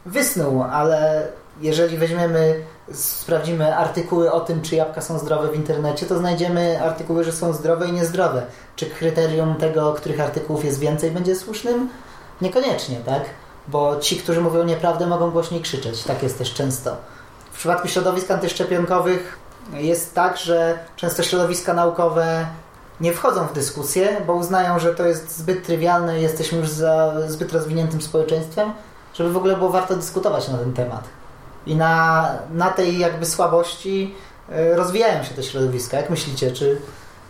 wysnuł, 0.06 0.62
ale 0.62 1.28
jeżeli 1.60 1.98
weźmiemy, 1.98 2.64
sprawdzimy 2.92 3.76
artykuły 3.76 4.32
o 4.32 4.40
tym, 4.40 4.62
czy 4.62 4.76
jabłka 4.76 5.00
są 5.00 5.18
zdrowe 5.18 5.48
w 5.48 5.54
internecie, 5.54 6.06
to 6.06 6.18
znajdziemy 6.18 6.82
artykuły, 6.82 7.24
że 7.24 7.32
są 7.32 7.52
zdrowe 7.52 7.88
i 7.88 7.92
niezdrowe. 7.92 8.42
Czy 8.76 8.86
kryterium 8.86 9.54
tego, 9.54 9.92
których 9.92 10.20
artykułów 10.20 10.64
jest 10.64 10.78
więcej, 10.78 11.10
będzie 11.10 11.36
słusznym? 11.36 11.88
Niekoniecznie, 12.40 12.96
tak? 12.96 13.22
Bo 13.68 13.96
ci, 13.96 14.16
którzy 14.16 14.40
mówią 14.40 14.64
nieprawdę, 14.64 15.06
mogą 15.06 15.30
głośniej 15.30 15.60
krzyczeć. 15.60 16.02
Tak 16.02 16.22
jest 16.22 16.38
też 16.38 16.54
często. 16.54 16.96
W 17.52 17.58
przypadku 17.58 17.88
środowisk 17.88 18.30
antyszczepionkowych 18.30 19.38
jest 19.72 20.14
tak, 20.14 20.36
że 20.36 20.78
często 20.96 21.22
środowiska 21.22 21.74
naukowe 21.74 22.46
nie 23.00 23.12
wchodzą 23.12 23.46
w 23.46 23.52
dyskusję, 23.52 24.20
bo 24.26 24.34
uznają, 24.34 24.78
że 24.78 24.94
to 24.94 25.06
jest 25.06 25.38
zbyt 25.38 25.66
trywialne 25.66 26.20
jesteśmy 26.20 26.58
już 26.58 26.68
za 26.68 27.14
zbyt 27.28 27.52
rozwiniętym 27.52 28.02
społeczeństwem, 28.02 28.72
żeby 29.14 29.32
w 29.32 29.36
ogóle 29.36 29.56
było 29.56 29.70
warto 29.70 29.96
dyskutować 29.96 30.48
na 30.48 30.58
ten 30.58 30.72
temat. 30.72 31.04
I 31.66 31.76
na, 31.76 32.28
na 32.52 32.70
tej 32.70 32.98
jakby 32.98 33.26
słabości 33.26 34.14
y, 34.50 34.76
rozwijają 34.76 35.24
się 35.24 35.34
te 35.34 35.42
środowiska. 35.42 35.96
Jak 35.96 36.10
myślicie, 36.10 36.52
czy 36.52 36.80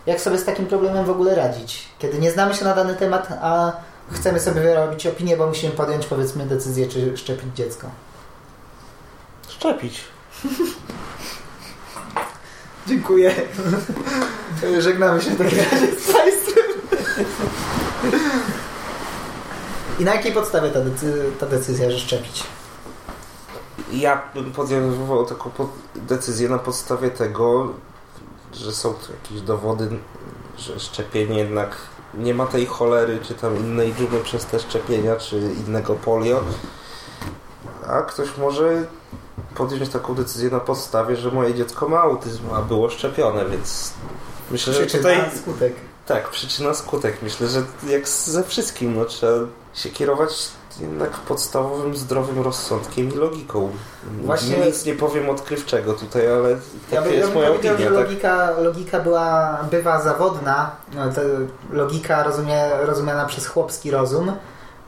jak 0.05 0.21
sobie 0.21 0.37
z 0.37 0.45
takim 0.45 0.65
problemem 0.65 1.05
w 1.05 1.09
ogóle 1.09 1.35
radzić? 1.35 1.85
Kiedy 1.99 2.19
nie 2.19 2.31
znamy 2.31 2.53
się 2.53 2.65
na 2.65 2.75
dany 2.75 2.95
temat, 2.95 3.27
a 3.41 3.71
chcemy 4.11 4.39
sobie 4.39 4.61
wyrobić 4.61 5.07
opinię, 5.07 5.37
bo 5.37 5.47
musimy 5.47 5.73
podjąć 5.73 6.05
powiedzmy 6.05 6.45
decyzję, 6.45 6.87
czy 6.87 7.17
szczepić 7.17 7.55
dziecko. 7.55 7.87
Szczepić. 9.47 10.01
Dziękuję. 12.87 13.35
Żegnamy 14.79 15.21
się 15.21 15.31
w 15.31 15.37
takim 15.37 15.59
razie 15.59 15.87
z 15.99 16.13
Państwem. 16.13 16.65
I 19.99 20.03
na 20.03 20.13
jakiej 20.15 20.31
podstawie 20.31 20.69
ta, 20.69 20.79
decy- 20.79 21.31
ta 21.39 21.45
decyzja, 21.45 21.91
że 21.91 21.99
szczepić? 21.99 22.43
Ja 23.91 24.21
bym 24.33 24.51
podejmował 24.51 25.25
taką 25.25 25.49
po- 25.49 25.69
decyzję 25.95 26.49
na 26.49 26.59
podstawie 26.59 27.09
tego, 27.11 27.67
że 28.53 28.71
są 28.71 28.93
tu 28.93 29.11
jakieś 29.23 29.41
dowody, 29.41 29.89
że 30.57 30.79
szczepienie 30.79 31.39
jednak 31.39 31.75
nie 32.13 32.33
ma 32.33 32.45
tej 32.45 32.65
cholery, 32.65 33.19
czy 33.23 33.33
tam 33.35 33.57
innej 33.59 33.93
dżumy 33.93 34.19
przez 34.23 34.45
te 34.45 34.59
szczepienia, 34.59 35.15
czy 35.15 35.37
innego 35.67 35.95
polio. 35.95 36.41
A 37.87 38.01
ktoś 38.01 38.37
może 38.37 38.85
podjąć 39.55 39.89
taką 39.89 40.15
decyzję 40.15 40.49
na 40.49 40.59
podstawie, 40.59 41.15
że 41.15 41.31
moje 41.31 41.53
dziecko 41.53 41.89
ma 41.89 41.99
autyzm, 42.01 42.43
a 42.53 42.61
było 42.61 42.89
szczepione, 42.89 43.45
więc 43.45 43.93
myślę, 44.51 44.73
że 44.73 44.85
Przyczyna, 44.85 45.09
tutaj... 45.09 45.37
skutek. 45.37 45.73
Tak, 46.05 46.29
przyczyna 46.29 46.73
skutek. 46.73 47.17
Myślę, 47.21 47.47
że 47.47 47.63
jak 47.87 48.07
ze 48.09 48.43
wszystkim, 48.43 48.95
no, 48.95 49.05
trzeba 49.05 49.33
się 49.75 49.89
kierować 49.89 50.47
jednak 50.79 51.11
podstawowym, 51.11 51.95
zdrowym 51.95 52.41
rozsądkiem 52.43 53.13
i 53.13 53.15
logiką. 53.15 53.71
Właśnie- 54.23 54.57
Nic 54.57 54.85
nie 54.85 54.93
powiem 54.95 55.29
odkrywczego 55.29 55.93
tutaj, 55.93 56.27
ale 56.33 56.49
Ja 56.49 56.57
taka 56.89 57.01
bym, 57.01 57.11
ja 57.11 57.17
jest 57.17 57.31
bym 57.31 57.37
moja 57.37 57.51
opinia. 57.51 57.77
że 57.77 57.83
Tak? 57.83 57.93
logika, 57.93 58.51
logika 58.59 58.99
była, 58.99 59.57
bywa 59.71 60.01
zawodna. 60.01 60.71
No, 60.95 61.01
logika 61.71 62.23
rozumie, 62.23 62.69
rozumiana 62.81 63.25
przez 63.25 63.47
chłopski 63.47 63.91
rozum, 63.91 64.27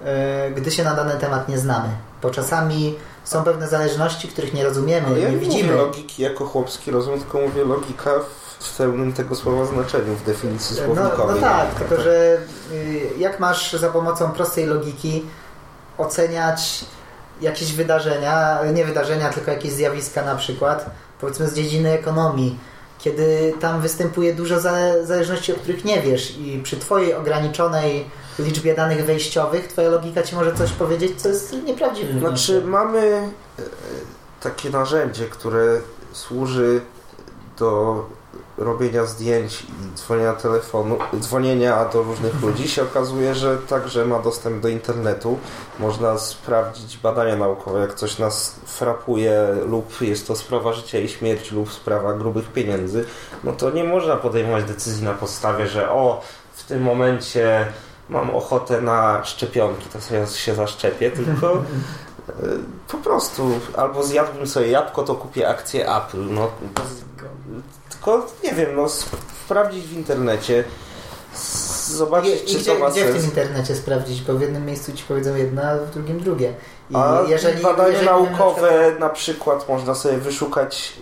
yy, 0.01 0.07
gdy 0.55 0.71
się 0.71 0.83
na 0.83 0.93
dany 0.93 1.15
temat 1.19 1.49
nie 1.49 1.57
znamy. 1.57 1.89
Bo 2.21 2.29
czasami 2.29 2.95
są 3.23 3.43
pewne 3.43 3.67
zależności, 3.67 4.27
których 4.27 4.53
nie 4.53 4.63
rozumiemy, 4.63 5.19
ja 5.19 5.27
nie 5.29 5.33
nie 5.35 5.37
widzimy. 5.41 5.63
mówię 5.63 5.77
logiki 5.77 6.23
jako 6.23 6.45
chłopski 6.45 6.91
rozum, 6.91 7.19
tylko 7.19 7.37
mówię 7.41 7.63
logika 7.65 8.11
w 8.19 8.46
pełnym 8.77 9.13
tego 9.13 9.35
słowa 9.35 9.65
znaczeniu, 9.65 10.15
w 10.15 10.23
definicji 10.23 10.77
No, 10.79 10.85
słownikowej. 10.85 11.35
no 11.35 11.41
tak, 11.41 11.75
tylko 11.75 12.01
że 12.03 12.37
y, 12.71 13.09
jak 13.17 13.39
masz 13.39 13.73
za 13.73 13.89
pomocą 13.89 14.31
prostej 14.31 14.65
logiki 14.65 15.25
oceniać 15.97 16.85
jakieś 17.41 17.73
wydarzenia, 17.73 18.59
nie 18.73 18.85
wydarzenia, 18.85 19.29
tylko 19.29 19.51
jakieś 19.51 19.71
zjawiska 19.71 20.25
na 20.25 20.35
przykład, 20.35 20.89
powiedzmy 21.21 21.47
z 21.47 21.53
dziedziny 21.53 21.91
ekonomii, 21.91 22.59
kiedy 22.99 23.53
tam 23.59 23.81
występuje 23.81 24.33
dużo 24.33 24.59
zależności, 25.03 25.53
o 25.53 25.55
których 25.55 25.85
nie 25.85 26.01
wiesz 26.01 26.37
i 26.37 26.61
przy 26.63 26.77
twojej 26.77 27.13
ograniczonej 27.13 28.05
liczbie 28.39 28.75
danych 28.75 29.05
wejściowych 29.05 29.67
twoja 29.67 29.89
logika 29.89 30.23
ci 30.23 30.35
może 30.35 30.55
coś 30.55 30.71
powiedzieć, 30.71 31.21
co 31.21 31.29
jest 31.29 31.53
nieprawdziwe. 31.65 32.19
Znaczy 32.19 32.61
mamy 32.65 32.99
e, 33.59 33.61
takie 34.41 34.69
narzędzie, 34.69 35.25
które 35.25 35.79
służy 36.13 36.81
do 37.59 38.05
robienia 38.57 39.05
zdjęć 39.05 39.61
i 39.61 39.95
dzwonienia 39.95 40.33
telefonu, 40.33 40.97
dzwonienia 41.19 41.85
do 41.85 42.03
różnych 42.03 42.41
ludzi 42.41 42.67
się 42.67 42.83
okazuje, 42.83 43.35
że 43.35 43.57
także 43.57 44.05
ma 44.05 44.19
dostęp 44.19 44.61
do 44.61 44.67
internetu. 44.67 45.37
Można 45.79 46.17
sprawdzić 46.17 46.97
badania 46.97 47.35
naukowe, 47.35 47.79
jak 47.79 47.93
coś 47.93 48.19
nas 48.19 48.55
frapuje 48.65 49.55
lub 49.65 50.01
jest 50.01 50.27
to 50.27 50.35
sprawa 50.35 50.73
życia 50.73 50.99
i 50.99 51.07
śmierci 51.07 51.55
lub 51.55 51.73
sprawa 51.73 52.13
grubych 52.13 52.53
pieniędzy, 52.53 53.05
no 53.43 53.51
to 53.51 53.71
nie 53.71 53.83
można 53.83 54.15
podejmować 54.15 54.63
decyzji 54.63 55.05
na 55.05 55.13
podstawie, 55.13 55.67
że 55.67 55.89
o, 55.91 56.21
w 56.53 56.63
tym 56.63 56.81
momencie 56.81 57.65
mam 58.09 58.35
ochotę 58.35 58.81
na 58.81 59.25
szczepionki, 59.25 59.85
to 59.93 60.01
sobie 60.01 60.27
się 60.27 60.55
zaszczepię, 60.55 61.11
tylko 61.25 61.53
e, 61.53 62.33
po 62.87 62.97
prostu 62.97 63.59
albo 63.77 64.03
zjadłbym 64.03 64.47
sobie 64.47 64.67
jabłko, 64.67 65.03
to 65.03 65.15
kupię 65.15 65.49
akcję 65.49 65.95
Apple. 65.95 66.25
No, 66.29 66.51
tylko 67.97 68.25
nie 68.43 68.53
wiem, 68.53 68.75
no 68.75 68.89
sprawdzić 69.45 69.87
w 69.87 69.93
internecie, 69.93 70.63
zobaczyć, 71.87 72.43
I, 72.43 72.45
czy 72.45 72.59
gdzie, 72.59 72.71
to 72.73 72.79
ma 72.79 72.89
gdzie 72.91 73.01
sens. 73.01 73.15
w 73.15 73.17
tym 73.17 73.25
internecie 73.25 73.75
sprawdzić? 73.75 74.21
Bo 74.21 74.33
w 74.33 74.41
jednym 74.41 74.65
miejscu 74.65 74.93
ci 74.93 75.03
powiedzą 75.03 75.35
jedno, 75.35 75.61
a 75.61 75.77
w 75.77 75.91
drugim 75.91 76.19
drugie. 76.19 76.53
I 76.89 76.95
a 76.95 77.21
jeżeli, 77.27 77.63
badania 77.63 77.89
jeżeli 77.89 78.05
naukowe 78.05 78.71
na 78.71 78.79
przykład... 78.79 78.99
na 78.99 79.09
przykład 79.09 79.69
można 79.69 79.95
sobie 79.95 80.17
wyszukać 80.17 80.93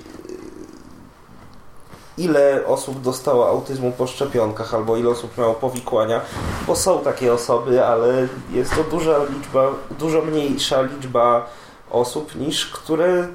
ile 2.18 2.66
osób 2.66 3.02
dostało 3.02 3.50
autyzmu 3.50 3.92
po 3.92 4.08
szczepionkach, 4.08 4.74
albo 4.74 4.98
ile 4.98 5.10
osób 5.10 5.38
miało 5.38 5.54
powikłania, 5.54 6.22
bo 6.68 6.76
są 6.76 7.00
takie 7.00 7.34
osoby, 7.34 7.86
ale 7.86 8.28
jest 8.52 8.76
to 8.76 8.84
duża 8.84 9.18
liczba, 9.30 9.70
dużo 10.00 10.22
mniejsza 10.22 10.82
liczba 10.82 11.46
osób 11.92 12.36
niż 12.36 12.66
które 12.66 13.28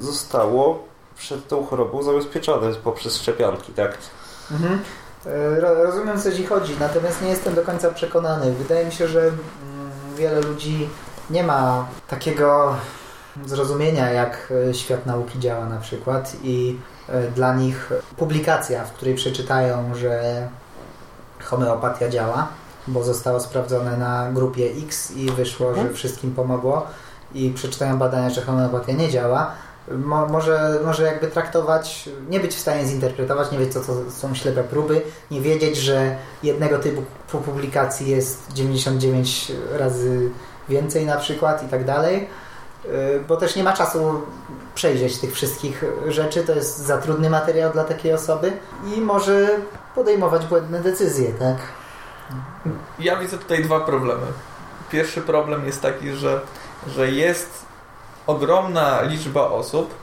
zostało 0.00 0.91
przed 1.22 1.48
tą 1.48 1.66
chorobą 1.66 2.02
zabezpieczone 2.02 2.74
poprzez 2.74 3.16
szczepionki, 3.16 3.72
tak? 3.72 3.98
Mhm. 4.50 4.82
E, 5.26 5.60
rozumiem, 5.60 6.20
co 6.20 6.32
Ci 6.32 6.46
chodzi, 6.46 6.76
natomiast 6.80 7.22
nie 7.22 7.28
jestem 7.28 7.54
do 7.54 7.62
końca 7.62 7.90
przekonany. 7.90 8.52
Wydaje 8.52 8.86
mi 8.86 8.92
się, 8.92 9.08
że 9.08 9.20
mm, 9.20 9.36
wiele 10.16 10.40
ludzi 10.40 10.88
nie 11.30 11.44
ma 11.44 11.86
takiego 12.08 12.76
zrozumienia, 13.46 14.10
jak 14.10 14.52
e, 14.70 14.74
świat 14.74 15.06
nauki 15.06 15.38
działa 15.38 15.66
na 15.66 15.80
przykład 15.80 16.36
i 16.42 16.78
e, 17.08 17.30
dla 17.30 17.54
nich 17.54 17.92
publikacja, 18.16 18.84
w 18.84 18.92
której 18.92 19.14
przeczytają, 19.14 19.94
że 19.94 20.48
homeopatia 21.44 22.08
działa, 22.08 22.48
bo 22.86 23.04
zostało 23.04 23.40
sprawdzone 23.40 23.96
na 23.96 24.32
grupie 24.32 24.70
X 24.86 25.10
i 25.10 25.30
wyszło, 25.30 25.74
że 25.74 25.80
mhm. 25.80 25.94
wszystkim 25.96 26.34
pomogło 26.34 26.86
i 27.34 27.50
przeczytają 27.50 27.98
badania, 27.98 28.30
że 28.30 28.42
homeopatia 28.42 28.92
nie 28.92 29.10
działa, 29.10 29.52
Mo, 29.88 30.26
może, 30.26 30.80
może 30.84 31.02
jakby 31.02 31.28
traktować, 31.28 32.08
nie 32.28 32.40
być 32.40 32.54
w 32.54 32.60
stanie 32.60 32.86
zinterpretować, 32.86 33.52
nie 33.52 33.58
wiedzieć 33.58 33.74
co 33.74 33.80
to 33.80 34.10
są 34.10 34.34
ślepe 34.34 34.64
próby, 34.64 35.02
nie 35.30 35.40
wiedzieć, 35.40 35.76
że 35.76 36.16
jednego 36.42 36.78
typu 36.78 37.02
publikacji 37.44 38.10
jest 38.10 38.52
99 38.52 39.52
razy 39.72 40.30
więcej 40.68 41.06
na 41.06 41.16
przykład 41.16 41.62
i 41.62 41.68
tak 41.68 41.84
dalej, 41.84 42.28
y, 42.84 42.88
bo 43.28 43.36
też 43.36 43.56
nie 43.56 43.64
ma 43.64 43.72
czasu 43.72 44.20
przejrzeć 44.74 45.18
tych 45.18 45.32
wszystkich 45.32 45.84
rzeczy, 46.08 46.44
to 46.44 46.52
jest 46.54 46.78
za 46.78 46.98
trudny 46.98 47.30
materiał 47.30 47.72
dla 47.72 47.84
takiej 47.84 48.12
osoby 48.12 48.52
i 48.96 49.00
może 49.00 49.48
podejmować 49.94 50.46
błędne 50.46 50.80
decyzje, 50.80 51.32
tak? 51.32 51.56
Ja 52.98 53.16
widzę 53.16 53.38
tutaj 53.38 53.64
dwa 53.64 53.80
problemy. 53.80 54.26
Pierwszy 54.90 55.20
problem 55.20 55.66
jest 55.66 55.82
taki, 55.82 56.12
że, 56.12 56.40
że 56.86 57.10
jest 57.10 57.61
ogromna 58.32 59.02
liczba 59.02 59.48
osób, 59.48 59.94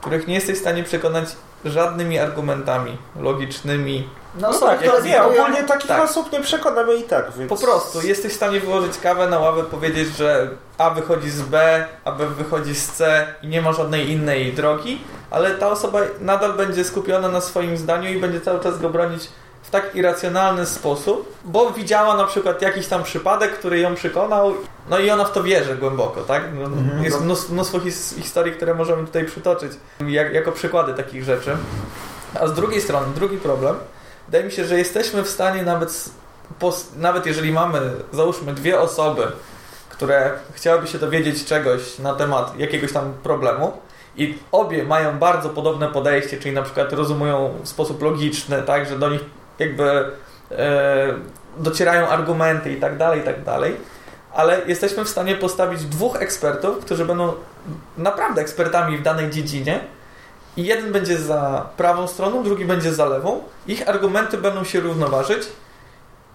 których 0.00 0.26
nie 0.26 0.34
jesteś 0.34 0.56
w 0.56 0.60
stanie 0.60 0.84
przekonać 0.84 1.28
żadnymi 1.64 2.18
argumentami 2.18 2.98
logicznymi. 3.20 4.08
No, 4.40 4.50
no 4.50 4.58
tak, 4.58 4.82
to 4.82 5.00
nie, 5.00 5.22
ogólnie 5.22 5.62
takich 5.62 5.88
tak. 5.88 6.04
osób 6.04 6.32
nie 6.32 6.40
przekonamy 6.40 6.96
i 6.96 7.02
tak. 7.02 7.32
Więc... 7.38 7.48
Po 7.48 7.56
prostu 7.56 8.06
jesteś 8.06 8.32
w 8.32 8.36
stanie 8.36 8.60
wyłożyć 8.60 8.98
kawę 8.98 9.28
na 9.28 9.38
ławę, 9.38 9.62
powiedzieć, 9.62 10.16
że 10.16 10.50
A 10.78 10.90
wychodzi 10.90 11.30
z 11.30 11.42
B, 11.42 11.86
a 12.04 12.12
B 12.12 12.26
wychodzi 12.26 12.74
z 12.74 12.92
C 12.92 13.26
i 13.42 13.48
nie 13.48 13.62
ma 13.62 13.72
żadnej 13.72 14.10
innej 14.10 14.52
drogi, 14.52 15.00
ale 15.30 15.50
ta 15.50 15.68
osoba 15.68 15.98
nadal 16.20 16.52
będzie 16.52 16.84
skupiona 16.84 17.28
na 17.28 17.40
swoim 17.40 17.76
zdaniu 17.76 18.12
i 18.12 18.20
będzie 18.20 18.40
cały 18.40 18.60
czas 18.60 18.78
go 18.78 18.90
bronić 18.90 19.28
w 19.70 19.72
tak 19.72 19.94
irracjonalny 19.94 20.66
sposób, 20.66 21.34
bo 21.44 21.70
widziała 21.70 22.16
na 22.16 22.24
przykład 22.24 22.62
jakiś 22.62 22.86
tam 22.86 23.02
przypadek, 23.02 23.58
który 23.58 23.78
ją 23.78 23.94
przekonał, 23.94 24.54
no 24.88 24.98
i 24.98 25.10
ona 25.10 25.24
w 25.24 25.32
to 25.32 25.42
wierzy 25.42 25.76
głęboko, 25.76 26.20
tak? 26.20 26.42
No, 26.54 26.64
mhm, 26.64 27.04
jest 27.04 27.20
mnóstwo, 27.20 27.52
mnóstwo 27.52 27.80
his, 27.80 28.14
historii, 28.16 28.52
które 28.52 28.74
możemy 28.74 29.06
tutaj 29.06 29.24
przytoczyć 29.24 29.72
jak, 30.08 30.32
jako 30.32 30.52
przykłady 30.52 30.94
takich 30.94 31.24
rzeczy. 31.24 31.56
A 32.40 32.46
z 32.46 32.54
drugiej 32.54 32.80
strony, 32.80 33.06
drugi 33.14 33.36
problem, 33.36 33.76
wydaje 34.26 34.44
mi 34.44 34.52
się, 34.52 34.64
że 34.64 34.78
jesteśmy 34.78 35.22
w 35.22 35.28
stanie 35.28 35.62
nawet, 35.62 36.10
nawet 36.96 37.26
jeżeli 37.26 37.52
mamy, 37.52 37.80
załóżmy, 38.12 38.54
dwie 38.54 38.80
osoby, 38.80 39.22
które 39.88 40.32
chciałyby 40.52 40.86
się 40.86 40.98
dowiedzieć 40.98 41.44
czegoś 41.44 41.98
na 41.98 42.14
temat 42.14 42.58
jakiegoś 42.58 42.92
tam 42.92 43.12
problemu, 43.22 43.72
i 44.16 44.38
obie 44.52 44.84
mają 44.84 45.18
bardzo 45.18 45.48
podobne 45.48 45.88
podejście, 45.88 46.38
czyli 46.38 46.54
na 46.54 46.62
przykład 46.62 46.92
rozumują 46.92 47.50
w 47.62 47.68
sposób 47.68 48.02
logiczny, 48.02 48.62
tak, 48.62 48.88
że 48.88 48.98
do 48.98 49.10
nich 49.10 49.20
jakby 49.60 49.84
e, 50.50 51.14
docierają 51.58 52.08
argumenty 52.08 52.72
i 52.72 52.80
tak 52.80 52.96
dalej, 52.96 53.20
i 53.20 53.22
tak 53.22 53.44
dalej, 53.44 53.76
ale 54.34 54.60
jesteśmy 54.66 55.04
w 55.04 55.08
stanie 55.08 55.34
postawić 55.34 55.84
dwóch 55.84 56.16
ekspertów, 56.22 56.84
którzy 56.84 57.04
będą 57.04 57.32
naprawdę 57.98 58.40
ekspertami 58.40 58.98
w 58.98 59.02
danej 59.02 59.30
dziedzinie 59.30 59.80
i 60.56 60.64
jeden 60.64 60.92
będzie 60.92 61.18
za 61.18 61.68
prawą 61.76 62.08
stroną, 62.08 62.42
drugi 62.42 62.64
będzie 62.64 62.94
za 62.94 63.04
lewą. 63.04 63.42
Ich 63.66 63.88
argumenty 63.88 64.38
będą 64.38 64.64
się 64.64 64.80
równoważyć 64.80 65.42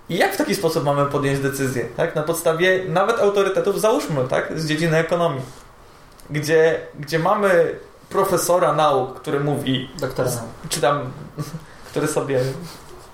i 0.10 0.18
jak 0.18 0.34
w 0.34 0.38
taki 0.38 0.56
sposób 0.56 0.84
mamy 0.84 1.06
podjąć 1.06 1.40
decyzję? 1.40 1.86
Tak? 1.98 2.16
Na 2.16 2.24
podstawie 2.24 2.86
nawet 2.88 3.20
autorytetów, 3.20 3.82
załóżmy, 3.82 4.28
tak? 4.28 4.60
z 4.60 4.68
dziedziny 4.68 4.98
ekonomii, 4.98 5.42
gdzie, 6.30 6.80
gdzie 7.00 7.20
mamy 7.20 7.76
profesora 8.10 8.74
nauk, 8.74 9.20
który 9.20 9.40
mówi, 9.40 9.90
Doktora 10.00 10.32
czy 10.70 10.82
tam, 10.82 11.12
który 11.90 12.08
sobie 12.08 12.40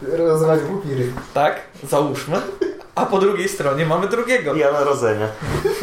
Rozwać 0.01 0.59
pupiry. 0.61 1.11
Tak, 1.33 1.59
załóżmy. 1.83 2.41
A 2.95 3.05
po 3.05 3.19
drugiej 3.19 3.49
stronie 3.49 3.85
mamy 3.85 4.07
drugiego. 4.07 4.55
Jana 4.55 4.83
Rodzenia. 4.83 5.27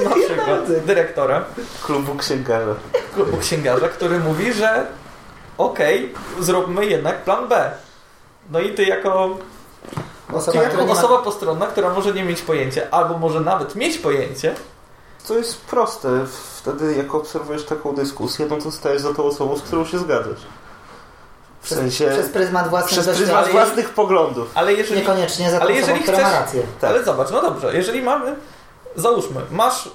Na 0.04 0.10
przykład 0.10 0.84
dyrektora. 0.86 1.44
Klubu 1.82 2.14
księgarza. 2.14 2.74
Klubu 3.14 3.36
księgarza, 3.36 3.88
który 3.88 4.18
mówi, 4.18 4.52
że 4.52 4.86
okej, 5.58 6.12
okay, 6.12 6.44
zróbmy 6.44 6.86
jednak 6.86 7.24
plan 7.24 7.48
B. 7.48 7.70
No 8.50 8.60
i 8.60 8.74
ty 8.74 8.84
jako 8.84 9.38
osoba, 10.32 10.62
jako 10.62 10.82
osoba 10.82 11.16
ma... 11.16 11.22
postronna, 11.22 11.66
która 11.66 11.94
może 11.94 12.12
nie 12.12 12.24
mieć 12.24 12.42
pojęcia, 12.42 12.82
albo 12.90 13.18
może 13.18 13.40
nawet 13.40 13.74
mieć 13.74 13.98
pojęcie. 13.98 14.54
To 15.28 15.34
jest 15.34 15.60
proste. 15.60 16.26
Wtedy 16.56 16.94
jak 16.94 17.14
obserwujesz 17.14 17.64
taką 17.64 17.94
dyskusję, 17.94 18.46
no 18.50 18.56
to 18.56 18.70
stajesz 18.70 19.02
za 19.02 19.14
tą 19.14 19.24
osobą, 19.24 19.56
z 19.56 19.62
którą 19.62 19.84
się 19.84 19.98
zgadzasz. 19.98 20.40
W 21.76 21.78
sensie, 21.78 22.08
przez 22.10 22.28
pryzmat 22.28 22.68
własnych, 22.68 23.00
przez 23.00 23.16
pryzmat 23.16 23.48
własnych 23.48 23.90
poglądów. 23.90 24.50
Ale 24.54 24.72
jeżeli, 24.72 25.00
Niekoniecznie 25.00 25.50
za 25.50 25.60
ale 25.60 25.72
jeżeli 25.72 26.02
osobą, 26.02 26.18
chcesz, 26.18 26.32
rację. 26.32 26.62
Tak. 26.80 26.90
Ale 26.90 27.04
zobacz, 27.04 27.30
no 27.30 27.42
dobrze, 27.42 27.76
jeżeli 27.76 28.02
mamy, 28.02 28.36
załóżmy, 28.96 29.40
masz 29.50 29.88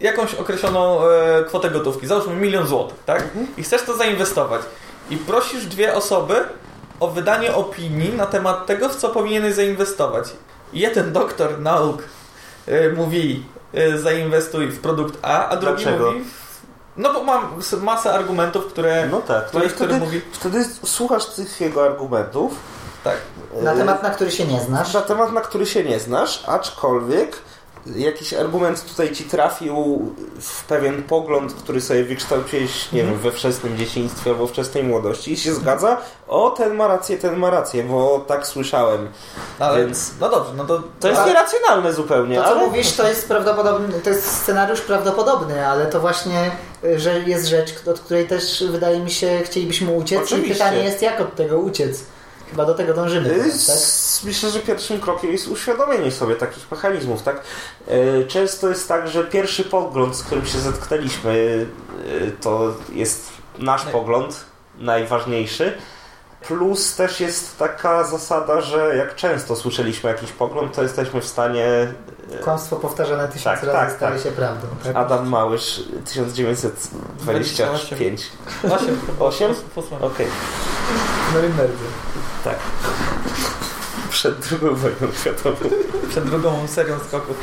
jakąś 0.00 0.34
określoną 0.34 1.08
e, 1.08 1.44
kwotę 1.44 1.70
gotówki, 1.70 2.06
załóżmy 2.06 2.34
milion 2.34 2.66
złotych, 2.66 2.98
tak? 3.06 3.22
Mhm. 3.22 3.46
I 3.56 3.62
chcesz 3.62 3.82
to 3.82 3.96
zainwestować 3.96 4.62
i 5.10 5.16
prosisz 5.16 5.66
dwie 5.66 5.94
osoby 5.94 6.44
o 7.00 7.08
wydanie 7.08 7.54
opinii 7.54 8.12
na 8.12 8.26
temat 8.26 8.66
tego, 8.66 8.88
w 8.88 8.96
co 8.96 9.08
powinieneś 9.08 9.54
zainwestować. 9.54 10.28
Jeden 10.72 11.12
doktor 11.12 11.60
nauk 11.60 12.02
e, 12.66 12.88
mówi 12.88 13.42
e, 13.74 13.98
zainwestuj 13.98 14.66
w 14.66 14.80
produkt 14.80 15.18
A, 15.22 15.48
a 15.48 15.56
drugi 15.56 15.82
Dlaczego? 15.82 16.12
mówi 16.12 16.24
no 16.98 17.12
bo 17.12 17.22
mam 17.22 17.60
masę 17.80 18.12
argumentów, 18.12 18.66
które... 18.66 19.08
No 19.10 19.20
tak, 19.20 19.46
które, 19.46 19.68
wtedy, 19.68 19.98
mówi... 19.98 20.20
wtedy 20.32 20.64
słuchasz 20.84 21.26
tych 21.26 21.60
jego 21.60 21.84
argumentów. 21.84 22.54
Tak. 23.04 23.16
Na 23.62 23.74
temat, 23.74 24.02
na 24.02 24.10
który 24.10 24.30
się 24.30 24.46
nie 24.46 24.60
znasz. 24.60 24.94
Na 24.94 25.00
temat, 25.00 25.32
na 25.32 25.40
który 25.40 25.66
się 25.66 25.84
nie 25.84 25.98
znasz, 26.00 26.44
aczkolwiek 26.46 27.36
jakiś 27.96 28.34
argument 28.34 28.84
tutaj 28.84 29.12
ci 29.12 29.24
trafił 29.24 29.74
w 30.40 30.64
pewien 30.64 31.02
pogląd, 31.02 31.52
który 31.54 31.80
sobie 31.80 32.04
wykształciłeś, 32.04 32.92
nie 32.92 33.04
wiem, 33.04 33.18
we 33.18 33.32
wczesnym 33.32 33.76
dzieciństwie 33.76 34.30
albo 34.30 34.46
wczesnej 34.46 34.84
młodości 34.84 35.32
i 35.32 35.36
się 35.36 35.54
zgadza, 35.54 35.96
o, 36.28 36.50
ten 36.50 36.74
ma 36.74 36.86
rację, 36.86 37.18
ten 37.18 37.36
ma 37.36 37.50
rację, 37.50 37.82
bo 37.82 38.24
tak 38.28 38.46
słyszałem. 38.46 39.08
Ale, 39.58 39.78
Więc- 39.86 40.10
No 40.20 40.28
dobrze, 40.28 40.52
no 40.56 40.64
to... 40.64 40.82
To 41.00 41.08
jest 41.08 41.26
nieracjonalne 41.26 41.92
zupełnie, 41.92 42.36
To 42.36 42.42
co 42.42 42.48
ale... 42.48 42.66
mówisz, 42.66 42.92
to 42.92 43.08
jest 43.08 43.28
prawdopodobny, 43.28 44.00
to 44.00 44.10
jest 44.10 44.42
scenariusz 44.42 44.80
prawdopodobny, 44.80 45.66
ale 45.66 45.86
to 45.86 46.00
właśnie, 46.00 46.50
y, 46.84 47.00
że 47.00 47.18
jest 47.20 47.46
rzecz, 47.46 47.74
od 47.86 48.00
której 48.00 48.26
też 48.26 48.64
wydaje 48.70 49.00
mi 49.00 49.10
się 49.10 49.40
chcielibyśmy 49.44 49.92
uciec 49.92 50.22
Oczywiście. 50.22 50.50
i 50.50 50.52
pytanie 50.52 50.78
jest 50.84 51.02
jak 51.02 51.20
od 51.20 51.34
tego 51.36 51.58
uciec. 51.58 52.04
Chyba 52.50 52.64
do 52.64 52.74
tego 52.74 52.94
dążymy, 52.94 53.34
Y, 53.34 53.38
teraz, 53.38 53.66
tak? 53.66 53.76
s- 53.76 54.20
Myślę, 54.24 54.50
że 54.50 54.60
pierwszym 54.60 55.00
krokiem 55.00 55.32
jest 55.32 55.48
uświadomienie 55.48 56.10
sobie 56.10 56.34
takich 56.36 56.70
mechanizmów, 56.70 57.22
tak? 57.22 57.40
Y, 57.88 58.24
Często 58.28 58.68
jest 58.68 58.88
tak, 58.88 59.08
że 59.08 59.24
pierwszy 59.24 59.64
pogląd, 59.64 60.16
z 60.16 60.22
którym 60.22 60.46
się 60.46 60.58
zetknęliśmy, 60.58 61.30
y, 62.06 62.32
to 62.40 62.74
jest 62.92 63.28
nasz 63.58 63.84
No 63.84 63.90
i- 63.90 63.92
pogląd, 63.92 64.44
najważniejszy. 64.78 65.72
Plus 66.48 66.96
też 66.96 67.20
jest 67.20 67.58
taka 67.58 68.04
zasada, 68.04 68.60
że 68.60 68.96
jak 68.96 69.14
często 69.14 69.56
słyszeliśmy 69.56 70.10
jakiś 70.10 70.32
pogląd, 70.32 70.74
to 70.74 70.82
jesteśmy 70.82 71.20
w 71.20 71.26
stanie. 71.26 71.92
y, 72.34 72.38
Kłamstwo 72.44 72.76
powtarzone 72.76 73.28
tysiąc 73.28 73.44
Tak, 73.60 73.62
razy 73.62 73.72
tak, 73.78 73.92
staje 73.96 74.14
tak. 74.14 74.22
się 74.24 74.30
prawdą. 74.32 74.66
Tak? 74.84 74.96
Adam 74.96 75.28
Małysz 75.28 75.80
1925. 76.04 78.22
8 78.64 79.00
chyba. 79.06 79.24
Osiem? 79.24 79.54
Ósme. 79.76 80.00
Okej, 80.00 80.26
W 81.30 81.34
Norymberdze. 81.34 81.74
Tak. 82.44 82.58
Przed 84.10 84.38
drugą 84.38 84.74
wojną 84.74 85.12
światową. 85.20 85.56
Przed 86.08 86.24
drugą 86.24 86.68
serią 86.68 86.98
skoków 87.08 87.36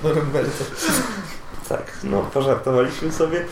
w 0.00 0.04
Norymberdze. 0.04 0.64
Tak, 1.68 1.92
no 2.04 2.22
pożartowaliśmy 2.22 3.12
sobie. 3.12 3.46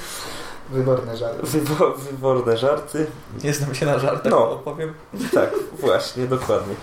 Wyborne 0.70 1.16
żarty. 1.16 1.46
Wywo- 1.46 1.96
wyborne 1.98 2.56
żarty. 2.58 3.06
Nie 3.44 3.54
znam 3.54 3.74
się 3.74 3.86
na 3.86 3.98
żartach, 3.98 4.32
No. 4.32 4.50
opowiem. 4.50 4.94
Tak, 5.34 5.50
właśnie, 5.80 6.26
dokładnie. 6.26 6.74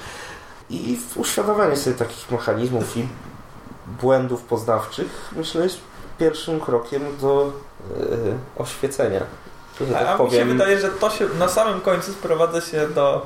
I 0.70 0.98
w 1.10 1.18
uświadomienie 1.18 1.78
sobie 1.78 1.96
takich 1.96 2.32
mechanizmów 2.32 2.98
i 2.98 3.08
błędów 4.02 4.42
poznawczych 4.42 5.30
myślę 5.36 5.64
jest 5.64 5.78
pierwszym 6.20 6.60
krokiem 6.60 7.02
do 7.22 7.54
e, 8.02 8.62
oświecenia. 8.62 9.22
Że 9.82 9.94
tak 9.94 10.02
A 10.08 10.12
mi 10.12 10.12
się 10.12 10.18
powiem. 10.18 10.48
wydaje, 10.48 10.80
że 10.80 10.90
to 10.90 11.10
się 11.10 11.26
na 11.40 11.48
samym 11.48 11.82
końcu 11.82 12.12
sprowadza 12.12 12.62
się 12.62 12.88
do 12.90 13.26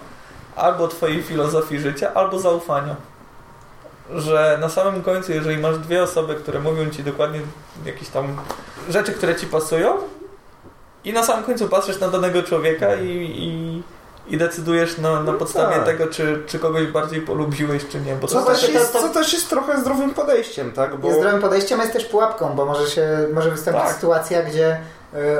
albo 0.55 0.87
twojej 0.87 1.23
filozofii 1.23 1.79
życia, 1.79 2.11
albo 2.13 2.39
zaufania. 2.39 2.95
Że 4.15 4.57
na 4.61 4.69
samym 4.69 5.01
końcu, 5.03 5.31
jeżeli 5.31 5.57
masz 5.57 5.77
dwie 5.77 6.03
osoby, 6.03 6.35
które 6.35 6.59
mówią 6.59 6.89
ci 6.89 7.03
dokładnie 7.03 7.39
jakieś 7.85 8.09
tam 8.09 8.37
rzeczy, 8.89 9.11
które 9.11 9.35
ci 9.35 9.47
pasują 9.47 9.97
i 11.03 11.13
na 11.13 11.23
samym 11.23 11.43
końcu 11.43 11.67
patrzysz 11.69 11.99
na 11.99 12.07
danego 12.07 12.43
człowieka 12.43 12.95
i, 12.95 13.07
i, 13.07 13.83
i 14.33 14.37
decydujesz 14.37 14.97
na, 14.97 15.13
na 15.13 15.31
No 15.31 15.33
podstawie 15.33 15.75
tak. 15.75 15.85
tego, 15.85 16.07
czy, 16.07 16.43
czy 16.47 16.59
kogoś 16.59 16.87
bardziej 16.87 17.21
polubiłeś, 17.21 17.87
czy 17.87 17.99
nie. 18.01 18.15
Bo 18.15 18.27
Co 18.27 18.39
to 18.39 18.45
też, 18.45 18.59
znaczy, 18.59 18.73
jest, 18.73 18.93
to- 18.93 19.01
co 19.01 19.09
też 19.09 19.33
jest 19.33 19.49
trochę 19.49 19.79
zdrowym 19.81 20.13
podejściem, 20.13 20.71
tak? 20.71 20.97
Bo 20.97 21.07
Jest 21.07 21.19
zdrowym 21.19 21.41
podejściem, 21.41 21.79
jest 21.79 21.93
też 21.93 22.05
pułapką, 22.05 22.49
bo 22.55 22.65
może, 22.65 22.87
się, 22.89 23.07
może 23.33 23.51
wystąpić 23.51 23.83
Tak. 23.83 23.93
sytuacja, 23.95 24.43
gdzie 24.43 24.79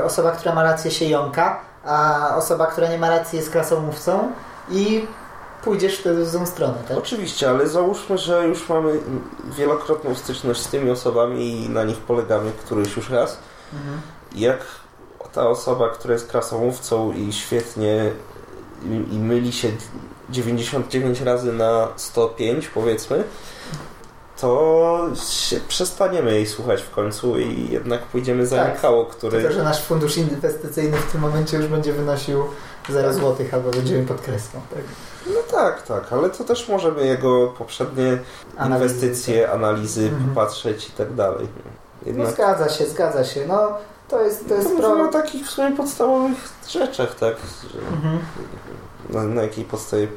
osoba, 0.04 0.32
która 0.32 0.56
ma 0.56 0.64
rację 0.64 0.92
się 0.92 1.06
jąka, 1.06 1.60
a 1.86 2.32
osoba, 2.36 2.66
która 2.66 2.88
nie 2.88 2.98
ma 2.98 3.10
racji 3.10 3.38
jest 3.38 3.50
krasomówcą 3.50 4.32
i 4.72 5.08
pójdziesz 5.64 5.98
wtedy 5.98 6.26
w 6.26 6.30
złą 6.30 6.46
stronę, 6.46 6.78
tak? 6.88 6.98
Oczywiście, 6.98 7.50
ale 7.50 7.68
załóżmy, 7.68 8.18
że 8.18 8.48
już 8.48 8.70
mamy 8.70 9.00
wielokrotną 9.58 10.16
styczność 10.16 10.62
z 10.62 10.68
tymi 10.68 10.92
osobami 10.92 11.66
i 11.66 11.70
na 11.70 11.84
nich 11.84 11.98
polegamy 11.98 12.52
któryś 12.52 12.96
już 12.96 13.10
raz. 13.10 13.38
Mhm. 13.74 14.02
jak 14.36 14.60
ta 15.34 15.50
osoba, 15.50 15.90
która 15.90 16.14
jest 16.14 16.28
krasomówcą 16.28 17.12
i 17.12 17.34
świetnie 17.34 18.12
i, 18.86 19.16
i 19.16 19.20
myli 19.20 19.52
się 19.52 19.72
99 20.30 21.22
razy 21.22 21.54
na 21.54 21.88
105 21.96 22.68
powiedzmy, 22.68 23.24
to 24.42 25.00
się 25.30 25.60
przestaniemy 25.68 26.32
jej 26.32 26.48
słuchać 26.48 26.82
w 26.82 26.90
końcu 26.92 27.40
i 27.40 27.70
jednak 27.70 28.02
pójdziemy 28.02 28.48
za 28.48 28.56
Tak. 28.56 28.82
Który... 29.12 29.38
Tylko, 29.42 29.54
że 29.54 29.64
nasz 29.64 29.82
fundusz 29.82 30.18
inwestycyjny 30.18 30.98
w 30.98 31.12
tym 31.12 31.22
momencie 31.22 31.58
już 31.58 31.68
będzie 31.68 31.94
wynosił 31.94 32.44
0 32.90 33.14
zł 33.14 33.46
albo 33.54 33.72
będziemy 33.72 34.06
pod 34.06 34.22
kreską. 34.22 34.62
Tak? 34.74 34.84
No 35.28 35.40
tak, 35.52 35.82
tak, 35.82 36.14
ale 36.14 36.30
to 36.30 36.44
też 36.44 36.70
możemy 36.70 37.06
jego 37.06 37.48
poprzednie 37.48 38.18
Analizy, 38.58 38.96
inwestycje, 38.96 39.52
analizy 39.52 40.04
Mhm. 40.04 40.30
popatrzeć 40.30 40.90
i 40.90 40.92
tak 40.92 41.14
dalej. 41.14 41.48
No 42.06 42.08
Jednak 42.08 42.34
zgadza 42.34 42.70
się, 42.70 42.86
zgadza 42.86 43.24
się. 43.26 43.46
No 43.48 43.68
to 44.08 44.22
jest, 44.22 44.48
to 44.50 44.56
jest 44.56 44.70
to 44.70 44.76
pro... 44.78 44.90
mówimy 44.90 45.10
o 45.10 45.12
takich 45.12 45.48
w 45.48 45.50
sumie 45.50 45.72
podstawowych 45.78 46.38
rzeczach, 46.70 47.16
tak? 47.16 47.36
Że 47.74 47.80
Mhm. 47.80 48.20
na, 49.10 49.24
na 49.24 49.42
jakiej 49.42 49.66
podstawie 49.66 50.08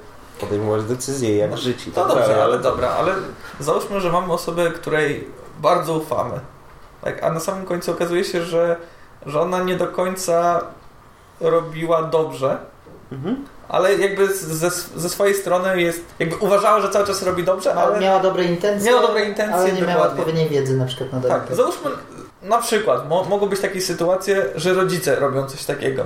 podejmować 0.46 0.84
decyzje, 0.84 1.36
jak 1.36 1.50
No, 1.50 1.56
żyć 1.56 1.86
i 1.86 1.90
To 1.92 2.04
tak 2.04 2.16
dobrze, 2.16 2.42
ale 2.44 2.58
dobra, 2.58 2.88
ale 2.88 3.14
załóżmy, 3.60 4.00
że 4.00 4.12
mamy 4.12 4.32
osobę, 4.32 4.70
której 4.70 5.28
bardzo 5.60 5.94
ufamy. 5.94 6.40
Tak, 7.04 7.22
a 7.24 7.30
na 7.32 7.40
samym 7.40 7.66
końcu 7.66 7.90
okazuje 7.92 8.24
się, 8.24 8.42
że, 8.42 8.76
że 9.26 9.40
ona 9.40 9.62
nie 9.62 9.76
do 9.76 9.86
końca 9.86 10.60
robiła 11.40 12.02
dobrze, 12.02 12.56
Mhm. 13.12 13.44
ale 13.68 13.94
jakby 13.94 14.34
ze, 14.34 14.70
ze 14.96 15.08
swojej 15.08 15.34
strony 15.34 15.82
jest, 15.82 16.04
jakby 16.18 16.36
uważała, 16.36 16.80
że 16.80 16.88
cały 16.90 17.06
czas 17.06 17.22
robi 17.22 17.44
dobrze, 17.44 17.74
Ale 17.74 18.00
miała 18.00 18.20
dobre 18.20 18.44
intencje, 18.44 18.90
Miała 18.90 19.02
dobre 19.06 19.24
intencje, 19.24 19.54
ale 19.56 19.72
nie 19.72 19.80
miała 19.82 19.92
dokładnie. 19.92 20.18
odpowiedniej 20.18 20.48
wiedzy 20.48 20.76
na 20.76 20.84
przykład 20.86 21.12
na 21.12 21.20
tak, 21.20 21.42
temat. 21.44 21.56
załóżmy 21.56 21.90
na 22.42 22.58
przykład, 22.58 23.08
mo, 23.08 23.24
mogą 23.24 23.46
być 23.46 23.60
takie 23.60 23.80
sytuacje, 23.80 24.44
że 24.54 24.74
rodzice 24.74 25.16
robią 25.16 25.46
coś 25.46 25.64
takiego. 25.64 26.04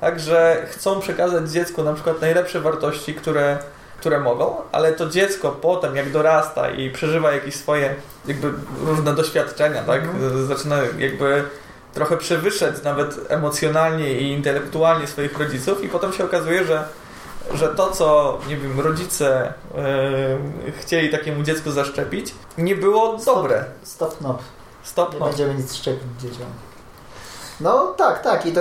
Tak, 0.00 0.20
że 0.20 0.66
chcą 0.70 1.00
przekazać 1.00 1.50
dziecku 1.50 1.82
na 1.82 1.92
przykład 1.94 2.20
najlepsze 2.20 2.60
wartości, 2.60 3.14
które, 3.14 3.58
które 4.00 4.20
mogą, 4.20 4.56
ale 4.72 4.92
to 4.92 5.08
dziecko 5.08 5.50
potem 5.50 5.96
jak 5.96 6.10
dorasta 6.12 6.70
i 6.70 6.90
przeżywa 6.90 7.32
jakieś 7.32 7.54
swoje 7.54 7.94
jakby 8.26 8.52
różne 8.86 9.14
doświadczenia, 9.14 9.82
tak, 9.82 10.02
Mhm. 10.04 10.46
zaczyna 10.46 10.76
jakby 10.98 11.44
trochę 11.94 12.16
przewyższać 12.16 12.82
nawet 12.82 13.20
emocjonalnie 13.28 14.12
i 14.12 14.32
intelektualnie 14.32 15.06
swoich 15.06 15.38
rodziców 15.38 15.84
i 15.84 15.88
potem 15.88 16.12
się 16.12 16.24
okazuje, 16.24 16.64
że 16.64 16.84
że 17.54 17.68
to, 17.68 17.90
co, 17.90 18.38
nie 18.48 18.56
wiem, 18.56 18.80
rodzice 18.80 19.52
yy, 20.66 20.72
chcieli 20.72 21.10
takiemu 21.10 21.42
dziecku 21.42 21.70
zaszczepić, 21.70 22.34
nie 22.58 22.76
było 22.76 23.16
dobre. 23.26 23.64
Stop, 23.82 24.16
no. 24.20 24.38
Stop, 24.82 25.14
Nie 25.14 25.20
będziemy 25.20 25.54
nic 25.54 25.74
szczepić 25.74 26.02
dzieciom. 26.20 26.46
No 27.60 27.94
tak, 27.96 28.22
tak. 28.22 28.46
I, 28.46 28.52
to, 28.52 28.60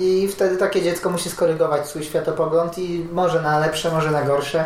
I 0.00 0.28
wtedy 0.28 0.56
takie 0.56 0.82
dziecko 0.82 1.10
musi 1.10 1.30
skorygować 1.30 1.88
swój 1.88 2.04
światopogląd 2.04 2.78
i 2.78 3.06
może 3.12 3.42
na 3.42 3.58
lepsze, 3.58 3.90
może 3.90 4.10
na 4.10 4.22
gorsze. 4.22 4.64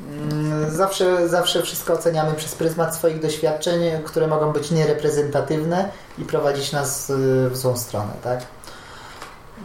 Mm, 0.00 0.70
Zawsze, 0.70 1.28
zawsze 1.28 1.62
wszystko 1.62 1.92
oceniamy 1.92 2.34
przez 2.34 2.54
pryzmat 2.54 2.94
swoich 2.96 3.20
doświadczeń, 3.20 3.80
które 4.04 4.26
mogą 4.26 4.52
być 4.52 4.70
niereprezentatywne 4.70 5.88
i 6.18 6.24
prowadzić 6.24 6.72
nas 6.72 7.10
y, 7.10 7.14
w 7.50 7.56
złą 7.56 7.76
stronę, 7.76 8.12
tak? 8.24 8.40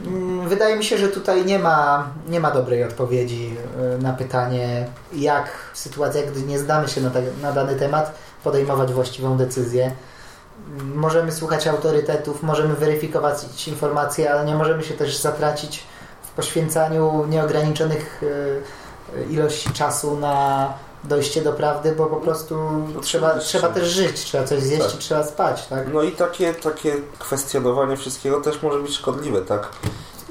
Mm, 0.06 0.50
Wydaje 0.50 0.76
mi 0.76 0.84
się, 0.84 0.98
że 0.98 1.08
tutaj 1.08 1.46
nie 1.46 1.60
ma, 1.60 2.08
nie 2.28 2.40
ma 2.40 2.52
dobrej 2.52 2.84
odpowiedzi 2.84 3.58
y, 3.98 4.02
na 4.02 4.14
pytanie, 4.14 4.88
jak 5.14 5.50
w 5.74 5.78
sytuacjach, 5.78 6.26
gdy 6.32 6.42
nie 6.42 6.60
zdamy 6.60 6.88
się 6.88 7.02
na, 7.02 7.12
na 7.42 7.52
dany 7.52 7.76
temat, 7.76 8.14
podejmować 8.44 8.94
właściwą 8.94 9.38
decyzję. 9.38 9.92
Możemy 10.96 11.32
słuchać 11.32 11.68
autorytetów, 11.68 12.44
możemy 12.44 12.76
weryfikować 12.76 13.68
informacje, 13.68 14.34
ale 14.34 14.46
nie 14.46 14.56
możemy 14.56 14.84
się 14.84 14.94
też 14.94 15.18
zatracić 15.18 15.84
w 16.24 16.32
poświęcaniu 16.32 17.26
nieograniczonych 17.30 18.24
y, 18.24 18.62
ilości 19.30 19.70
czasu 19.70 20.18
na 20.18 20.74
dojście 21.04 21.42
do 21.42 21.54
prawdy, 21.54 21.96
bo 21.96 22.06
po 22.06 22.16
prostu 22.16 22.56
trzeba, 23.02 23.28
Oczywiście. 23.28 23.60
trzeba 23.60 23.74
też 23.74 23.90
żyć, 23.90 24.24
trzeba 24.24 24.44
coś 24.44 24.62
zjeść 24.62 24.86
Tak. 24.86 24.96
i 24.96 24.98
trzeba 24.98 25.24
spać, 25.24 25.68
tak? 25.68 25.94
No 25.94 26.02
i 26.02 26.12
takie, 26.12 26.54
takie 26.54 26.96
kwestionowanie 27.20 27.98
wszystkiego 27.98 28.42
też 28.42 28.62
może 28.62 28.80
być 28.80 28.96
szkodliwe, 28.96 29.42
tak? 29.42 29.70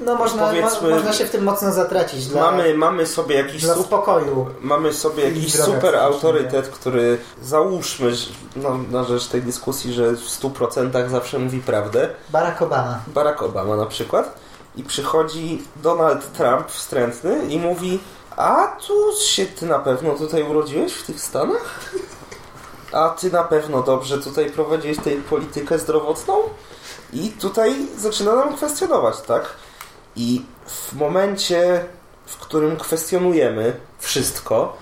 No 0.05 0.15
można, 0.15 0.47
Powiedzmy- 0.47 0.89
mo, 0.89 0.95
można 0.95 1.13
się 1.13 1.25
w 1.25 1.29
tym 1.29 1.43
mocno 1.43 1.71
zatracić 1.71 2.27
dla, 2.27 2.41
Mamy, 2.41 2.73
mamy 2.73 3.05
sobie 3.07 3.35
jakiś 3.35 3.61
dla 3.61 3.73
super, 3.73 3.87
spokoju. 3.87 4.45
mamy 4.61 4.93
sobie 4.93 5.23
jakiś 5.23 5.53
super 5.53 5.95
autorytet, 5.95 6.67
który 6.67 7.17
załóżmy 7.41 8.11
no, 8.55 8.77
na 8.91 9.03
rzecz 9.03 9.27
tej 9.27 9.41
dyskusji, 9.41 9.93
że 9.93 10.11
w 10.11 10.41
100% 10.41 11.09
zawsze 11.09 11.39
mówi 11.39 11.59
prawdę. 11.59 12.09
Barack 12.29 12.61
Obama. 12.61 12.99
Barack 13.07 13.41
Obama 13.41 13.75
na 13.75 13.85
przykład. 13.85 14.35
I 14.75 14.83
przychodzi 14.83 15.63
Donald 15.75 16.33
Trump 16.33 16.71
wstrętny 16.71 17.45
i 17.45 17.59
mówi 17.59 17.99
a 18.37 18.77
tu 18.87 18.93
się 19.21 19.45
ty 19.45 19.65
na 19.65 19.79
pewno 19.79 20.13
tutaj 20.13 20.43
urodziłeś 20.43 20.93
w 20.93 21.05
tych 21.05 21.21
Stanach? 21.21 21.91
A 22.91 23.09
ty 23.09 23.31
na 23.31 23.43
pewno 23.43 23.83
dobrze 23.83 24.17
tutaj 24.17 24.51
prowadziłeś 24.51 24.97
tę 24.97 25.11
politykę 25.29 25.79
zdrowotną? 25.79 26.35
I 27.13 27.29
tutaj 27.29 27.87
zaczyna 27.97 28.35
nam 28.35 28.55
kwestionować, 28.55 29.21
tak? 29.21 29.45
I 30.15 30.41
w 30.65 30.93
momencie, 30.93 31.85
w 32.25 32.37
którym 32.37 32.77
kwestionujemy 32.77 33.73
wszystko, 33.99 34.77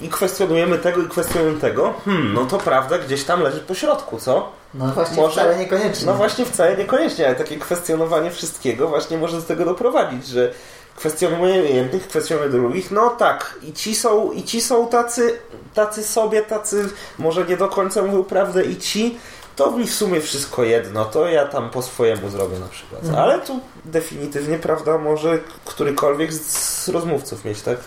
i 0.00 0.08
kwestionujemy 0.08 0.78
tego 0.78 1.02
i 1.02 1.08
kwestionujemy 1.08 1.60
tego, 1.60 1.94
hmm, 2.04 2.34
no 2.34 2.44
to 2.44 2.58
prawda 2.58 2.98
gdzieś 2.98 3.24
tam 3.24 3.40
leży 3.42 3.60
po 3.60 3.74
środku, 3.74 4.18
co? 4.18 4.52
No 4.74 4.86
właśnie 4.86 5.16
Może- 5.16 5.32
wcale 5.40 5.56
niekoniecznie. 5.56 6.06
No 6.06 6.14
właśnie 6.14 6.44
wcale 6.44 6.76
niekoniecznie, 6.76 7.26
ale 7.26 7.34
takie 7.34 7.56
kwestionowanie 7.56 8.30
wszystkiego 8.30 8.88
właśnie 8.88 9.18
może 9.18 9.36
do 9.36 9.42
tego 9.42 9.64
doprowadzić, 9.64 10.26
że 10.26 10.52
kwestionujemy 10.96 11.68
jednych, 11.68 12.08
kwestionujemy 12.08 12.52
drugich, 12.52 12.90
no 12.90 13.10
tak, 13.10 13.58
i 13.62 13.72
ci 13.72 13.94
są, 13.94 14.32
i 14.32 14.42
ci 14.42 14.60
są 14.60 14.88
tacy, 14.88 15.38
tacy 15.74 16.04
sobie, 16.04 16.42
tacy 16.42 16.88
może 17.18 17.44
nie 17.44 17.56
do 17.56 17.68
końca 17.68 18.02
mówią 18.02 18.24
prawdę 18.24 18.64
i 18.64 18.76
ci, 18.76 19.18
to 19.56 19.70
mi 19.70 19.86
w 19.86 19.94
sumie 19.94 20.20
wszystko 20.20 20.64
jedno, 20.64 21.04
to 21.04 21.28
ja 21.28 21.46
tam 21.46 21.70
po 21.70 21.82
swojemu 21.82 22.28
zrobię 22.28 22.58
na 22.58 22.68
przykład. 22.68 23.02
Mhm. 23.02 23.22
Ale 23.22 23.40
tu 23.40 23.60
definitywnie, 23.84 24.58
prawda, 24.58 24.98
może 24.98 25.38
którykolwiek 25.64 26.32
z, 26.32 26.88
rozmówców 26.88 27.44
mieć, 27.44 27.62
tak? 27.62 27.78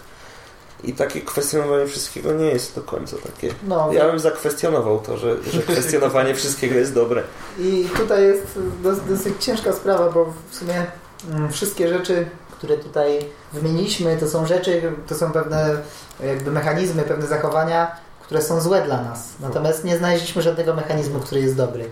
I 0.83 0.93
takie 0.93 1.21
kwestionowanie 1.21 1.87
wszystkiego 1.87 2.33
nie 2.33 2.45
jest 2.45 2.75
do 2.75 2.81
końca 2.81 3.17
takie. 3.17 3.53
No, 3.67 3.93
Ja 3.93 4.09
bym 4.09 4.19
zakwestionował 4.19 4.99
to, 4.99 5.17
że, 5.17 5.43
że 5.43 5.61
kwestionowanie 5.73 6.35
wszystkiego 6.35 6.75
jest 6.75 6.93
dobre. 6.93 7.23
I 7.59 7.89
tutaj 7.97 8.23
jest 8.23 8.59
dos, 8.83 8.97
dosyć 9.09 9.33
ciężka 9.43 9.73
sprawa, 9.73 10.11
bo 10.11 10.33
w 10.49 10.55
sumie 10.55 10.85
mm, 11.31 11.51
wszystkie 11.51 11.87
rzeczy, 11.89 12.25
które 12.51 12.77
tutaj 12.77 13.19
wymieniliśmy, 13.53 14.17
to 14.17 14.27
są 14.27 14.45
rzeczy, 14.45 14.91
to 15.07 15.15
są 15.15 15.31
pewne 15.31 15.77
jakby 16.23 16.51
mechanizmy, 16.51 17.03
pewne 17.03 17.27
zachowania, 17.27 18.04
które 18.25 18.41
są 18.41 18.61
złe 18.61 18.81
dla 18.81 19.01
nas. 19.01 19.29
Natomiast 19.39 19.83
nie 19.83 19.97
znaleźliśmy 19.97 20.41
żadnego 20.41 20.73
mechanizmu, 20.73 21.19
który 21.19 21.41
jest 21.41 21.55
dobry. 21.55 21.89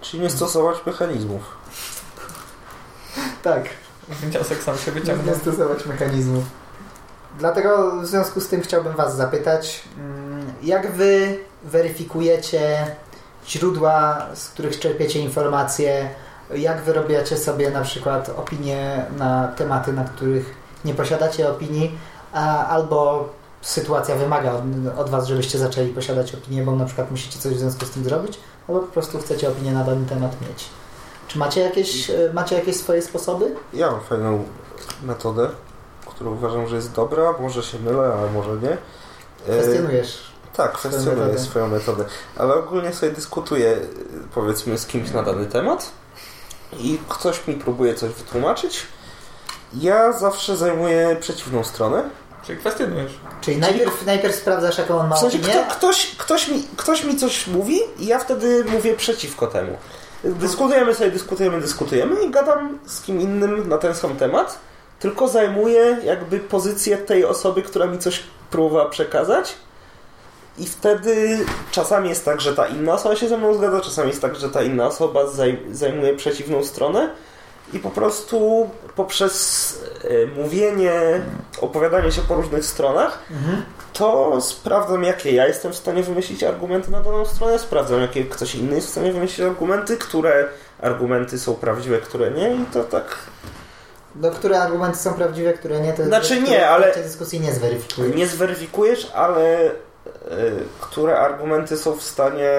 Czyli 0.00 0.22
nie 0.22 0.30
stosować 0.30 0.76
mechanizmów. 0.86 1.42
Tak, 3.42 3.64
Wniosek 4.08 4.62
sam 4.62 4.78
się 4.78 4.92
nie 4.92 5.00
wyciągnął. 5.00 5.34
stosować 5.34 5.86
mechanizmów. 5.86 6.44
Dlatego 7.38 8.00
w 8.00 8.06
związku 8.06 8.40
z 8.40 8.48
tym 8.48 8.60
chciałbym 8.60 8.96
Was 8.96 9.16
zapytać, 9.16 9.82
mm, 9.98 10.52
jak 10.62 10.92
Wy 10.92 11.38
weryfikujecie 11.64 12.86
źródła, 13.48 14.26
z 14.34 14.48
których 14.48 14.78
czerpiecie 14.78 15.18
informacje, 15.18 16.10
jak 16.54 16.82
wyrobiacie 16.82 17.36
sobie 17.36 17.70
na 17.70 17.82
przykład 17.82 18.28
opinie 18.28 19.06
na 19.18 19.48
tematy, 19.48 19.92
na 19.92 20.04
których 20.04 20.54
nie 20.84 20.94
posiadacie 20.94 21.50
opinii, 21.50 21.98
albo 22.68 23.28
sytuacja 23.66 24.16
wymaga 24.16 24.52
od, 24.52 24.62
od 24.98 25.10
Was, 25.10 25.26
żebyście 25.26 25.58
zaczęli 25.58 25.88
posiadać 25.88 26.34
opinię, 26.34 26.62
bo 26.62 26.76
na 26.76 26.84
przykład 26.84 27.10
musicie 27.10 27.38
coś 27.38 27.54
w 27.54 27.58
związku 27.58 27.84
z 27.86 27.90
tym 27.90 28.04
zrobić, 28.04 28.38
albo 28.68 28.80
po 28.80 28.86
prostu 28.86 29.18
chcecie 29.18 29.48
opinię 29.48 29.72
na 29.72 29.84
dany 29.84 30.06
temat 30.06 30.40
mieć. 30.40 30.64
Czy 31.28 31.38
macie 31.38 31.60
jakieś, 31.60 32.10
e, 32.10 32.30
macie 32.34 32.56
jakieś 32.56 32.76
swoje 32.76 33.02
sposoby? 33.02 33.54
Ja 33.72 33.90
mam 33.90 34.00
fajną 34.00 34.44
metodę, 35.02 35.48
którą 36.06 36.32
uważam, 36.32 36.66
że 36.66 36.76
jest 36.76 36.92
dobra. 36.92 37.34
Może 37.40 37.62
się 37.62 37.78
mylę, 37.78 38.14
ale 38.18 38.30
może 38.30 38.50
nie. 38.56 38.70
E, 38.72 39.60
Kwestionujesz 39.60 40.32
Tak, 40.56 40.72
kwestionuję 40.72 41.16
metodę. 41.16 41.38
swoją 41.38 41.68
metodę. 41.68 42.04
Ale 42.36 42.54
ogólnie 42.54 42.92
sobie 42.94 43.12
dyskutuję, 43.12 43.76
powiedzmy, 44.34 44.78
z 44.78 44.86
kimś 44.86 45.10
na 45.10 45.22
dany 45.22 45.46
temat 45.46 45.90
i 46.78 46.98
ktoś 47.08 47.46
mi 47.46 47.54
próbuje 47.54 47.94
coś 47.94 48.10
wytłumaczyć. 48.10 48.86
Ja 49.74 50.12
zawsze 50.12 50.56
zajmuję 50.56 51.16
przeciwną 51.20 51.64
stronę. 51.64 52.10
Czyli 52.46 52.58
kwestionujesz. 52.58 53.12
Czyli 53.40 53.56
najpierw, 53.56 54.06
najpierw 54.06 54.34
sprawdzasz, 54.34 54.78
jaką 54.78 54.98
on 54.98 55.08
ma 55.08 55.16
W 55.16 55.18
sensie 55.18 55.38
opinię, 55.38 55.52
kto, 55.52 55.74
ktoś, 55.76 56.16
ktoś, 56.16 56.48
mi, 56.48 56.64
ktoś 56.76 57.04
mi 57.04 57.16
coś 57.16 57.46
mówi 57.46 57.80
i 57.98 58.06
ja 58.06 58.18
wtedy 58.18 58.64
mówię 58.64 58.94
przeciwko 58.94 59.46
temu. 59.46 59.76
Dyskutujemy 60.24 60.94
sobie, 60.94 61.10
dyskutujemy, 61.10 61.60
dyskutujemy 61.60 62.22
i 62.22 62.30
gadam 62.30 62.78
z 62.86 63.02
kim 63.02 63.20
innym 63.20 63.68
na 63.68 63.78
ten 63.78 63.94
sam 63.94 64.16
temat, 64.16 64.58
tylko 64.98 65.28
zajmuję 65.28 65.98
jakby 66.04 66.38
pozycję 66.38 66.96
tej 66.98 67.24
osoby, 67.24 67.62
która 67.62 67.86
mi 67.86 67.98
coś 67.98 68.22
próbowała 68.50 68.88
przekazać 68.88 69.54
i 70.58 70.66
wtedy 70.66 71.44
czasami 71.70 72.08
jest 72.08 72.24
tak, 72.24 72.40
że 72.40 72.54
ta 72.54 72.66
inna 72.66 72.92
osoba 72.92 73.16
się 73.16 73.28
ze 73.28 73.38
mną 73.38 73.54
zgadza, 73.54 73.80
czasami 73.80 74.08
jest 74.08 74.22
tak, 74.22 74.36
że 74.36 74.50
ta 74.50 74.62
inna 74.62 74.86
osoba 74.86 75.26
zaj, 75.26 75.58
zajmuje 75.72 76.16
przeciwną 76.16 76.64
stronę 76.64 77.10
i 77.72 77.78
po 77.78 77.90
prostu 77.90 78.70
poprzez 78.96 79.74
e, 80.04 80.26
mówienie, 80.26 80.92
opowiadanie 81.60 82.12
się 82.12 82.22
po 82.22 82.34
różnych 82.34 82.64
stronach 82.64 83.18
Mhm. 83.30 83.62
to 83.92 84.40
sprawdzam, 84.40 85.02
jakie 85.04 85.32
ja 85.32 85.46
jestem 85.46 85.72
w 85.72 85.76
stanie 85.76 86.02
wymyślić 86.02 86.44
argumenty 86.44 86.90
na 86.90 87.00
daną 87.00 87.24
stronę, 87.24 87.58
sprawdzam, 87.58 88.00
jakie 88.00 88.24
ktoś 88.24 88.54
inny 88.54 88.74
jest 88.74 88.86
w 88.88 88.90
stanie 88.90 89.12
wymyślić 89.12 89.40
argumenty, 89.42 89.96
które 89.96 90.48
argumenty 90.82 91.38
są 91.38 91.54
prawdziwe, 91.54 91.98
które 91.98 92.30
nie 92.30 92.54
i 92.54 92.64
to 92.72 92.84
tak... 92.84 93.04
No, 94.20 94.30
które 94.30 94.60
argumenty 94.62 94.98
są 94.98 95.14
prawdziwe, 95.14 95.52
które 95.52 95.80
nie, 95.80 95.92
to 95.92 96.04
Znaczy 96.04 96.40
nie, 96.40 96.68
ale- 96.68 96.94
dyskusji 96.94 97.40
nie 97.40 97.52
zweryfikujesz. 97.52 98.14
Nie 98.16 98.26
zweryfikujesz, 98.26 99.10
ale 99.14 99.56
e, 99.64 99.70
które 100.80 101.18
argumenty 101.18 101.76
są 101.76 101.92
w 101.96 102.02
stanie 102.02 102.50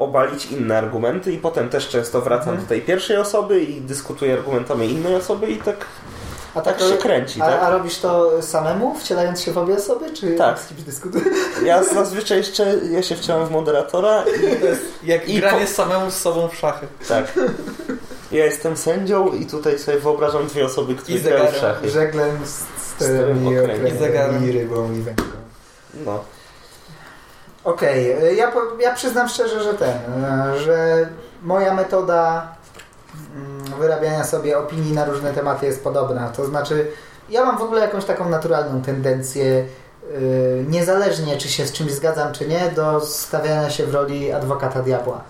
obalić 0.00 0.46
inne 0.46 0.78
argumenty 0.78 1.32
i 1.32 1.38
potem 1.38 1.68
też 1.68 1.88
często 1.88 2.20
wracam 2.20 2.48
Mhm. 2.48 2.60
do 2.62 2.68
tej 2.68 2.80
pierwszej 2.82 3.16
osoby 3.16 3.60
i 3.60 3.80
dyskutuję 3.80 4.32
argumentami 4.32 4.90
innej 4.90 5.14
osoby 5.14 5.46
i 5.50 5.56
tak, 5.56 5.76
A 6.54 6.60
tak 6.60 6.80
się 6.80 6.96
kręci, 6.96 7.42
a, 7.42 7.46
tak? 7.46 7.62
a 7.62 7.70
robisz 7.70 7.98
to 7.98 8.42
samemu, 8.42 8.94
wcielając 8.98 9.40
się 9.40 9.52
w 9.52 9.58
obie 9.58 9.74
osoby, 9.74 10.10
czy 10.12 10.32
Tak. 10.36 10.58
z 10.58 10.66
kimś 10.68 10.80
dyskutujesz? 10.82 11.28
Ja 11.64 11.84
zazwyczaj 11.84 12.38
jeszcze, 12.38 12.74
ja 12.90 13.02
się 13.02 13.16
wciąłem 13.16 13.46
w 13.46 13.50
moderatora 13.50 14.22
i 14.22 14.56
To 14.60 14.66
jest 14.66 14.82
jak 15.04 15.28
I 15.28 15.40
granie 15.40 15.66
po- 15.66 15.72
samemu 15.72 16.10
z 16.10 16.14
sobą 16.16 16.48
w 16.48 16.54
szachy. 16.56 16.86
Tak. 17.08 17.32
Ja 18.32 18.44
jestem 18.44 18.76
sędzią 18.76 19.32
i 19.32 19.46
tutaj 19.46 19.78
sobie 19.78 19.98
wyobrażam 19.98 20.46
dwie 20.46 20.66
osoby, 20.66 20.94
które 20.94 21.18
grają 21.18 21.52
w 21.52 21.56
szachy. 21.56 21.90
Żeglem, 21.90 22.30
sterem 22.96 23.44
i 23.54 23.58
okręgiem. 23.58 23.86
I 24.42 24.48
i 24.48 24.52
rybą, 24.52 24.92
i 24.92 25.00
wędką. 25.00 25.24
No. 26.06 26.24
Okej, 27.64 28.16
ja, 28.36 28.50
po- 28.52 28.80
ja 28.80 28.94
przyznam 28.94 29.28
szczerze, 29.28 29.62
że 29.62 29.74
ten, 29.74 29.98
e, 30.24 30.58
że 30.58 31.08
moja 31.42 31.74
metoda 31.74 32.48
mm, 33.36 33.64
wyrabiania 33.78 34.24
sobie 34.24 34.58
opinii 34.58 34.92
na 34.92 35.04
różne 35.04 35.32
tematy 35.32 35.66
jest 35.66 35.84
podobna. 35.84 36.28
To 36.28 36.46
znaczy, 36.46 36.86
ja 37.30 37.44
mam 37.44 37.58
w 37.58 37.62
ogóle 37.62 37.80
jakąś 37.80 38.04
taką 38.04 38.28
naturalną 38.28 38.82
tendencję, 38.82 39.64
y, 40.16 40.64
niezależnie 40.68 41.36
czy 41.36 41.48
się 41.48 41.66
z 41.66 41.72
czymś 41.72 41.92
zgadzam, 41.92 42.32
czy 42.32 42.48
nie, 42.48 42.70
do 42.76 43.00
stawiania 43.00 43.70
się 43.70 43.86
w 43.86 43.94
roli 43.94 44.32
adwokata 44.32 44.82
diabła. 44.82 45.20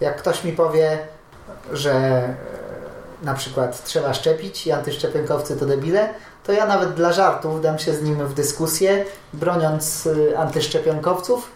Jak 0.00 0.16
ktoś 0.16 0.44
mi 0.44 0.52
powie, 0.52 0.98
że 1.72 1.92
e, 1.92 2.34
na 3.22 3.34
przykład 3.34 3.84
trzeba 3.84 4.14
szczepić 4.14 4.66
i 4.66 4.72
antyszczepionkowcy 4.72 5.56
to 5.56 5.66
debile, 5.66 6.08
to 6.44 6.52
ja 6.52 6.66
nawet 6.66 6.94
dla 6.94 7.12
żartów 7.12 7.62
dam 7.62 7.78
się 7.78 7.94
z 7.94 8.02
nim 8.02 8.26
w 8.26 8.34
dyskusję, 8.34 9.04
broniąc 9.32 10.08
antyszczepionkowców 10.36 11.50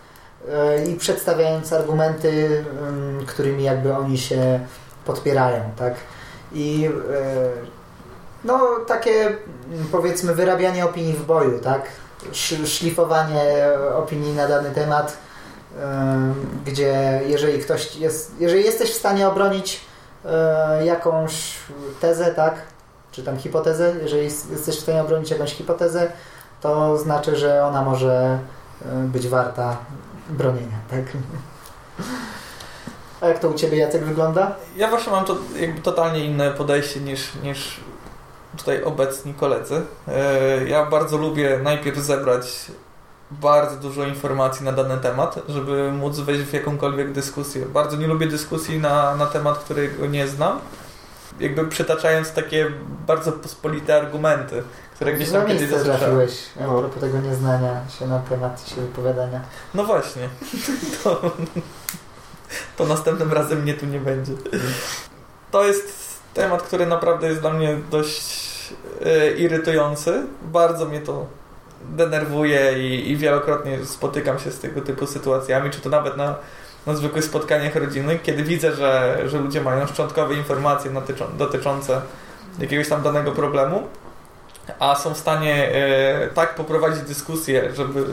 i 0.89 0.95
przedstawiając 0.95 1.73
argumenty, 1.73 2.65
ym, 2.89 3.27
którymi 3.27 3.65
jakby 3.65 3.97
oni 3.97 4.19
się 4.19 4.61
podpierają, 5.05 5.61
tak? 5.77 5.95
I 6.53 6.87
y, 6.87 6.91
no 8.45 8.61
takie 8.87 9.27
mm, 9.27 9.37
powiedzmy 9.93 10.35
wyrabianie 10.35 10.85
opinii 10.85 11.13
w 11.13 11.27
boju, 11.27 11.59
tak? 11.59 11.83
Sz- 12.31 12.69
Szlifowanie 12.69 13.45
opinii 13.95 14.35
na 14.37 14.49
dany 14.49 14.71
temat, 14.71 15.17
gdzie 16.67 17.21
jeżeli 17.27 17.59
ktoś 17.59 17.97
jest, 17.97 18.33
jeżeli 18.41 18.65
jesteś 18.65 18.91
w 18.91 18.99
stanie 18.99 19.29
obronić 19.29 19.81
y, 20.81 20.85
jakąś 20.85 21.55
tezę, 22.01 22.35
tak? 22.35 22.55
Czy 23.13 23.23
tam 23.23 23.37
hipotezę, 23.39 23.93
jeżeli 24.03 24.25
jest- 24.25 24.51
jesteś 24.51 24.77
w 24.77 24.81
stanie 24.81 25.01
obronić 25.03 25.31
jakąś 25.31 25.53
hipotezę, 25.55 26.13
to 26.61 26.99
znaczy, 26.99 27.37
że 27.37 27.65
ona 27.67 27.83
może 27.83 28.39
być 29.05 29.29
warta 29.29 29.77
bronienia, 30.29 30.79
tak? 30.91 31.05
A 33.21 33.29
jak 33.29 33.39
to 33.39 33.49
u 33.49 33.55
Ciebie, 33.55 33.79
Jacek, 33.79 34.05
wygląda? 34.05 34.57
Ja 34.77 34.89
właśnie 34.89 35.13
mam 35.13 35.25
to 35.25 35.37
jakby 35.61 35.81
totalnie 35.81 36.25
inne 36.25 36.51
podejście 36.51 37.01
niż, 37.01 37.35
niż 37.43 37.81
tutaj 38.57 38.83
obecni 38.85 39.35
koledzy. 39.35 39.83
E, 40.09 40.69
Ja 40.69 40.87
bardzo 40.87 41.17
lubię 41.17 41.61
najpierw 41.63 41.99
zebrać 41.99 42.67
bardzo 43.31 43.77
dużo 43.77 44.05
informacji 44.07 44.65
na 44.65 44.73
dany 44.73 44.99
temat, 44.99 45.39
żeby 45.49 45.93
móc 45.93 46.19
wejść 46.19 46.43
w 46.43 46.53
jakąkolwiek 46.53 47.13
dyskusję. 47.13 47.67
Bardzo 47.67 47.97
nie 47.97 48.07
lubię 48.07 48.27
dyskusji 48.27 48.79
na, 48.79 49.17
na 49.17 49.27
temat, 49.27 49.59
którego 49.59 50.07
nie 50.07 50.29
znam. 50.29 50.61
Jakby 51.41 51.65
przytaczając 51.65 52.33
takie 52.33 52.71
bardzo 53.07 53.33
pospolite 53.33 53.97
argumenty, 53.97 54.63
które 54.99 55.13
gdzieś 55.13 55.31
tam 55.31 55.47
kiedyś 55.47 55.71
trafiłeś 55.83 56.33
a 56.61 56.65
propos 56.65 57.01
tego 57.01 57.19
nieznania 57.19 57.81
się 57.99 58.07
na 58.07 58.19
temat 58.19 58.69
się 58.69 58.81
wypowiadania. 58.81 59.41
No 59.75 59.85
właśnie. 59.85 60.29
To, 61.05 61.33
to 62.77 62.87
następnym 62.87 63.33
razem 63.33 63.63
mnie 63.63 63.75
tu 63.75 63.87
nie 63.87 64.01
będzie. 64.01 64.33
To 65.51 65.65
jest 65.65 66.19
temat, 66.35 66.63
który 66.63 66.87
naprawdę 66.87 67.29
jest 67.29 67.41
dla 67.41 67.51
mnie 67.51 67.79
dość 67.91 68.75
e, 69.05 69.31
irytujący. 69.31 70.27
Bardzo 70.43 70.85
mnie 70.85 71.01
to 71.01 71.27
denerwuje 71.85 72.89
i, 72.89 73.11
i 73.11 73.17
wielokrotnie 73.17 73.85
spotykam 73.85 74.39
się 74.39 74.51
z 74.51 74.61
tego 74.61 74.81
typu 74.81 75.07
sytuacjami, 75.07 75.71
czy 75.71 75.81
to 75.81 75.89
nawet 75.89 76.17
na, 76.17 76.35
na 76.87 76.95
zwykłych 76.95 77.25
spotkaniach 77.25 77.77
rodzinnych, 77.77 78.23
kiedy 78.23 78.43
widzę, 78.43 78.75
że, 78.75 79.23
że 79.27 79.39
ludzie 79.39 79.61
mają 79.61 79.87
szczątkowe 79.87 80.35
informacje 80.35 80.91
dotyczące 81.39 82.01
jakiegoś 82.59 82.89
tam 82.89 83.03
danego 83.03 83.33
problemu, 83.33 83.89
a 84.79 84.95
są 84.95 85.15
w 85.15 85.19
stanie 85.19 85.73
e, 85.75 86.29
tak 86.35 86.55
poprowadzić 86.55 87.03
dyskusję, 87.03 87.71
żeby 87.75 88.05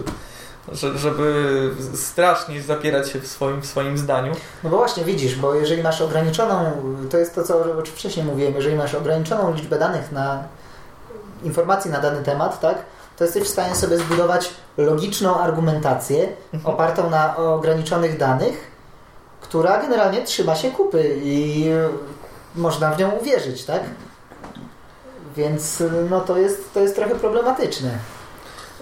że, 0.71 0.97
żeby 0.97 1.69
strasznie 1.95 2.61
zapierać 2.61 3.09
się 3.09 3.19
w 3.19 3.27
swoim, 3.27 3.61
w 3.61 3.65
swoim 3.65 3.97
zdaniu. 3.97 4.33
No 4.63 4.69
bo 4.69 4.77
właśnie 4.77 5.03
widzisz, 5.03 5.35
bo 5.35 5.53
jeżeli 5.53 5.83
masz 5.83 6.01
ograniczoną, 6.01 6.71
to 7.09 7.17
jest 7.17 7.35
to, 7.35 7.43
co 7.43 7.63
wcześniej 7.85 8.25
mówiłem, 8.25 8.53
jeżeli 8.55 8.75
masz 8.75 8.95
ograniczoną 8.95 9.53
liczbę 9.53 9.79
danych 9.79 10.11
na 10.11 10.43
informacji 11.43 11.91
na 11.91 11.99
dany 11.99 12.23
temat, 12.23 12.59
tak, 12.59 12.77
to 13.17 13.23
jesteś 13.23 13.43
w 13.43 13.47
stanie 13.47 13.75
sobie 13.75 13.97
zbudować 13.97 14.49
logiczną 14.77 15.39
argumentację 15.39 16.27
Mhm. 16.53 16.75
opartą 16.75 17.09
na 17.09 17.37
ograniczonych 17.37 18.17
danych, 18.17 18.71
która 19.41 19.81
generalnie 19.81 20.23
trzyma 20.23 20.55
się 20.55 20.71
kupy 20.71 21.19
i 21.23 21.65
można 22.55 22.91
w 22.91 22.99
nią 22.99 23.11
uwierzyć, 23.11 23.65
tak? 23.65 23.81
Więc 25.37 25.83
no 26.09 26.21
to 26.21 26.37
jest, 26.37 26.73
to 26.73 26.79
jest 26.79 26.95
trochę 26.95 27.15
problematyczne. 27.15 27.97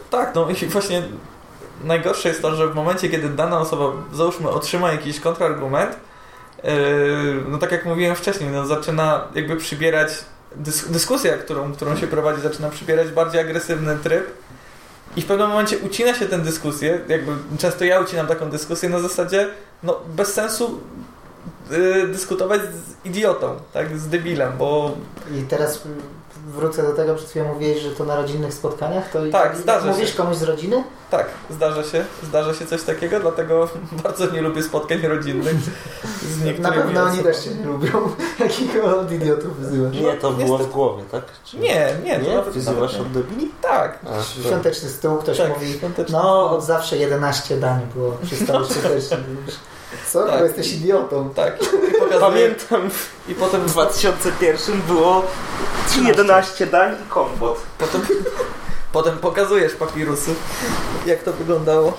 Tak, 0.10 0.36
no 0.36 0.50
i 0.50 0.66
właśnie 0.66 1.04
najgorsze 1.84 2.30
jest 2.30 2.42
to, 2.42 2.56
że 2.56 2.68
w 2.68 2.76
momencie, 2.76 3.10
kiedy 3.10 3.30
dana 3.30 3.60
osoba, 3.60 3.92
załóżmy, 4.14 4.50
otrzyma 4.50 4.92
jakiś 4.92 5.20
kontrargument, 5.20 5.96
yy, 6.64 6.72
no 7.48 7.58
tak 7.58 7.72
jak 7.72 7.86
mówiłem 7.86 8.16
wcześniej, 8.16 8.50
no 8.50 8.66
zaczyna 8.66 9.28
jakby 9.36 9.56
przybierać, 9.56 10.10
dys 10.56 10.92
dyskusja, 10.92 11.38
którą, 11.38 11.74
którą 11.74 11.98
się 11.98 12.08
prowadzi, 12.08 12.42
zaczyna 12.42 12.70
przybierać 12.70 13.12
bardziej 13.12 13.42
agresywny 13.42 13.98
tryb 14.04 14.28
i 15.16 15.22
w 15.22 15.26
pewnym 15.26 15.50
momencie 15.50 15.78
ucina 15.78 16.14
się 16.14 16.26
tę 16.26 16.40
dyskusję, 16.40 17.00
jakby 17.08 17.32
często 17.58 17.86
ja 17.86 18.00
ucinam 18.00 18.28
taką 18.28 18.50
dyskusję 18.50 18.90
na 18.90 19.00
zasadzie, 19.00 19.48
no 19.84 20.00
bez 20.16 20.34
sensu 20.34 20.80
yy, 21.72 22.08
dyskutować 22.08 22.62
z 22.62 23.06
idiotą, 23.06 23.56
tak, 23.74 23.98
z 23.98 24.08
debilem, 24.08 24.58
bo 24.58 24.92
I 25.36 25.42
teraz 25.42 25.82
wrócę 26.54 26.84
do 26.84 26.94
tego, 26.94 27.16
przed 27.16 27.30
chwilą 27.30 27.46
mówiłeś, 27.54 27.80
że 27.82 27.92
to 27.92 28.06
na 28.06 28.16
rodzinnych 28.16 28.54
spotkaniach, 28.54 29.12
to 29.12 29.20
Tak, 29.32 29.58
zdarza 29.58 29.86
mówisz 29.86 30.10
się. 30.12 30.18
komuś 30.18 30.36
z 30.38 30.44
rodziny? 30.44 30.84
Tak, 31.12 31.26
zdarza 31.50 31.84
się, 31.84 32.06
zdarza 32.24 32.54
się 32.54 32.66
coś 32.66 32.84
takiego, 32.84 33.20
dlatego 33.20 33.70
bardzo 34.04 34.32
nie 34.32 34.42
lubię 34.42 34.64
spotkań 34.64 35.02
rodzinnych 35.02 35.56
z 36.24 36.60
Na 36.60 36.72
pewno 36.72 36.84
oni 37.02 37.10
osobami. 37.10 37.24
też 37.24 37.40
cię 37.44 37.50
nie 37.56 37.66
lubią. 37.66 37.90
Jakich 38.40 38.84
od 38.86 39.12
idiotów 39.12 39.58
wyzywasz? 39.60 39.94
Nie, 39.96 40.14
to 40.14 40.32
było 40.32 40.58
niestety- 40.58 40.70
w 40.70 40.74
głowie, 40.74 41.04
tak? 41.12 41.24
Czy... 41.46 41.58
Nie, 41.58 41.88
nie, 42.04 42.18
Nie? 42.18 42.36
nawet, 42.36 42.54
Wyzywasz 42.54 42.96
od 42.96 43.12
debili? 43.12 43.52
Tak, 43.62 44.00
A, 44.20 44.24
Świąteczny 44.24 44.90
stół, 44.90 45.18
ktoś 45.18 45.38
tak, 45.38 45.50
mówi, 45.50 45.80
no 46.10 46.50
od 46.50 46.64
zawsze 46.64 46.98
11 46.98 47.58
dań 47.58 47.80
było 47.96 48.18
przy 48.26 48.36
stole 48.36 48.66
świątecznym. 48.68 49.38
Co? 50.12 50.26
Tak. 50.28 50.40
Bo 50.40 50.44
jesteś 50.46 50.74
idiotą. 50.74 51.30
Tak, 51.36 51.62
i 51.62 51.66
Pamiętam, 52.20 52.90
i 53.28 53.36
potem, 53.36 53.62
w 53.62 53.72
2001 53.72 54.82
było 54.82 55.26
11 56.06 56.68
dań 56.68 56.96
i 57.06 57.10
kompot. 57.10 57.58
potem, 57.78 58.02
potem 58.94 59.18
pokazujesz 59.18 59.74
papirusy, 59.74 60.36
jak 61.06 61.24
to 61.24 61.34
wyglądało 61.34 61.98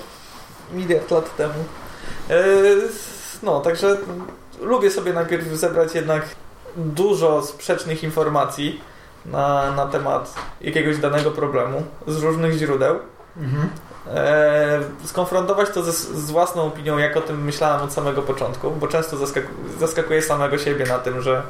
miliard 0.73 1.11
lat 1.11 1.35
temu. 1.35 1.53
E, 2.29 2.35
No, 3.43 3.61
także 3.61 3.97
lubię 4.61 4.91
sobie 4.91 5.13
najpierw 5.13 5.47
zebrać 5.47 5.95
jednak 5.95 6.23
dużo 6.75 7.41
sprzecznych 7.41 8.03
informacji 8.03 8.81
na, 9.25 9.71
na 9.71 9.85
temat 9.85 10.33
jakiegoś 10.61 10.97
danego 10.97 11.31
problemu 11.31 11.83
z 12.07 12.23
różnych 12.23 12.53
źródeł. 12.57 12.99
Mhm. 13.37 13.69
E, 14.13 14.79
skonfrontować 15.03 15.69
to 15.69 15.83
ze, 15.83 15.91
z 15.91 16.31
własną 16.31 16.61
opinią, 16.61 16.97
jak 16.97 17.17
o 17.17 17.21
tym 17.21 17.43
myślałem 17.43 17.81
od 17.81 17.93
samego 17.93 18.21
początku, 18.21 18.71
bo 18.71 18.87
często 18.87 19.17
zaskaku, 19.17 19.47
zaskakuję 19.79 20.21
samego 20.21 20.57
siebie 20.57 20.85
na 20.85 20.99
tym, 20.99 21.21
że, 21.21 21.41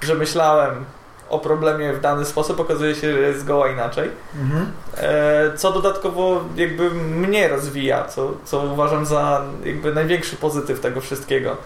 że 0.00 0.14
myślałem 0.14 0.84
o 1.28 1.38
problemie 1.38 1.92
w 1.92 2.00
dany 2.00 2.24
sposób, 2.24 2.60
okazuje 2.60 2.94
się, 2.94 3.12
że 3.12 3.20
jest 3.20 3.40
zgoła 3.40 3.68
inaczej. 3.68 4.10
Mhm. 4.40 4.72
E, 4.96 5.56
co 5.56 5.72
dodatkowo 5.72 6.44
jakby 6.56 6.90
mnie 6.90 7.48
rozwija, 7.48 8.04
co, 8.04 8.32
co 8.44 8.60
uważam 8.60 9.06
za 9.06 9.42
jakby 9.64 9.94
największy 9.94 10.36
pozytyw 10.36 10.80
tego 10.80 11.00
wszystkiego. 11.00 11.56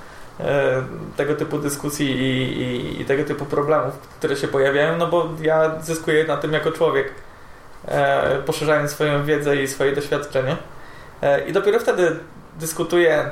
E, 0.41 0.83
tego 1.17 1.35
typu 1.35 1.59
dyskusji 1.59 2.11
i, 2.11 2.61
i, 2.63 3.01
i 3.01 3.05
tego 3.05 3.25
typu 3.25 3.45
problemów, 3.45 3.99
które 3.99 4.37
się 4.37 4.49
pojawiają, 4.49 4.97
no 4.97 5.07
bo 5.07 5.29
ja 5.43 5.71
zyskuję 5.83 6.25
na 6.25 6.37
tym 6.37 6.53
jako 6.53 6.73
człowiek, 6.73 7.13
poszerzając 8.47 8.91
swoją 8.91 9.25
wiedzę 9.25 9.57
i 9.57 9.69
swoje 9.69 9.93
doświadczenie. 9.93 10.57
E, 11.23 11.49
I 11.49 11.53
dopiero 11.53 11.81
wtedy 11.81 12.17
dyskutuję 12.61 13.31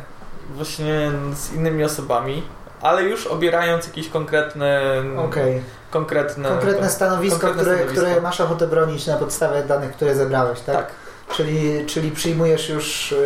właśnie 0.50 1.10
z 1.34 1.52
innymi 1.52 1.84
osobami, 1.84 2.42
ale 2.82 3.02
już 3.02 3.26
obierając 3.26 3.86
jakiś 3.86 4.08
konkretny, 4.08 4.78
Okej. 5.18 5.62
konkretne, 5.90 6.48
Konkretne 6.48 6.90
stanowisko, 6.90 7.38
konkretne 7.40 7.62
które, 7.62 7.76
stanowisko. 7.76 8.06
które 8.06 8.20
masz 8.20 8.40
ochotę 8.40 8.66
bronić 8.66 9.06
na 9.06 9.16
podstawie 9.16 9.62
danych, 9.62 9.92
które 9.92 10.14
zebrałeś, 10.14 10.60
tak? 10.60 10.76
tak. 10.76 10.90
Czyli, 11.36 11.86
czyli 11.86 12.10
przyjmujesz 12.10 12.68
już, 12.68 13.10
yy, 13.10 13.18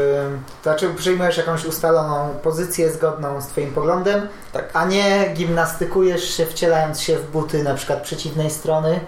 znaczy 0.63 0.95
przyjmujesz 0.97 1.37
jakąś 1.37 1.65
ustaloną 1.65 2.35
pozycję 2.43 2.91
zgodną 2.91 3.41
z 3.41 3.47
Twoim 3.47 3.73
poglądem, 3.73 4.29
Tak. 4.53 4.65
a 4.73 4.85
nie 4.85 5.31
gimnastykujesz 5.35 6.37
się, 6.37 6.47
wcielając 6.47 7.01
się 7.01 7.17
w 7.17 7.31
buty 7.31 7.63
na 7.63 7.75
przykład 7.75 8.03
przeciwnej 8.03 8.51
strony, 8.51 9.01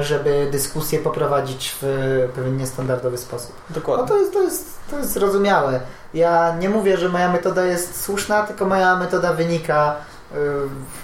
żeby 0.00 0.48
dyskusję 0.50 0.98
poprowadzić 0.98 1.76
w 1.82 2.28
pewien 2.34 2.56
niestandardowy 2.56 3.18
sposób. 3.18 3.52
No 3.70 3.74
Dokładnie. 3.74 4.08
to 4.08 4.16
jest, 4.18 4.32
to 4.32 4.42
jest, 4.42 4.78
to 4.90 4.98
jest 4.98 5.12
zrozumiałe. 5.12 5.80
Ja 6.14 6.56
nie 6.58 6.68
mówię, 6.68 6.96
że 6.96 7.08
moja 7.08 7.32
metoda 7.32 7.64
jest 7.64 8.04
słuszna, 8.04 8.42
tylko 8.42 8.66
moja 8.66 8.96
metoda 8.96 9.32
wynika 9.32 9.96
yy, 10.32 10.38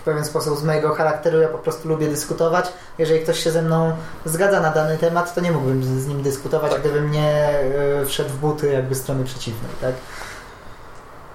w 0.00 0.04
pewien 0.04 0.24
sposób 0.24 0.58
z 0.58 0.64
mojego 0.64 0.94
charakteru. 0.94 1.38
Ja 1.40 1.48
po 1.48 1.58
prostu 1.58 1.88
lubię 1.88 2.08
dyskutować. 2.08 2.72
Jeżeli 2.98 3.20
ktoś 3.20 3.38
się 3.38 3.50
ze 3.50 3.62
mną 3.62 3.92
zgadza 4.24 4.60
na 4.60 4.70
dany 4.70 4.98
temat, 4.98 5.34
to 5.34 5.40
nie 5.40 5.52
mógłbym 5.52 6.00
z, 6.00 6.06
nim 6.06 6.22
dyskutować, 6.22 6.72
Tak. 6.72 6.80
gdybym 6.80 7.10
nie 7.10 7.54
yy, 7.98 8.06
wszedł 8.06 8.30
w 8.30 8.36
buty 8.36 8.72
jakby 8.72 8.94
strony 8.94 9.24
przeciwnej. 9.24 9.70
Tak? 9.80 9.94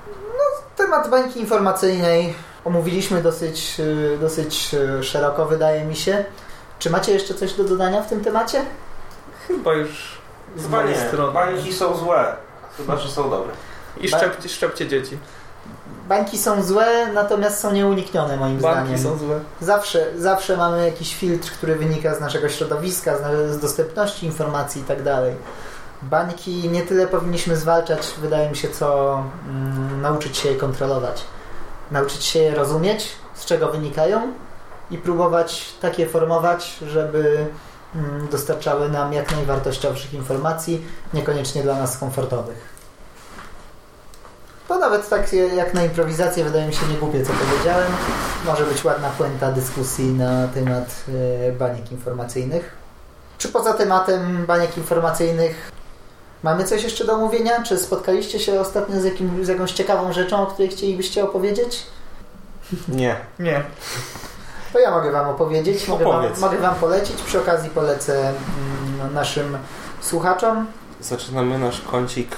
No, 0.07 0.43
temat 0.75 1.09
bańki 1.09 1.39
informacyjnej 1.39 2.35
omówiliśmy 2.65 3.21
dosyć, 3.21 3.81
dosyć 4.21 4.75
szeroko, 5.01 5.45
wydaje 5.45 5.85
mi 5.85 5.95
się. 5.95 6.25
Czy 6.79 6.89
macie 6.89 7.11
jeszcze 7.13 7.33
coś 7.33 7.53
do 7.53 7.63
dodania 7.63 8.01
w 8.01 8.09
tym 8.09 8.23
temacie? 8.23 8.65
Chyba 9.47 9.73
już 9.73 10.17
z 10.57 10.67
mojej 10.67 10.89
nie, 10.89 11.07
strony. 11.07 11.33
bańki 11.33 11.73
są 11.73 11.97
złe. 11.97 12.35
Chyba, 12.77 12.97
że 12.97 13.09
są 13.09 13.29
dobre. 13.29 13.53
I 14.01 14.07
szczepcie, 14.07 14.49
szczepcie 14.49 14.87
dzieci. 14.87 15.17
Bańki 16.09 16.37
są 16.37 16.63
złe, 16.63 17.11
natomiast 17.13 17.59
są 17.59 17.71
nieuniknione 17.71 18.37
moim 18.37 18.57
Banki 18.57 18.97
zdaniem. 18.97 19.19
są 19.19 19.25
złe. 19.25 19.39
Zawsze, 19.61 20.05
zawsze 20.17 20.57
mamy 20.57 20.85
jakiś 20.85 21.15
filtr, 21.15 21.51
który 21.51 21.75
wynika 21.75 22.15
z 22.15 22.19
naszego 22.19 22.49
środowiska, 22.49 23.17
z, 23.17 23.51
z 23.51 23.59
dostępności 23.59 24.25
informacji 24.25 24.81
i 24.81 24.85
tak 24.85 25.03
dalej. 25.03 25.35
Bańki 26.01 26.69
nie 26.69 26.81
tyle 26.81 27.07
powinniśmy 27.07 27.55
zwalczać, 27.55 28.13
wydaje 28.21 28.49
mi 28.49 28.55
się, 28.55 28.69
co 28.69 29.19
mm, 29.49 30.01
nauczyć 30.01 30.37
się 30.37 30.49
je 30.49 30.55
kontrolować. 30.55 31.23
Nauczyć 31.91 32.25
się 32.25 32.39
je 32.39 32.55
rozumieć, 32.55 33.15
z 33.33 33.45
czego 33.45 33.67
wynikają 33.71 34.33
i 34.91 34.97
próbować 34.97 35.73
takie 35.81 36.07
formować, 36.07 36.77
żeby 36.87 37.45
mm, 37.95 38.27
dostarczały 38.31 38.89
nam 38.89 39.13
jak 39.13 39.31
najwartościowszych 39.31 40.13
informacji, 40.13 40.85
niekoniecznie 41.13 41.63
dla 41.63 41.75
nas 41.75 41.97
komfortowych. 41.97 42.75
To 44.67 44.79
nawet 44.79 45.09
tak 45.09 45.33
jak 45.33 45.73
na 45.73 45.83
improwizację 45.83 46.43
wydaje 46.43 46.67
mi 46.67 46.73
się 46.73 46.87
nie 46.87 46.97
głupie, 46.97 47.25
co 47.25 47.33
powiedziałem. 47.33 47.91
Może 48.45 48.65
być 48.65 48.83
ładna 48.85 49.09
puenta 49.09 49.51
dyskusji 49.51 50.05
na 50.05 50.47
temat 50.47 50.95
e, 51.47 51.51
baniek 51.51 51.91
informacyjnych. 51.91 52.75
Czy 53.37 53.49
poza 53.49 53.73
tematem 53.73 54.45
baniek 54.45 54.77
informacyjnych 54.77 55.71
mamy 56.43 56.63
coś 56.63 56.83
jeszcze 56.83 57.05
do 57.05 57.13
omówienia? 57.13 57.63
Czy 57.63 57.77
spotkaliście 57.77 58.39
się 58.39 58.59
ostatnio 58.59 59.01
z, 59.01 59.03
jakim, 59.03 59.45
z 59.45 59.47
jakąś 59.47 59.71
ciekawą 59.71 60.13
rzeczą, 60.13 60.41
o 60.41 60.45
której 60.45 60.69
chcielibyście 60.69 61.23
opowiedzieć? 61.23 61.83
Nie. 62.87 63.15
Nie. 63.39 63.63
To 64.75 64.79
ja 64.79 64.91
mogę 64.91 65.11
Wam 65.11 65.29
opowiedzieć, 65.29 65.87
mogę 65.87 66.05
wam, 66.05 66.23
mogę 66.39 66.57
wam 66.57 66.75
polecić. 66.75 67.21
Przy 67.21 67.39
okazji 67.41 67.69
polecę 67.69 68.29
mm, 68.99 69.13
naszym 69.13 69.57
słuchaczom 70.01 70.65
Zaczynamy 71.01 71.57
nasz 71.59 71.81
kącik 71.81 72.37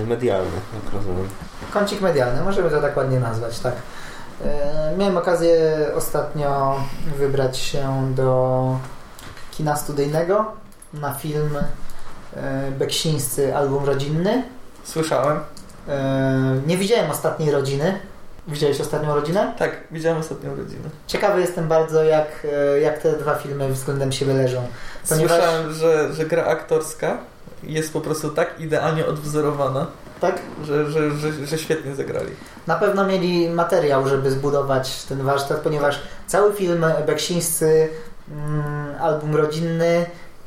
y, 0.00 0.06
medialny, 0.06 0.50
jak 0.84 0.94
rozumiem. 0.94 1.28
Kącik 1.72 2.00
medialny, 2.00 2.42
możemy 2.42 2.70
to 2.70 2.80
tak 2.80 2.96
ładnie 2.96 3.20
nazwać, 3.20 3.58
tak. 3.58 3.74
E, 4.44 4.94
Miałem 4.98 5.16
okazję 5.16 5.56
ostatnio 5.96 6.76
wybrać 7.18 7.58
się 7.58 8.12
do 8.14 8.76
kina 9.50 9.76
studyjnego 9.76 10.44
na 10.94 11.14
film 11.14 11.56
e, 12.36 12.70
Beksińscy 12.70 13.56
album 13.56 13.84
rodzinny. 13.84 14.42
Słyszałem. 14.84 15.40
E, 15.88 16.60
Nie 16.66 16.76
widziałem 16.76 17.10
ostatniej 17.10 17.50
rodziny. 17.50 18.00
Widziałeś 18.48 18.80
ostatnią 18.80 19.14
rodzinę? 19.14 19.52
Tak, 19.58 19.70
widziałem 19.90 20.18
ostatnią 20.18 20.56
rodzinę. 20.56 20.88
Ciekawy 21.06 21.40
jestem 21.40 21.68
bardzo, 21.68 22.04
jak, 22.04 22.46
e, 22.74 22.80
jak 22.80 22.98
te 22.98 23.12
dwa 23.12 23.34
filmy 23.34 23.68
względem 23.68 24.12
siebie 24.12 24.32
leżą. 24.34 24.62
Ponieważ- 25.08 25.38
Słyszałem, 25.38 25.72
że, 25.72 26.12
że 26.14 26.24
gra 26.26 26.44
aktorska 26.44 27.18
jest 27.62 27.92
po 27.92 28.00
prostu 28.00 28.28
tak 28.30 28.60
idealnie 28.60 29.06
odwzorowana, 29.06 29.86
Tak? 30.20 30.38
że, 30.64 30.90
że, 30.90 31.10
że, 31.10 31.32
że 31.46 31.58
świetnie 31.58 31.94
zagrali. 31.94 32.30
Na 32.66 32.76
pewno 32.76 33.06
mieli 33.06 33.48
materiał, 33.50 34.08
żeby 34.08 34.30
zbudować 34.30 35.02
ten 35.02 35.22
warsztat, 35.22 35.58
ponieważ 35.60 36.00
cały 36.26 36.52
film 36.52 36.86
Beksińscy, 37.06 37.88
mm, 38.30 38.94
album 39.00 39.36
rodzinny, 39.36 40.06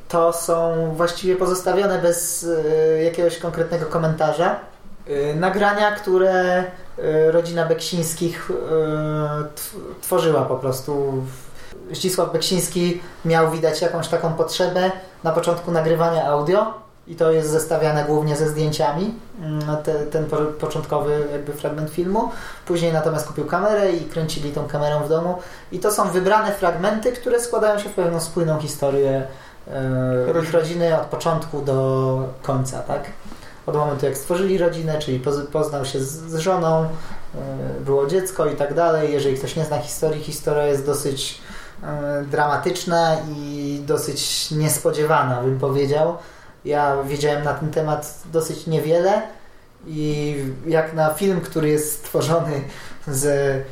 to 0.09 0.33
są 0.33 0.73
właściwie 0.95 1.35
pozostawione 1.35 2.01
bez 2.01 2.43
y, 2.43 3.01
jakiegoś 3.03 3.37
konkretnego 3.37 3.85
komentarza. 3.85 4.59
Y, 5.07 5.35
nagrania, 5.35 5.91
które 5.91 6.63
rodzina 7.31 7.65
Beksińskich 7.65 8.51
tworzyła 10.01 10.41
po 10.41 10.55
prostu. 10.55 11.13
Zdzisław 11.91 12.33
Beksiński 12.33 13.01
miał 13.25 13.51
widać 13.51 13.81
jakąś 13.81 14.07
taką 14.07 14.33
potrzebę 14.33 14.91
na 15.23 15.31
początku 15.31 15.71
nagrywania 15.71 16.25
audio 16.25 16.73
i 17.07 17.15
to 17.15 17.31
jest 17.31 17.49
zestawiane 17.49 18.05
głównie 18.05 18.35
ze 18.35 18.49
zdjęciami, 18.49 19.13
mm, 19.41 19.77
te, 19.83 19.93
ten 19.93 20.25
po, 20.25 20.37
początkowy 20.37 21.27
jakby 21.31 21.53
fragment 21.53 21.89
filmu. 21.89 22.29
Później 22.65 22.93
natomiast 22.93 23.27
kupił 23.27 23.45
kamerę 23.45 23.91
i 23.91 24.05
kręcili 24.05 24.51
tą 24.51 24.67
kamerą 24.67 25.03
w 25.03 25.09
domu 25.09 25.37
i 25.71 25.79
to 25.79 25.91
są 25.91 26.09
wybrane 26.09 26.51
fragmenty, 26.51 27.11
które 27.11 27.39
składają 27.39 27.79
się 27.79 27.89
w 27.89 27.93
pewną 27.93 28.19
spójną 28.19 28.59
historię 28.59 29.23
e, 29.67 30.41
ich 30.43 30.53
rodziny 30.53 31.01
od 31.01 31.07
początku 31.07 31.61
do 31.61 32.29
końca, 32.41 32.79
tak? 32.79 33.03
Od 33.65 33.75
momentu 33.75 34.05
jak 34.05 34.17
stworzyli 34.17 34.57
rodzinę, 34.57 34.99
czyli 34.99 35.21
poznał 35.51 35.85
się 35.85 35.99
z, 35.99 36.35
żoną, 36.35 36.83
e, 36.83 36.87
było 37.85 38.07
dziecko 38.07 38.45
i 38.45 38.55
tak 38.55 38.73
dalej. 38.73 39.13
Jeżeli 39.13 39.37
ktoś 39.37 39.55
nie 39.55 39.65
zna 39.65 39.77
historii, 39.77 40.23
historia 40.23 40.65
jest 40.65 40.85
dosyć 40.85 41.41
e, 41.83 42.23
dramatyczna 42.31 43.17
i 43.35 43.79
dosyć 43.87 44.51
niespodziewana, 44.51 45.41
bym 45.41 45.59
powiedział 45.59 46.17
ja 46.65 47.03
wiedziałem 47.03 47.43
na 47.43 47.53
ten 47.53 47.71
temat 47.71 48.19
dosyć 48.31 48.67
niewiele 48.67 49.21
i 49.87 50.35
jak 50.67 50.93
na 50.93 51.13
film, 51.13 51.41
który 51.41 51.69
jest 51.69 51.91
stworzony 51.91 52.61
z 53.07 53.63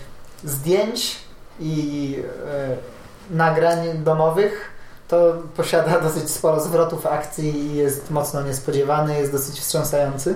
zdjęć 0.44 1.18
i 1.60 2.16
e, 2.48 3.36
nagrań 3.36 4.04
domowych, 4.04 4.69
to 5.10 5.34
posiada 5.58 6.00
dosyć 6.00 6.32
sporo 6.32 6.60
zwrotów 6.60 7.06
akcji 7.06 7.66
i 7.66 7.76
jest 7.76 8.12
mocno 8.12 8.42
niespodziewany, 8.42 9.20
jest 9.20 9.32
dosyć 9.32 9.60
wstrząsający. 9.60 10.36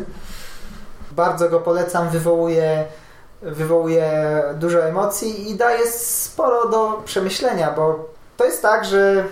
Bardzo 1.11 1.49
go 1.49 1.59
polecam, 1.59 2.09
wywołuje, 2.09 2.86
wywołuje 3.41 4.41
dużo 4.55 4.86
emocji 4.86 5.51
i 5.51 5.55
daje 5.55 5.88
sporo 5.88 6.69
do 6.69 7.01
przemyślenia, 7.05 7.71
bo 7.71 8.09
to 8.38 8.45
jest 8.45 8.61
tak, 8.61 8.86
że 8.86 9.24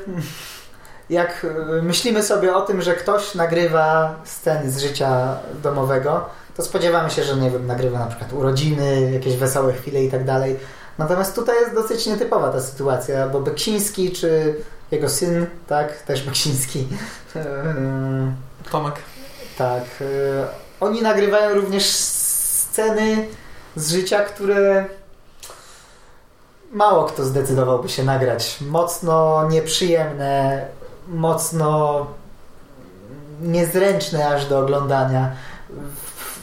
jak 1.10 1.46
myślimy 1.82 2.24
sobie 2.24 2.56
o 2.56 2.62
tym, 2.62 2.82
że 2.82 2.94
ktoś 2.94 3.36
nagrywa 3.36 4.16
sceny 4.24 4.72
z 4.72 4.80
życia 4.80 5.38
domowego, 5.64 6.26
to 6.58 6.64
spodziewamy 6.64 7.10
się, 7.10 7.24
że 7.24 7.36
nie 7.36 7.52
wiem, 7.52 7.68
nagrywa 7.68 8.00
na 8.00 8.06
przykład 8.08 8.34
urodziny, 8.34 9.12
jakieś 9.12 9.38
wesołe 9.38 9.74
chwile 9.74 10.04
i 10.04 10.12
tak 10.12 10.26
dalej. 10.26 10.60
Natomiast 10.98 11.36
tutaj 11.36 11.56
jest 11.56 11.74
dosyć 11.74 12.08
nietypowa 12.08 12.50
ta 12.50 12.62
sytuacja, 12.62 13.30
bo 13.30 13.40
Beksiński 13.40 14.12
czy 14.12 14.56
jego 14.92 15.10
syn, 15.10 15.46
tak, 15.68 15.98
też 16.02 16.24
Beksiński. 16.24 16.88
E, 17.36 17.44
Tomek. 18.72 18.96
Tak. 19.58 19.84
Oni 20.80 21.02
nagrywają 21.02 21.56
również 21.56 21.86
sceny 21.86 23.28
z 23.76 23.92
życia, 23.92 24.24
które 24.24 24.86
mało 26.72 27.04
kto 27.04 27.24
zdecydowałby 27.24 27.90
się 27.90 28.04
nagrać. 28.04 28.58
Mocno 28.62 29.48
nieprzyjemne, 29.50 30.66
mocno 31.08 32.08
niezręczne 33.42 34.28
aż 34.28 34.46
do 34.46 34.60
oglądania. 34.60 35.32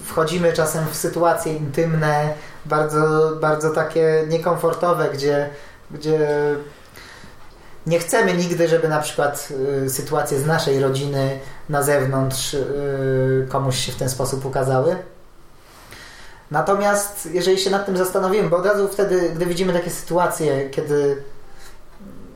Wchodzimy 0.04 0.52
czasem 0.52 0.86
w 0.86 0.96
sytuacje 0.96 1.52
intymne, 1.54 2.34
bardzo, 2.64 3.32
bardzo 3.40 3.70
takie 3.70 4.24
niekomfortowe, 4.28 5.10
gdzie, 5.12 5.50
gdzie 5.90 6.18
nie 7.88 7.98
chcemy 7.98 8.34
nigdy, 8.34 8.68
żeby 8.68 8.88
na 8.88 9.00
przykład 9.00 9.48
y, 9.84 9.90
sytuacje 9.90 10.38
z 10.38 10.46
naszej 10.46 10.80
rodziny 10.80 11.38
na 11.68 11.82
zewnątrz 11.82 12.54
y, 12.54 13.46
komuś 13.48 13.78
się 13.78 13.92
w 13.92 13.96
ten 13.96 14.08
sposób 14.08 14.44
ukazały. 14.44 14.96
Natomiast 16.50 17.28
jeżeli 17.32 17.58
się 17.58 17.70
nad 17.70 17.86
tym 17.86 17.96
zastanowimy, 17.96 18.48
bo 18.48 18.56
od 18.56 18.66
razu 18.66 18.88
wtedy, 18.88 19.30
gdy 19.34 19.46
widzimy 19.46 19.72
takie 19.72 19.90
sytuacje, 19.90 20.70
kiedy 20.70 21.22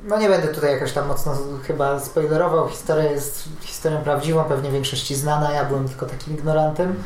no 0.04 0.18
nie 0.18 0.28
będę 0.28 0.48
tutaj 0.48 0.72
jakoś 0.72 0.92
tam 0.92 1.08
mocno 1.08 1.36
chyba 1.66 2.00
spoilerował. 2.00 2.68
Historia 2.68 3.10
jest 3.10 3.44
historią 3.60 4.02
prawdziwą, 4.02 4.44
pewnie 4.44 4.70
większości 4.70 5.14
znana. 5.14 5.52
Ja 5.52 5.64
byłem 5.64 5.88
tylko 5.88 6.06
takim 6.06 6.34
ignorantem. 6.34 7.02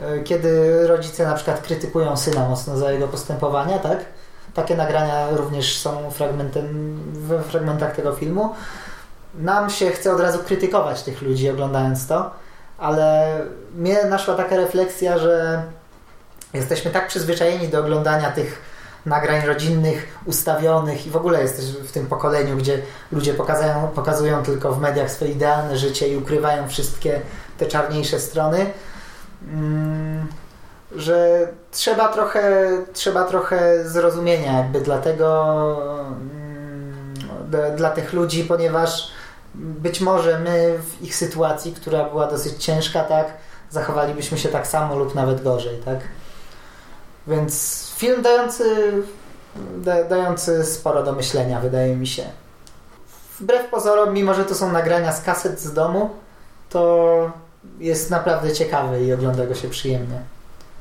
E, 0.00 0.20
kiedy 0.20 0.80
rodzice 0.86 1.26
na 1.26 1.34
przykład 1.34 1.62
krytykują 1.62 2.16
syna 2.16 2.48
mocno 2.48 2.78
za 2.78 2.92
jego 2.92 3.08
postępowania, 3.08 3.78
tak? 3.78 3.98
Takie 4.54 4.76
nagrania 4.76 5.30
również 5.30 5.78
są 5.78 6.10
fragmentem, 6.10 6.98
w 7.12 7.42
fragmentach 7.42 7.96
tego 7.96 8.12
filmu. 8.12 8.54
Nam 9.34 9.70
się 9.70 9.90
chce 9.90 10.14
od 10.14 10.20
razu 10.20 10.38
krytykować 10.38 11.02
tych 11.02 11.22
ludzi 11.22 11.50
oglądając 11.50 12.06
to, 12.06 12.30
ale 12.78 13.38
mnie 13.74 14.04
naszła 14.04 14.34
taka 14.34 14.56
refleksja, 14.56 15.18
że 15.18 15.62
jesteśmy 16.54 16.90
tak 16.90 17.08
przyzwyczajeni 17.08 17.68
do 17.68 17.80
oglądania 17.80 18.30
tych 18.30 18.62
nagrań 19.06 19.46
rodzinnych, 19.46 20.18
ustawionych 20.26 21.06
i 21.06 21.10
w 21.10 21.16
ogóle 21.16 21.42
jesteś 21.42 21.64
w 21.64 21.92
tym 21.92 22.06
pokoleniu, 22.06 22.56
gdzie 22.56 22.82
ludzie 23.12 23.34
pokazują, 23.34 23.88
pokazują 23.94 24.42
tylko 24.42 24.72
w 24.72 24.80
mediach 24.80 25.10
swoje 25.10 25.30
idealne 25.30 25.78
życie 25.78 26.08
i 26.08 26.16
ukrywają 26.16 26.68
wszystkie 26.68 27.20
te 27.58 27.66
czarniejsze 27.66 28.20
strony, 28.20 28.66
mm, 29.52 30.26
że 30.96 31.48
trzeba 31.70 32.08
trochę, 32.08 32.70
trzeba 32.92 33.24
trochę 33.24 33.88
zrozumienia 33.88 34.58
jakby 34.58 34.80
dla 34.80 34.98
tego, 34.98 35.56
mm, 36.10 37.76
dla 37.76 37.90
tych 37.90 38.12
ludzi, 38.12 38.44
ponieważ 38.44 39.10
być 39.54 40.00
może 40.00 40.38
my 40.38 40.78
w 40.78 41.02
ich 41.02 41.16
sytuacji, 41.16 41.72
która 41.72 42.04
była 42.04 42.26
dosyć 42.26 42.64
ciężka, 42.64 43.04
tak, 43.04 43.26
zachowalibyśmy 43.70 44.38
się 44.38 44.48
tak 44.48 44.66
samo 44.66 44.96
lub 44.96 45.14
nawet 45.14 45.42
gorzej, 45.42 45.78
tak? 45.84 45.98
Więc 47.26 47.84
film 47.96 48.22
dający, 48.22 48.92
da, 49.76 50.04
dający 50.04 50.64
sporo 50.64 51.02
do 51.02 51.12
myślenia, 51.12 51.60
wydaje 51.60 51.96
mi 51.96 52.06
się. 52.06 52.24
Wbrew 53.40 53.70
pozorom, 53.70 54.14
mimo 54.14 54.34
że 54.34 54.44
to 54.44 54.54
są 54.54 54.72
nagrania 54.72 55.12
z 55.12 55.22
kaset 55.22 55.60
z 55.60 55.72
domu, 55.72 56.10
to 56.70 57.32
jest 57.78 58.10
naprawdę 58.10 58.52
ciekawy 58.52 59.04
i 59.04 59.12
ogląda 59.12 59.46
go 59.46 59.54
się 59.54 59.68
przyjemnie. 59.68 60.33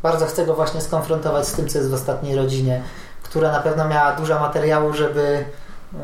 Bardzo 0.03 0.25
chcę 0.25 0.45
go 0.45 0.53
właśnie 0.53 0.81
skonfrontować 0.81 1.47
z 1.47 1.51
tym, 1.51 1.67
co 1.67 1.77
jest 1.77 1.91
w 1.91 1.93
ostatniej 1.93 2.35
rodzinie, 2.35 2.81
która 3.23 3.51
na 3.51 3.59
pewno 3.59 3.87
miała 3.87 4.15
dużo 4.15 4.39
materiału, 4.39 4.93
żeby 4.93 5.45
yy, 5.93 5.99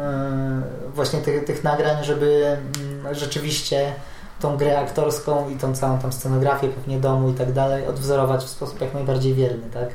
właśnie 0.94 1.22
tych, 1.22 1.46
tych 1.46 1.64
nagrań, 1.64 2.04
żeby 2.04 2.58
yy, 3.04 3.16
rzeczywiście 3.16 3.94
tą 4.40 4.58
grę 4.58 4.80
aktorską 4.80 5.50
i 5.50 5.56
tą 5.56 5.76
całą 5.76 6.00
tam 6.00 6.14
scenografię 6.14 6.70
pewnie 6.70 7.00
domu 7.00 7.30
i 7.30 7.34
tak 7.34 7.54
dalej 7.54 7.88
odwzorować 7.88 8.44
w 8.44 8.50
sposób 8.50 8.82
jak 8.82 8.94
najbardziej 8.94 9.34
wierny, 9.34 9.70
tak? 9.74 9.90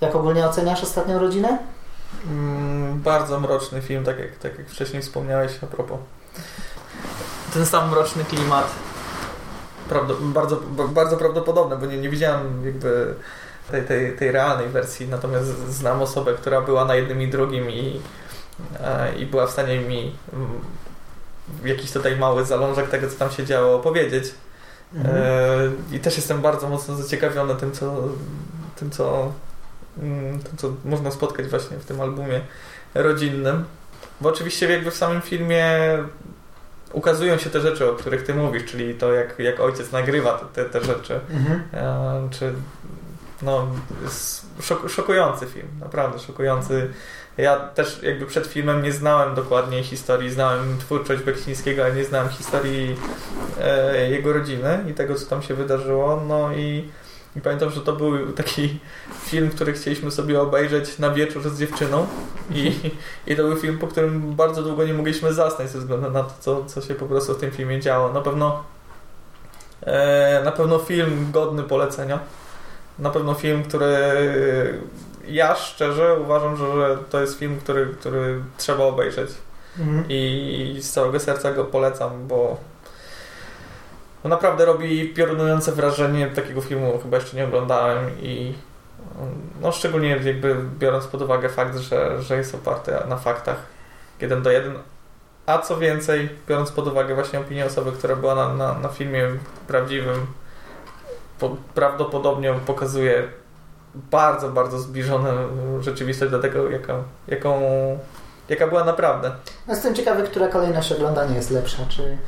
Jak 0.00 0.14
ogólnie 0.14 0.46
oceniasz 0.46 0.82
ostatnią 0.82 1.18
rodzinę? 1.18 1.58
Mm, 2.26 3.00
bardzo 3.00 3.40
mroczny 3.40 3.82
film, 3.82 4.04
tak 4.04 4.18
jak, 4.18 4.36
tak 4.36 4.58
jak 4.58 4.68
wcześniej 4.68 5.02
wspomniałeś 5.02 5.52
a 5.62 5.66
propos. 5.66 5.98
Ten 7.54 7.66
sam 7.66 7.90
mroczny 7.90 8.24
klimat. 8.24 8.91
Prawdo, 9.92 10.16
bardzo, 10.20 10.56
bardzo 10.88 11.16
prawdopodobne, 11.16 11.76
bo 11.76 11.86
nie, 11.86 11.98
nie 11.98 12.08
widziałem 12.08 12.66
jakby 12.66 13.14
tej, 13.70 13.82
tej, 13.82 14.16
tej 14.16 14.32
realnej 14.32 14.68
wersji, 14.68 15.08
natomiast 15.08 15.68
znam 15.68 16.02
osobę, 16.02 16.34
która 16.34 16.60
była 16.60 16.84
na 16.84 16.94
jednym 16.94 17.22
i 17.22 17.28
drugim 17.28 17.70
i, 17.70 18.00
e, 18.80 19.14
i 19.14 19.26
była 19.26 19.46
w 19.46 19.50
stanie 19.50 19.80
mi 19.80 20.16
mm, 20.32 20.48
jakiś 21.64 21.92
tutaj 21.92 22.16
mały 22.16 22.44
zalążek 22.44 22.88
tego, 22.88 23.08
co 23.08 23.16
tam 23.16 23.30
się 23.30 23.44
działo, 23.44 23.76
opowiedzieć. 23.76 24.24
Mhm. 24.94 25.16
E, 25.16 25.96
I 25.96 26.00
też 26.00 26.16
jestem 26.16 26.40
bardzo 26.40 26.68
mocno 26.68 26.96
zaciekawiony 26.96 27.54
tym, 27.54 27.72
co, 27.72 27.94
tym, 28.76 28.90
co 28.90 29.32
Mm, 29.98 30.40
to, 30.40 30.50
co 30.56 30.72
można 30.84 31.10
spotkać 31.10 31.46
właśnie 31.46 31.78
w 31.78 31.84
tym 31.84 32.00
albumie 32.00 32.40
rodzinnym. 32.94 33.64
Bo 34.20 34.28
oczywiście 34.28 34.72
jakby 34.72 34.90
w 34.90 34.96
samym 34.96 35.22
filmie 35.22 35.68
ukazują 36.92 37.38
się 37.38 37.50
te 37.50 37.60
rzeczy, 37.60 37.90
o 37.90 37.94
których 37.94 38.22
ty 38.22 38.34
mówisz, 38.34 38.64
czyli 38.64 38.94
to 38.94 39.12
jak, 39.12 39.38
jak 39.38 39.60
ojciec 39.60 39.92
nagrywa 39.92 40.38
te, 40.52 40.64
te 40.64 40.84
rzeczy. 40.84 41.20
Mhm. 41.30 41.62
E, 41.74 42.28
czy 42.30 42.52
no, 43.42 43.66
szok, 44.60 44.88
szokujący 44.90 45.46
film, 45.46 45.68
naprawdę 45.80 46.18
szokujący. 46.18 46.90
Ja 47.36 47.56
też 47.56 48.02
jakby 48.02 48.26
przed 48.26 48.46
filmem 48.46 48.82
nie 48.82 48.92
znałem 48.92 49.34
dokładnie 49.34 49.82
historii, 49.82 50.30
znałem 50.30 50.78
twórczość 50.78 51.22
Beksińskiego, 51.22 51.84
ale 51.84 51.94
nie 51.94 52.04
znałem 52.04 52.28
historii 52.28 52.96
e, 53.60 54.10
jego 54.10 54.32
rodziny 54.32 54.84
i 54.90 54.94
tego, 54.94 55.14
co 55.14 55.26
tam 55.26 55.42
się 55.42 55.54
wydarzyło. 55.54 56.22
No 56.28 56.52
i 56.52 56.88
i 57.36 57.40
pamiętam, 57.40 57.70
że 57.70 57.80
to 57.80 57.92
był 57.92 58.32
taki 58.32 58.78
film, 59.24 59.50
który 59.50 59.72
chcieliśmy 59.72 60.10
sobie 60.10 60.40
obejrzeć 60.40 60.98
na 60.98 61.10
wieczór 61.10 61.50
z 61.50 61.58
dziewczyną 61.58 62.06
i, 62.50 62.72
i 63.26 63.36
to 63.36 63.42
był 63.42 63.56
film, 63.56 63.78
po 63.78 63.86
którym 63.86 64.34
bardzo 64.34 64.62
długo 64.62 64.84
nie 64.84 64.94
mogliśmy 64.94 65.32
zasnąć 65.32 65.70
ze 65.70 65.78
względu 65.78 66.10
na 66.10 66.22
to, 66.22 66.32
co, 66.40 66.64
co 66.64 66.80
się 66.80 66.94
po 66.94 67.06
prostu 67.06 67.34
w 67.34 67.40
tym 67.40 67.50
filmie 67.50 67.80
działo. 67.80 68.12
Na 68.12 68.20
pewno 68.20 68.62
e, 69.82 70.42
na 70.44 70.52
pewno 70.52 70.78
film 70.78 71.28
godny 71.32 71.62
polecenia. 71.62 72.18
Na 72.98 73.10
pewno 73.10 73.34
film, 73.34 73.62
który 73.62 73.98
ja 75.28 75.54
szczerze 75.54 76.16
uważam, 76.20 76.56
że, 76.56 76.72
że 76.72 76.98
to 77.10 77.20
jest 77.20 77.38
film, 77.38 77.58
który, 77.60 77.86
który 77.86 78.42
trzeba 78.58 78.84
obejrzeć. 78.84 79.30
Mhm. 79.78 80.04
i 80.08 80.78
z 80.80 80.90
całego 80.90 81.20
serca 81.20 81.52
go 81.52 81.64
polecam, 81.64 82.28
bo 82.28 82.56
no 84.24 84.30
naprawdę 84.30 84.64
robi 84.64 85.14
piorunujące 85.14 85.72
wrażenie. 85.72 86.26
Takiego 86.26 86.60
filmu 86.60 86.98
chyba 87.02 87.16
jeszcze 87.16 87.36
nie 87.36 87.44
oglądałem 87.44 88.10
i 88.22 88.54
no 89.60 89.72
szczególnie 89.72 90.08
jakby 90.08 90.56
biorąc 90.78 91.06
pod 91.06 91.22
uwagę 91.22 91.48
fakt, 91.48 91.78
że, 91.78 92.22
że 92.22 92.36
jest 92.36 92.54
oparty 92.54 92.92
na 93.08 93.16
faktach 93.16 93.56
jeden 94.20 94.42
do 94.42 94.50
jeden, 94.50 94.74
a 95.46 95.58
co 95.58 95.76
więcej, 95.76 96.28
biorąc 96.48 96.72
pod 96.72 96.86
uwagę 96.86 97.14
właśnie 97.14 97.40
opinię 97.40 97.66
osoby, 97.66 97.92
która 97.92 98.16
była 98.16 98.34
na, 98.34 98.54
na, 98.54 98.78
na 98.78 98.88
filmie 98.88 99.28
prawdziwym, 99.68 100.26
po, 101.38 101.56
prawdopodobnie 101.74 102.54
pokazuje 102.66 103.28
bardzo, 103.94 104.48
bardzo 104.48 104.78
zbliżoną 104.78 105.28
rzeczywistość 105.80 106.30
do 106.30 106.38
tego, 106.38 106.70
jaka, 106.70 106.94
jaką, 107.28 107.60
jaka 108.48 108.66
była 108.66 108.84
naprawdę. 108.84 109.32
Jestem 109.68 109.94
ciekawy, 109.94 110.22
która 110.22 110.48
kolejność 110.48 110.92
oglądania 110.92 111.36
jest 111.36 111.50
lepsza. 111.50 111.82
Czy 111.88 112.18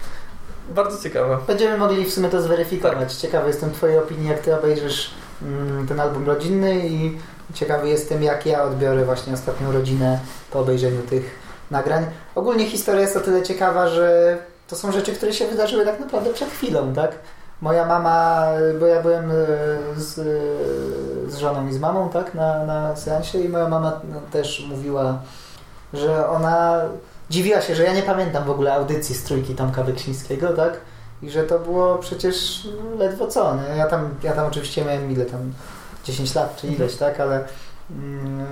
Bardzo 0.69 1.03
ciekawe. 1.03 1.39
będziemy 1.47 1.79
mogli 1.79 2.05
w 2.05 2.15
sumie 2.15 2.29
to 2.29 2.43
zweryfikować. 2.43 3.09
Tak. 3.13 3.21
Ciekawy 3.21 3.49
jestem 3.49 3.73
Twojej 3.73 3.99
opinii, 3.99 4.29
jak 4.29 4.41
Ty 4.41 4.59
obejrzysz 4.59 5.11
mm, 5.43 5.87
ten 5.87 6.01
album 6.01 6.27
rodzinny 6.27 6.89
i 6.89 7.19
ciekawy 7.55 7.89
jestem, 7.89 8.23
jak 8.23 8.47
ja 8.47 8.63
odbiorę 8.63 9.05
właśnie 9.05 9.33
ostatnią 9.33 9.73
rodzinę 9.73 10.19
po 10.51 10.61
obejrzeniu 10.61 11.03
tych 11.03 11.39
nagrań. 11.71 12.07
Ogólnie 12.35 12.67
historia 12.67 13.01
jest 13.01 13.17
o 13.17 13.21
tyle 13.21 13.43
ciekawa, 13.43 13.89
że 13.89 14.39
to 14.69 14.77
są 14.77 14.93
rzeczy, 14.93 15.13
które 15.13 15.33
się 15.33 15.47
wydarzyły 15.47 15.85
tak 15.85 16.01
naprawdę 16.01 16.33
przed 16.33 16.51
chwilą, 16.51 16.95
tak? 16.95 17.13
Moja 17.61 17.87
mama, 17.87 18.47
bo 18.81 18.87
ja 18.87 19.03
byłem 19.03 19.31
e, 19.31 19.35
z, 19.97 20.15
z 21.33 21.37
żoną 21.37 21.69
i 21.69 21.73
z 21.73 21.79
mamą, 21.79 22.09
tak, 22.09 22.35
na, 22.35 22.65
na 22.65 22.97
seansie 22.97 23.39
i 23.39 23.49
moja 23.49 23.69
mama 23.69 24.01
też 24.31 24.67
mówiła, 24.69 25.19
że 25.95 26.29
ona 26.29 26.81
dziwiła 27.31 27.61
się, 27.61 27.75
że 27.75 27.85
ja 27.85 27.93
nie 27.93 28.03
pamiętam 28.03 28.45
w 28.45 28.51
ogóle 28.51 28.75
audycji 28.75 29.15
z 29.15 29.25
trójki 29.25 29.55
Tomka 29.55 29.85
Beksińskiego, 29.85 30.49
tak? 30.49 30.81
I 31.23 31.31
że 31.31 31.43
to 31.43 31.59
było 31.59 31.99
przecież 31.99 32.69
ledwo 32.99 33.27
co, 33.27 33.57
nie? 33.57 33.77
Ja 33.77 33.87
tam, 33.87 34.09
ja 34.23 34.33
tam 34.33 34.47
oczywiście 34.47 34.85
miałem 34.85 35.11
ile 35.11 35.25
tam 35.25 35.53
10 36.05 36.35
lat 36.35 36.57
czy 36.57 36.67
ileś, 36.67 36.97
tak? 36.97 37.21
Ale 37.21 37.45
mm, 37.91 38.47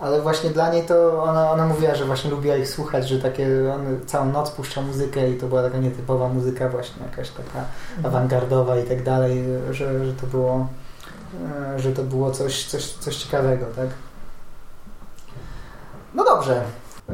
ale 0.00 0.20
właśnie 0.20 0.50
dla 0.50 0.72
niej 0.72 0.82
to 0.82 1.22
ona, 1.22 1.50
ona 1.50 1.66
mówiła, 1.66 1.94
że 1.94 2.04
właśnie 2.04 2.30
lubiła 2.30 2.56
ich 2.56 2.68
słuchać, 2.68 3.08
że 3.08 3.18
takie 3.18 3.46
on 3.74 4.00
całą 4.06 4.32
noc 4.32 4.50
puszcza 4.50 4.82
muzykę 4.82 5.30
i 5.30 5.38
to 5.38 5.46
była 5.46 5.62
taka 5.62 5.78
nietypowa 5.78 6.28
muzyka 6.28 6.68
właśnie 6.68 7.02
jakaś 7.02 7.30
taka 7.30 7.64
awangardowa 8.02 8.78
i 8.78 8.84
tak 8.84 9.02
dalej, 9.02 9.44
że, 9.70 10.06
że 10.06 10.12
to 10.12 10.26
było 10.26 10.68
e, 11.74 11.80
że 11.80 11.92
to 11.92 12.02
było 12.02 12.30
coś, 12.30 12.66
coś, 12.66 12.92
coś 12.92 13.16
ciekawego, 13.16 13.66
tak? 13.76 13.88
No 16.14 16.24
dobrze. 16.24 16.62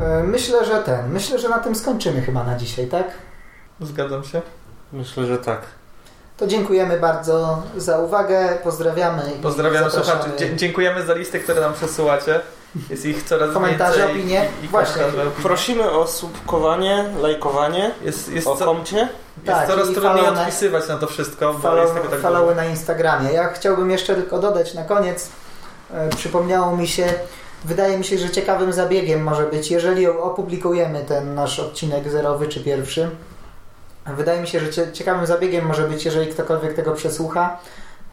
E, 0.01 0.23
Myślę, 0.23 0.65
że 0.65 0.83
ten. 0.83 1.11
Myślę, 1.13 1.39
że 1.39 1.49
na 1.49 1.59
tym 1.59 1.75
skończymy 1.75 2.21
chyba 2.23 2.45
na 2.45 2.57
dzisiaj, 2.57 2.87
tak? 2.87 3.07
Zgadzam 3.81 4.25
się. 4.25 4.43
Myślę, 4.93 5.27
że 5.27 5.39
tak. 5.39 5.61
To 6.37 6.47
dziękujemy 6.47 6.99
bardzo 7.01 7.63
za 7.77 7.99
uwagę. 7.99 8.49
Pozdrawiamy. 8.65 9.23
i 9.39 9.43
Pozdrawiam 9.43 9.91
zapraszamy. 9.91 10.23
słuchaczy. 10.23 10.57
Dziękujemy 10.57 11.07
za 11.07 11.15
listy, 11.15 11.41
które 11.41 11.61
nam 11.61 11.75
przesyłacie. 11.75 12.41
Jest 12.91 13.07
ich 13.07 13.23
coraz 13.23 13.55
Komentarze, 13.55 13.99
więcej. 13.99 14.17
opinie. 14.17 14.49
I, 14.63 14.65
i 14.65 14.69
Właśnie. 14.69 14.95
komentarze, 15.03 15.29
opinie. 15.29 15.43
Prosimy 15.43 15.91
o 15.91 16.07
subkowanie, 16.07 17.05
lajkowanie, 17.23 17.91
Jest, 18.03 18.29
jest, 18.29 18.47
o 18.47 18.57
komcie. 18.57 18.97
jest 18.97 19.11
Tak, 19.47 19.69
coraz 19.69 19.91
i 19.91 19.95
trudniej 19.95 20.23
na- 20.33 20.41
odpisywać 20.41 20.89
na 20.89 20.97
to 20.99 21.07
wszystko, 21.07 21.53
bo 21.55 21.59
Follow, 21.59 21.81
jest 21.85 21.95
tego 21.95 22.09
tak 22.09 22.21
followy 22.21 22.55
na 22.55 22.65
Instagramie. 22.65 23.33
Ja 23.33 23.49
chciałbym 23.49 23.91
jeszcze 23.91 24.15
tylko 24.15 24.39
dodać 24.39 24.75
na 24.75 24.85
koniec. 24.85 25.29
E, 25.95 26.09
przypomniało 26.09 26.77
mi 26.77 26.89
się, 26.89 27.15
wydaje 27.65 27.99
mi 27.99 28.05
się, 28.05 28.19
że 28.19 28.31
ciekawym 28.31 28.73
zabiegiem 28.73 29.23
może 29.23 29.43
być, 29.47 29.71
jeżeli 29.71 30.07
opublikujemy 30.07 31.05
ten 31.09 31.35
nasz 31.35 31.61
odcinek 31.61 32.09
zerowy 32.11 32.49
czy 32.49 32.61
pierwszy. 32.61 33.11
Wydaje 34.07 34.41
mi 34.41 34.49
się, 34.49 34.61
że 34.61 34.71
cie, 34.71 34.93
ciekawym 34.93 35.27
zabiegiem 35.27 35.67
może 35.67 35.83
być, 35.83 36.05
jeżeli 36.05 36.27
ktokolwiek 36.27 36.75
tego 36.75 36.93
przesłucha, 36.93 37.59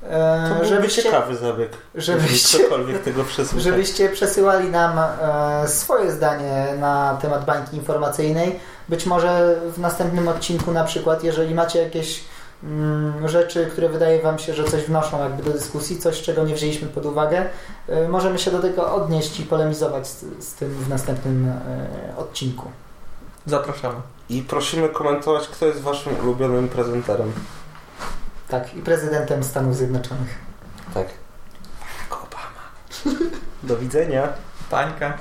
e, 0.09 0.55
To 0.59 0.65
żebyście, 0.65 1.03
ciekawy 1.03 1.35
zabieg. 1.35 1.71
żebyście, 1.95 2.57
Jeżeli 2.57 2.63
ktokolwiek 2.69 3.03
tego 3.03 3.23
przesłucha. 3.23 3.63
żebyście 3.63 4.09
przesyłali 4.09 4.69
nam 4.69 4.99
e, 4.99 5.67
swoje 5.67 6.11
zdanie 6.11 6.67
na 6.79 7.17
temat 7.21 7.45
bańki 7.45 7.75
informacyjnej. 7.77 8.59
Być 8.89 9.05
może 9.05 9.55
w 9.75 9.79
następnym 9.79 10.27
odcinku 10.27 10.71
na 10.71 10.83
przykład, 10.83 11.23
jeżeli 11.23 11.55
macie 11.55 11.83
jakieś 11.83 12.23
rzeczy, 13.25 13.65
które 13.65 13.89
wydaje 13.89 14.21
Wam 14.21 14.39
się, 14.39 14.53
że 14.53 14.63
coś 14.63 14.83
wnoszą 14.83 15.23
jakby 15.23 15.43
do 15.43 15.51
dyskusji, 15.51 15.99
coś 15.99 16.21
czego 16.21 16.43
nie 16.43 16.55
wzięliśmy 16.55 16.87
pod 16.87 17.05
uwagę, 17.05 17.45
e, 17.87 18.09
możemy 18.09 18.39
się 18.39 18.51
do 18.51 18.61
tego 18.61 18.93
odnieść 18.93 19.39
i 19.39 19.43
polemizować 19.43 20.07
z, 20.07 20.25
z 20.39 20.53
tym 20.53 20.69
w 20.69 20.89
następnym 20.89 21.47
e, 21.47 22.17
odcinku. 22.17 22.71
Zapraszamy. 23.45 23.95
I 24.29 24.41
prosimy 24.41 24.89
komentować, 24.89 25.47
kto 25.47 25.65
jest 25.65 25.81
waszym 25.81 26.19
ulubionym 26.19 26.69
prezenterem. 26.69 27.33
Tak, 28.47 28.75
i 28.75 28.81
prezydentem 28.81 29.43
Stanów 29.43 29.75
Zjednoczonych. 29.75 30.35
Tak. 30.93 31.07
Barack 31.79 32.23
Obama. 32.23 33.17
Do 33.63 33.77
widzenia. 33.77 34.33
Pańka. 34.69 35.17